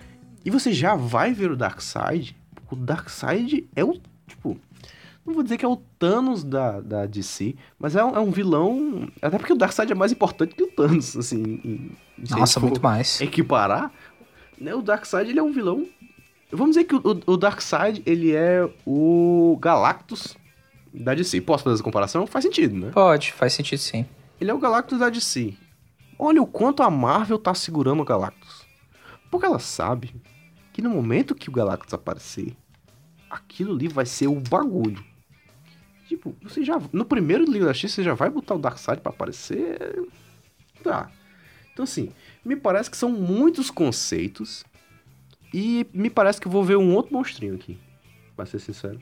e 0.45 0.51
você 0.51 0.73
já 0.73 0.95
vai 0.97 1.33
ver 1.33 1.51
o 1.51 1.57
Darkseid. 1.57 2.35
O 2.71 2.75
Darkseid 2.75 3.69
é 3.77 3.85
o. 3.85 3.95
Tipo. 4.27 4.57
Não 5.25 5.35
vou 5.35 5.43
dizer 5.43 5.59
que 5.59 5.65
é 5.65 5.69
o 5.69 5.77
Thanos 5.99 6.43
da, 6.43 6.81
da 6.81 7.05
DC, 7.05 7.55
mas 7.79 7.95
é 7.95 8.03
um, 8.03 8.17
é 8.17 8.19
um 8.19 8.31
vilão. 8.31 9.07
Até 9.21 9.37
porque 9.37 9.53
o 9.53 9.57
Darkseid 9.57 9.93
é 9.93 9.95
mais 9.95 10.11
importante 10.11 10.55
que 10.55 10.63
o 10.63 10.69
Thanos, 10.69 11.15
assim. 11.15 11.91
Nossa, 12.31 12.59
muito 12.59 12.83
mais. 12.83 13.21
Equiparar, 13.21 13.93
né? 14.61 14.75
O 14.75 14.83
Darkseid 14.83 15.31
ele 15.31 15.39
é 15.39 15.43
um 15.43 15.53
vilão. 15.53 15.87
Vamos 16.51 16.77
dizer 16.77 16.85
que 16.85 16.95
o, 16.95 16.99
o, 16.99 17.33
o 17.33 17.37
Darkseid 17.37 18.03
ele 18.07 18.35
é 18.35 18.69
o 18.87 19.59
Galactus 19.61 20.37
da 20.93 21.15
DC. 21.15 21.41
Posso 21.43 21.65
fazer 21.65 21.75
essa 21.75 21.83
comparação? 21.83 22.27
Faz 22.27 22.45
sentido, 22.45 22.77
né? 22.77 22.91
Pode, 22.91 23.33
faz 23.33 23.53
sentido 23.53 23.79
sim. 23.79 24.07
Ele 24.41 24.51
é 24.51 24.55
o 24.55 24.59
Galactus 24.59 24.99
da 24.99 25.11
DC. 25.11 25.55
Olha 26.19 26.43
o 26.43 26.47
quanto 26.47 26.83
a 26.83 26.91
Marvel 26.91 27.39
tá 27.39 27.55
segurando 27.55 28.01
o 28.01 28.05
Galactus. 28.05 28.67
Porque 29.31 29.47
ela 29.47 29.59
sabe 29.59 30.15
que 30.73 30.83
no 30.83 30.91
momento 30.91 31.35
que 31.35 31.49
o 31.49 31.53
Galactus 31.53 31.93
aparecer, 31.93 32.57
aquilo 33.31 33.75
ali 33.75 33.89
vai 33.89 34.07
ser 34.07 34.27
o 34.27 34.41
bagulho. 34.41 35.05
Tipo, 36.09 36.35
você 36.43 36.65
já. 36.65 36.81
No 36.93 37.05
primeiro 37.05 37.45
Liga 37.45 37.67
da 37.67 37.75
X, 37.75 37.93
você 37.93 38.03
já 38.03 38.15
vai 38.15 38.31
botar 38.31 38.55
o 38.55 38.59
Darkseid 38.59 39.01
pra 39.01 39.13
aparecer. 39.13 40.09
Tá. 40.83 41.11
Então, 41.79 41.85
assim, 41.85 42.11
me 42.45 42.57
parece 42.57 42.91
que 42.91 42.97
são 42.97 43.09
muitos 43.09 43.71
conceitos. 43.71 44.65
E 45.55 45.87
me 45.95 46.11
parece 46.11 46.41
que 46.41 46.49
vou 46.49 46.65
ver 46.65 46.77
um 46.77 46.93
outro 46.93 47.15
monstrinho 47.15 47.55
aqui. 47.55 47.79
Pra 48.35 48.45
ser 48.45 48.59
sincero. 48.59 49.01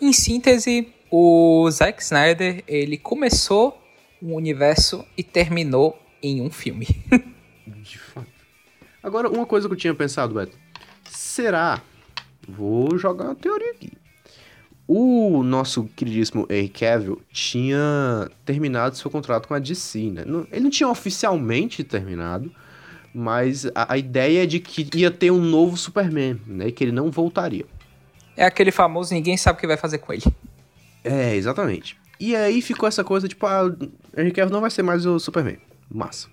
Em 0.00 0.12
síntese, 0.12 0.94
o 1.10 1.68
Zack 1.72 2.00
Snyder, 2.00 2.62
ele 2.68 2.96
começou 2.96 3.76
um 4.22 4.34
universo 4.34 5.04
e 5.16 5.24
terminou 5.24 6.00
em 6.22 6.40
um 6.40 6.48
filme. 6.48 6.86
De 7.66 7.98
fato. 7.98 8.28
Agora, 9.02 9.28
uma 9.28 9.46
coisa 9.46 9.66
que 9.66 9.74
eu 9.74 9.78
tinha 9.78 9.94
pensado, 9.94 10.34
Beto. 10.34 10.56
Será? 11.10 11.82
Vou 12.46 12.96
jogar 12.96 13.24
uma 13.24 13.34
teoria 13.34 13.72
aqui. 13.72 13.90
O 14.86 15.42
nosso 15.42 15.84
queridíssimo 15.96 16.46
Henry 16.50 16.68
Cavill 16.68 17.22
tinha 17.32 18.30
terminado 18.44 18.96
seu 18.96 19.10
contrato 19.10 19.48
com 19.48 19.54
a 19.54 19.58
DC, 19.58 20.10
né? 20.10 20.24
Ele 20.52 20.60
não 20.60 20.70
tinha 20.70 20.88
oficialmente 20.88 21.82
terminado, 21.82 22.52
mas 23.14 23.64
a, 23.74 23.94
a 23.94 23.96
ideia 23.96 24.42
é 24.42 24.46
de 24.46 24.60
que 24.60 24.86
ia 24.94 25.10
ter 25.10 25.30
um 25.30 25.40
novo 25.40 25.76
Superman, 25.76 26.38
né? 26.46 26.68
E 26.68 26.72
que 26.72 26.84
ele 26.84 26.92
não 26.92 27.10
voltaria. 27.10 27.64
É 28.36 28.44
aquele 28.44 28.70
famoso 28.70 29.14
ninguém 29.14 29.36
sabe 29.36 29.56
o 29.56 29.60
que 29.60 29.66
vai 29.66 29.78
fazer 29.78 29.98
com 29.98 30.12
ele. 30.12 30.24
É, 31.02 31.34
exatamente. 31.34 31.96
E 32.20 32.36
aí 32.36 32.60
ficou 32.60 32.88
essa 32.88 33.02
coisa, 33.02 33.26
tipo, 33.26 33.46
ah, 33.46 33.64
o 33.66 34.20
Henry 34.20 34.32
Cavill 34.32 34.52
não 34.52 34.60
vai 34.60 34.70
ser 34.70 34.82
mais 34.82 35.06
o 35.06 35.18
Superman. 35.18 35.58
Massa. 35.90 36.28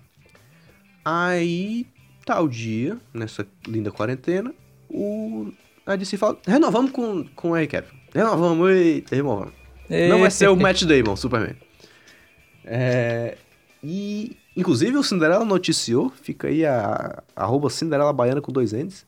Aí, 1.04 1.86
tal 2.24 2.48
dia, 2.48 2.98
nessa 3.14 3.46
linda 3.66 3.90
quarentena, 3.90 4.54
o... 4.88 5.52
a 5.86 5.96
DC 5.96 6.16
fala, 6.16 6.38
renovamos 6.46 6.90
com, 6.90 7.24
com 7.34 7.50
o 7.50 7.56
Henry 7.56 7.66
Cavill. 7.66 8.01
Renovamos, 8.14 8.70
eita, 8.70 9.14
renovamos. 9.16 9.52
Não 10.08 10.20
vai 10.20 10.30
ser 10.30 10.48
o 10.48 10.56
Matt 10.56 10.84
Damon, 10.84 11.16
Superman. 11.16 11.56
É... 12.64 13.36
E, 13.82 14.36
inclusive, 14.56 14.96
o 14.96 15.02
Cinderela 15.02 15.44
noticiou, 15.44 16.10
fica 16.10 16.48
aí 16.48 16.64
a, 16.64 17.22
a 17.34 17.42
arroba 17.44 17.68
Cinderela 17.68 18.12
Baiana 18.12 18.40
com 18.40 18.52
dois 18.52 18.72
N's. 18.72 19.04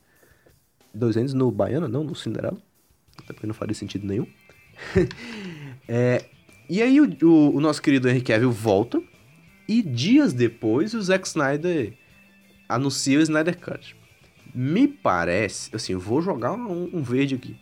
Dois 0.93 1.15
N's 1.15 1.33
no 1.33 1.49
Baiana, 1.51 1.87
não 1.87 2.03
no 2.03 2.15
Cinderela. 2.15 2.57
Até 3.17 3.33
porque 3.33 3.47
não 3.47 3.53
faria 3.53 3.75
sentido 3.75 4.05
nenhum. 4.07 4.27
É, 5.87 6.25
e 6.67 6.81
aí 6.81 6.99
o, 6.99 7.07
o- 7.21 7.55
o 7.57 7.61
nosso 7.61 7.79
querido 7.79 8.09
Henry 8.09 8.21
Cavill 8.21 8.51
volta 8.51 8.99
e 9.67 9.83
dias 9.83 10.33
depois 10.33 10.95
o 10.95 11.01
Zack 11.01 11.27
Snyder 11.27 11.93
anuncia 12.67 13.19
o 13.19 13.21
Snyder 13.21 13.55
Cut. 13.59 13.95
Me 14.53 14.87
parece, 14.87 15.69
assim, 15.75 15.93
eu 15.93 15.99
vou 15.99 16.23
jogar 16.23 16.53
um, 16.53 16.89
um 16.91 17.03
verde 17.03 17.35
aqui, 17.35 17.55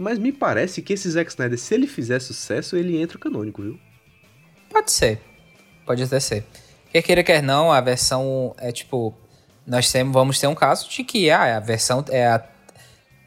mas 0.00 0.18
me 0.18 0.32
parece 0.32 0.80
que 0.80 0.94
esse 0.94 1.10
Zack 1.10 1.30
Snyder, 1.30 1.58
se 1.58 1.74
ele 1.74 1.86
fizer 1.86 2.18
sucesso, 2.20 2.74
ele 2.74 3.00
entra 3.00 3.18
canônico, 3.18 3.62
viu? 3.62 3.78
Pode 4.70 4.90
ser. 4.90 5.20
Pode 5.84 6.02
até 6.02 6.18
ser. 6.18 6.44
Quer 6.90 7.02
queira, 7.02 7.22
quer 7.22 7.42
não, 7.42 7.70
a 7.70 7.80
versão 7.80 8.54
é 8.58 8.72
tipo. 8.72 9.14
Nós 9.66 9.92
temos, 9.92 10.12
vamos 10.12 10.40
ter 10.40 10.46
um 10.46 10.54
caso 10.54 10.88
de 10.88 11.04
que 11.04 11.30
ah, 11.30 11.58
a 11.58 11.60
versão 11.60 12.04
é 12.08 12.26
a, 12.26 12.44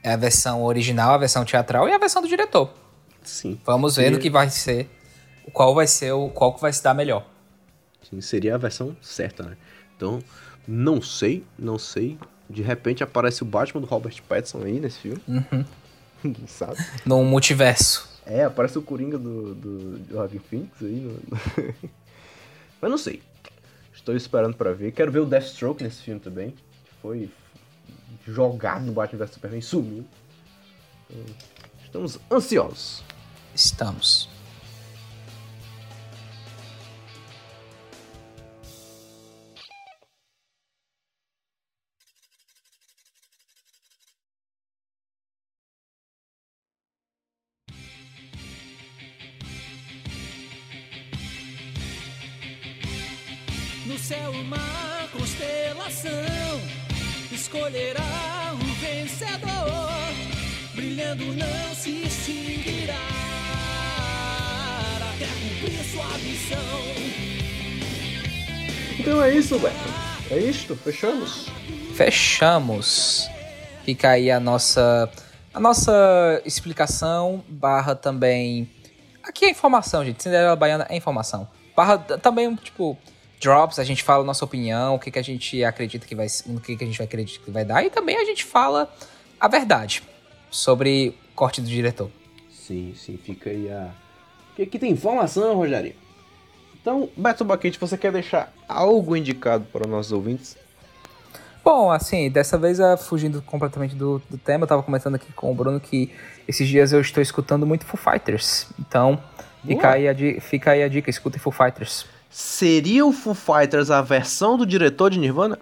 é 0.01 0.13
a 0.13 0.17
versão 0.17 0.63
original, 0.63 1.13
a 1.13 1.17
versão 1.17 1.45
teatral 1.45 1.87
e 1.87 1.93
a 1.93 1.97
versão 1.97 2.21
do 2.21 2.27
diretor. 2.27 2.73
Sim. 3.21 3.59
Vamos 3.63 3.95
ver 3.95 4.09
no 4.09 4.19
que 4.19 4.29
vai 4.29 4.49
ser. 4.49 4.89
Qual 5.53 5.75
vai 5.75 5.85
ser 5.87 6.11
o. 6.11 6.29
Qual 6.29 6.53
que 6.53 6.61
vai 6.61 6.73
se 6.73 6.83
dar 6.83 6.93
melhor. 6.93 7.25
Sim, 8.09 8.19
seria 8.19 8.55
a 8.55 8.57
versão 8.57 8.97
certa, 9.01 9.43
né? 9.43 9.57
Então, 9.95 10.19
não 10.67 11.01
sei, 11.01 11.45
não 11.57 11.77
sei. 11.77 12.17
De 12.49 12.61
repente 12.61 13.03
aparece 13.03 13.43
o 13.43 13.45
Batman 13.45 13.81
do 13.81 13.87
Robert 13.87 14.21
Pattinson 14.27 14.63
aí 14.63 14.79
nesse 14.79 14.99
filme. 14.99 15.21
Ninguém 15.27 15.65
sabe. 16.47 16.77
No 17.05 17.23
multiverso. 17.23 18.09
É, 18.25 18.43
aparece 18.43 18.77
o 18.77 18.81
Coringa 18.81 19.17
do, 19.17 19.53
do, 19.53 19.97
do 19.99 20.13
Joaquin 20.13 20.39
Phoenix 20.39 20.81
aí. 20.81 20.99
No... 21.01 21.19
Mas 22.81 22.91
não 22.91 22.97
sei. 22.97 23.21
Estou 23.93 24.15
esperando 24.15 24.55
pra 24.55 24.73
ver. 24.73 24.91
Quero 24.91 25.11
ver 25.11 25.19
o 25.19 25.25
Deathstroke 25.25 25.83
nesse 25.83 26.01
filme 26.01 26.19
também. 26.19 26.53
Foi 27.01 27.29
jogado 28.25 28.85
no 28.85 28.93
Batman 28.93 29.19
vs 29.19 29.33
Superman 29.33 29.59
e 29.59 29.61
sumiu. 29.61 30.05
Então, 31.09 31.25
estamos 31.83 32.19
ansiosos. 32.31 33.03
Estamos. 33.53 34.32
Isto, 70.73 70.75
fechamos. 70.77 71.45
Fechamos. 71.95 73.29
Fica 73.85 74.09
aí 74.09 74.31
a 74.31 74.39
nossa 74.39 75.09
a 75.53 75.59
nossa 75.59 76.41
explicação 76.45 77.43
barra 77.47 77.95
também 77.95 78.69
aqui 79.21 79.45
é 79.45 79.49
informação, 79.49 80.03
gente. 80.03 80.23
Cinderela 80.23 80.55
Baiana 80.55 80.87
é 80.89 80.97
informação. 80.97 81.47
Barra 81.75 81.97
também 81.97 82.55
tipo 82.55 82.97
drops, 83.39 83.77
a 83.77 83.83
gente 83.83 84.03
fala 84.03 84.23
a 84.23 84.25
nossa 84.25 84.43
opinião, 84.45 84.95
o 84.95 84.99
que, 84.99 85.11
que 85.11 85.19
a 85.19 85.23
gente 85.23 85.63
acredita 85.63 86.07
que 86.07 86.15
vai, 86.15 86.27
no 86.45 86.61
que, 86.61 86.77
que 86.77 86.83
a 86.83 86.87
gente 86.87 86.97
vai 86.97 87.05
acreditar 87.05 87.43
que 87.43 87.51
vai 87.51 87.65
dar 87.65 87.85
e 87.85 87.89
também 87.89 88.15
a 88.15 88.23
gente 88.23 88.45
fala 88.45 88.91
a 89.37 89.49
verdade 89.49 90.01
sobre 90.49 91.09
o 91.09 91.35
corte 91.35 91.59
do 91.59 91.67
diretor. 91.67 92.09
Sim, 92.49 92.93
sim, 92.95 93.17
fica 93.17 93.49
aí 93.49 93.69
a. 93.69 93.91
Porque 94.47 94.63
aqui 94.63 94.79
tem 94.79 94.91
informação, 94.91 95.55
Rogério. 95.55 95.93
Então, 96.83 97.09
Beto 97.15 97.45
Baquete, 97.45 97.79
você 97.79 97.97
quer 97.97 98.11
deixar 98.11 98.53
algo 98.67 99.15
indicado 99.15 99.63
para 99.71 99.85
os 99.85 99.89
nossos 99.89 100.11
ouvintes? 100.11 100.57
Bom, 101.63 101.91
assim, 101.91 102.29
dessa 102.29 102.57
vez, 102.57 102.79
uh, 102.79 102.97
fugindo 102.97 103.41
completamente 103.41 103.95
do, 103.95 104.21
do 104.29 104.37
tema, 104.37 104.63
eu 104.63 104.67
tava 104.67 104.83
comentando 104.83 105.15
aqui 105.15 105.31
com 105.33 105.49
o 105.51 105.55
Bruno 105.55 105.79
que 105.79 106.11
esses 106.47 106.67
dias 106.67 106.91
eu 106.91 106.99
estou 106.99 107.23
escutando 107.23 107.65
muito 107.65 107.85
Foo 107.85 107.97
Fighters. 107.97 108.67
Então, 108.79 109.21
fica 109.65 109.91
aí, 109.91 110.07
a, 110.09 110.41
fica 110.41 110.71
aí 110.71 110.83
a 110.83 110.89
dica, 110.89 111.09
escutem 111.09 111.39
Foo 111.39 111.53
Fighters. 111.53 112.05
Seria 112.29 113.05
o 113.05 113.13
Foo 113.13 113.33
Fighters 113.33 113.89
a 113.89 114.01
versão 114.01 114.57
do 114.57 114.65
diretor 114.65 115.09
de 115.09 115.19
Nirvana? 115.19 115.57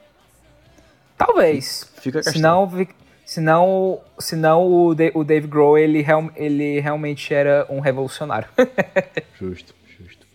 Talvez. 1.18 1.88
Fica 2.02 2.20
a 2.20 2.24
questão. 2.24 2.34
Senão, 2.34 2.88
senão, 3.26 3.99
senão 4.18 4.68
o, 4.68 4.95
Da- 4.95 5.12
o 5.14 5.24
Dave 5.24 5.45
Grohl, 5.47 5.78
ele, 5.78 6.02
real- 6.02 6.32
ele 6.36 6.80
realmente 6.80 7.32
era 7.34 7.68
um 7.70 7.80
revolucionário. 7.80 8.47
Justo, 9.39 9.74
justo. 9.99 10.26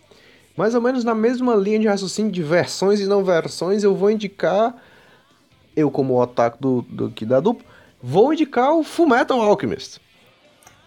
Mais 0.55 0.73
ou 0.75 0.81
menos 0.81 1.03
na 1.03 1.13
mesma 1.13 1.55
linha 1.55 1.79
de 1.79 1.87
raciocínio 1.87 2.31
de 2.31 2.41
versões 2.43 2.99
e 3.01 3.05
não 3.05 3.23
versões, 3.23 3.83
eu 3.83 3.93
vou 3.95 4.09
indicar, 4.09 4.73
eu 5.77 5.89
como 5.89 6.19
otaku 6.21 6.57
do, 6.59 6.81
do, 6.89 7.05
aqui 7.05 7.25
da 7.25 7.39
dupla, 7.39 7.65
vou 8.03 8.33
indicar 8.33 8.73
o 8.73 8.83
Fullmetal 8.83 9.39
Alchemist. 9.39 10.01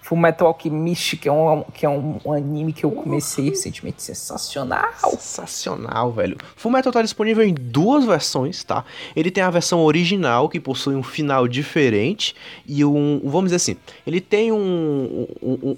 Full 0.03 0.19
Metal 0.19 0.49
Alchemist, 0.49 1.17
que 1.19 1.29
é 1.29 1.33
um, 1.33 1.63
que 1.63 1.87
é 1.87 1.89
um, 1.89 2.19
um 2.25 2.33
anime 2.33 2.73
que 2.73 2.85
eu 2.85 2.91
comecei 2.91 3.51
recentemente, 3.51 4.03
sensacional. 4.03 4.89
Sensacional, 5.11 6.11
velho. 6.11 6.37
Fullmetal 6.57 6.91
tá 6.93 7.01
disponível 7.03 7.45
em 7.45 7.55
duas 7.55 8.05
versões, 8.05 8.65
tá? 8.65 8.85
Ele 9.15 9.31
tem 9.31 9.45
a 9.45 9.51
versão 9.51 9.85
original, 9.85 10.49
que 10.49 10.59
possui 10.59 10.97
um 10.97 11.03
final 11.03 11.47
diferente, 11.47 12.35
e 12.67 12.85
um, 12.85 13.21
vamos 13.25 13.53
dizer 13.53 13.57
assim, 13.57 13.77
ele 14.07 14.21
tem 14.21 14.51
um, 14.51 15.27
um, 15.43 15.53
um- 15.71 15.77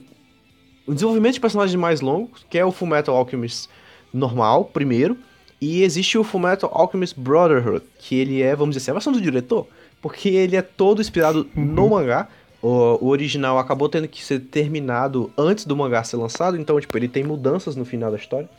um 0.89 0.95
desenvolvimento 0.95 1.35
de 1.35 1.41
personagens 1.41 1.75
mais 1.79 2.01
longo, 2.01 2.31
que 2.49 2.57
é 2.59 2.65
o 2.65 2.73
Fullmetal 2.73 3.15
Alchemist 3.17 3.69
normal, 4.15 4.65
primeiro, 4.67 5.19
e 5.63 5.85
existe 5.85 6.19
o 6.19 6.25
Fullmetal 6.25 6.69
Alchemist 6.75 7.19
Brotherhood, 7.19 7.85
que 7.97 8.17
ele 8.17 8.43
é, 8.43 8.57
vamos 8.57 8.75
dizer 8.75 8.83
assim, 8.83 8.91
a 8.91 8.95
versão 8.95 9.13
do 9.13 9.21
diretor, 9.21 9.69
porque 10.01 10.29
ele 10.31 10.57
é 10.57 10.63
todo 10.63 11.01
inspirado 11.01 11.49
no 11.55 11.89
mangá, 11.89 12.29
o, 12.61 12.99
o 13.01 13.07
original 13.07 13.57
acabou 13.61 13.89
tendo 13.89 14.09
que 14.09 14.25
ser 14.25 14.41
terminado 14.41 15.33
antes 15.39 15.65
do 15.65 15.77
mangá 15.77 16.03
ser 16.03 16.17
lançado, 16.17 16.57
então, 16.57 16.81
tipo, 16.81 16.99
ele 16.99 17.07
tem 17.07 17.23
mudanças 17.23 17.77
no 17.77 17.85
final 17.85 18.11
da 18.11 18.17
história. 18.17 18.51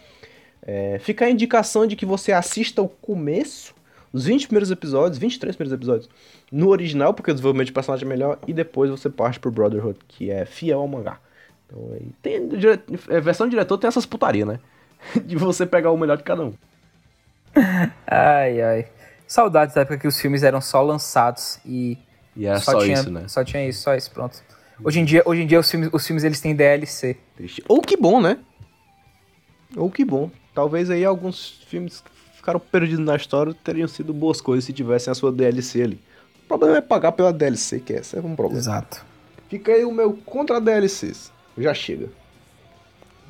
É, 0.65 0.97
fica 0.99 1.25
a 1.25 1.29
indicação 1.29 1.85
de 1.85 1.97
que 1.97 2.05
você 2.05 2.31
assista 2.31 2.81
o 2.81 2.87
começo, 2.87 3.75
os 4.13 4.23
20 4.23 4.47
primeiros 4.47 4.71
episódios, 4.71 5.17
23 5.17 5.57
primeiros 5.57 5.73
episódios, 5.77 6.09
no 6.49 6.69
original, 6.69 7.13
porque 7.13 7.31
o 7.31 7.33
desenvolvimento 7.33 7.67
de 7.67 7.73
personagem 7.73 8.05
é 8.05 8.09
melhor, 8.09 8.39
e 8.47 8.53
depois 8.53 8.89
você 8.89 9.09
parte 9.09 9.41
pro 9.41 9.51
Brotherhood, 9.51 9.99
que 10.07 10.31
é 10.31 10.45
fiel 10.45 10.79
ao 10.79 10.87
mangá. 10.87 11.19
Então, 11.67 11.97
tem, 12.21 12.47
dire- 12.47 12.79
é, 13.09 13.19
versão 13.19 13.49
diretor 13.49 13.77
tem 13.77 13.89
essas 13.89 14.05
putaria, 14.05 14.45
né? 14.45 14.59
De 15.25 15.35
você 15.35 15.65
pegar 15.65 15.91
o 15.91 15.97
melhor 15.97 16.15
de 16.15 16.23
cada 16.23 16.43
um. 16.45 16.53
Ai, 18.07 18.61
ai. 18.61 18.87
Saudades 19.27 19.73
da 19.73 19.81
época 19.81 19.97
que 19.97 20.07
os 20.07 20.19
filmes 20.19 20.43
eram 20.43 20.61
só 20.61 20.81
lançados 20.81 21.59
e 21.65 21.97
E 22.35 22.45
é 22.45 22.59
só, 22.59 22.79
tinha, 22.79 23.27
só 23.27 23.43
tinha 23.43 23.67
isso, 23.67 23.81
só 23.81 23.95
isso, 23.95 24.11
pronto. 24.11 24.43
Hoje 24.83 24.99
em 24.99 25.05
dia, 25.05 25.23
hoje 25.25 25.41
em 25.41 25.47
dia 25.47 25.59
os, 25.59 25.69
filmes, 25.69 25.89
os 25.91 26.05
filmes 26.05 26.23
eles 26.23 26.39
têm 26.41 26.55
DLC. 26.55 27.17
Triste. 27.35 27.63
Ou 27.67 27.81
que 27.81 27.95
bom, 27.95 28.21
né? 28.21 28.37
Ou 29.75 29.89
que 29.89 30.03
bom. 30.03 30.29
Talvez 30.53 30.89
aí 30.89 31.03
alguns 31.05 31.63
filmes 31.67 32.01
que 32.01 32.37
ficaram 32.37 32.59
perdidos 32.59 33.05
na 33.05 33.15
história 33.15 33.55
teriam 33.63 33.87
sido 33.87 34.13
boas 34.13 34.41
coisas 34.41 34.65
se 34.65 34.73
tivessem 34.73 35.11
a 35.11 35.15
sua 35.15 35.31
DLC 35.31 35.81
ali. 35.81 36.01
O 36.43 36.47
problema 36.47 36.77
é 36.77 36.81
pagar 36.81 37.13
pela 37.13 37.31
DLC, 37.31 37.79
que 37.79 37.93
essa 37.93 38.17
é 38.17 38.19
um 38.19 38.35
problema. 38.35 38.59
Exato. 38.59 39.03
Fica 39.49 39.71
aí 39.71 39.85
o 39.85 39.91
meu 39.91 40.13
contra 40.25 40.59
DLCs. 40.59 41.31
Já 41.57 41.73
chega. 41.73 42.09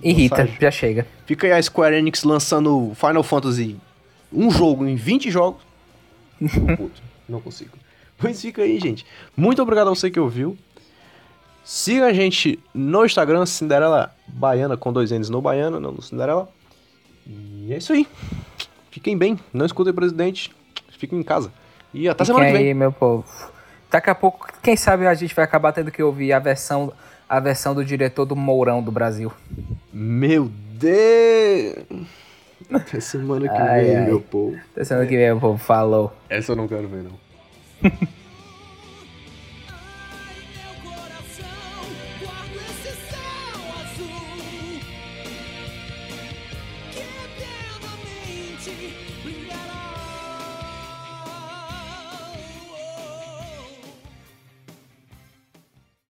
Irrita, 0.01 0.47
já 0.59 0.71
chega. 0.71 1.05
Fica 1.25 1.47
aí 1.47 1.53
a 1.53 1.61
Square 1.61 1.95
Enix 1.95 2.23
lançando 2.23 2.93
Final 2.95 3.23
Fantasy 3.23 3.79
um 4.33 4.49
jogo 4.49 4.85
em 4.85 4.95
20 4.95 5.29
jogos. 5.29 5.61
Puto, 6.39 7.01
não 7.27 7.39
consigo. 7.39 7.77
Mas 8.21 8.41
fica 8.41 8.61
aí, 8.61 8.79
gente. 8.79 9.05
Muito 9.35 9.61
obrigado 9.61 9.87
a 9.87 9.95
você 9.95 10.09
que 10.09 10.19
ouviu. 10.19 10.57
Siga 11.63 12.07
a 12.07 12.13
gente 12.13 12.59
no 12.73 13.05
Instagram, 13.05 13.45
Cinderela 13.45 14.13
Baiana, 14.27 14.75
com 14.75 14.91
dois 14.91 15.11
N's 15.11 15.29
no 15.29 15.41
Baiana, 15.41 15.79
não 15.79 15.91
no 15.91 16.01
Cinderela. 16.01 16.49
E 17.25 17.73
é 17.73 17.77
isso 17.77 17.93
aí. 17.93 18.05
Fiquem 18.91 19.17
bem, 19.17 19.39
não 19.53 19.65
escutem 19.65 19.91
o 19.91 19.95
presidente. 19.95 20.51
Fiquem 20.97 21.19
em 21.19 21.23
casa. 21.23 21.51
E 21.93 22.09
até 22.09 22.25
semana 22.25 22.47
que 22.47 22.51
vem. 22.53 22.67
aí, 22.67 22.73
meu 22.73 22.91
povo. 22.91 23.25
Daqui 23.89 24.09
a 24.09 24.15
pouco, 24.15 24.47
quem 24.61 24.75
sabe 24.75 25.05
a 25.05 25.13
gente 25.13 25.33
vai 25.35 25.45
acabar 25.45 25.71
tendo 25.71 25.91
que 25.91 26.01
ouvir 26.01 26.33
a 26.33 26.39
versão, 26.39 26.91
a 27.29 27.39
versão 27.39 27.75
do 27.75 27.85
diretor 27.85 28.25
do 28.25 28.35
Mourão 28.35 28.81
do 28.81 28.91
Brasil. 28.91 29.31
Meu 29.93 30.51
Deus! 30.73 31.85
Até 32.71 32.99
semana 32.99 33.47
que 33.47 33.55
Ai, 33.55 33.83
vem, 33.85 33.95
ai. 33.97 34.05
meu 34.05 34.21
povo. 34.21 34.57
Até 34.71 34.83
semana 34.83 35.05
que 35.07 35.15
vem, 35.15 35.25
meu 35.25 35.39
povo. 35.39 35.57
Falou. 35.57 36.13
Essa 36.29 36.51
eu 36.51 36.55
não 36.55 36.67
quero 36.67 36.87
ver, 36.87 37.03
não. 37.03 37.11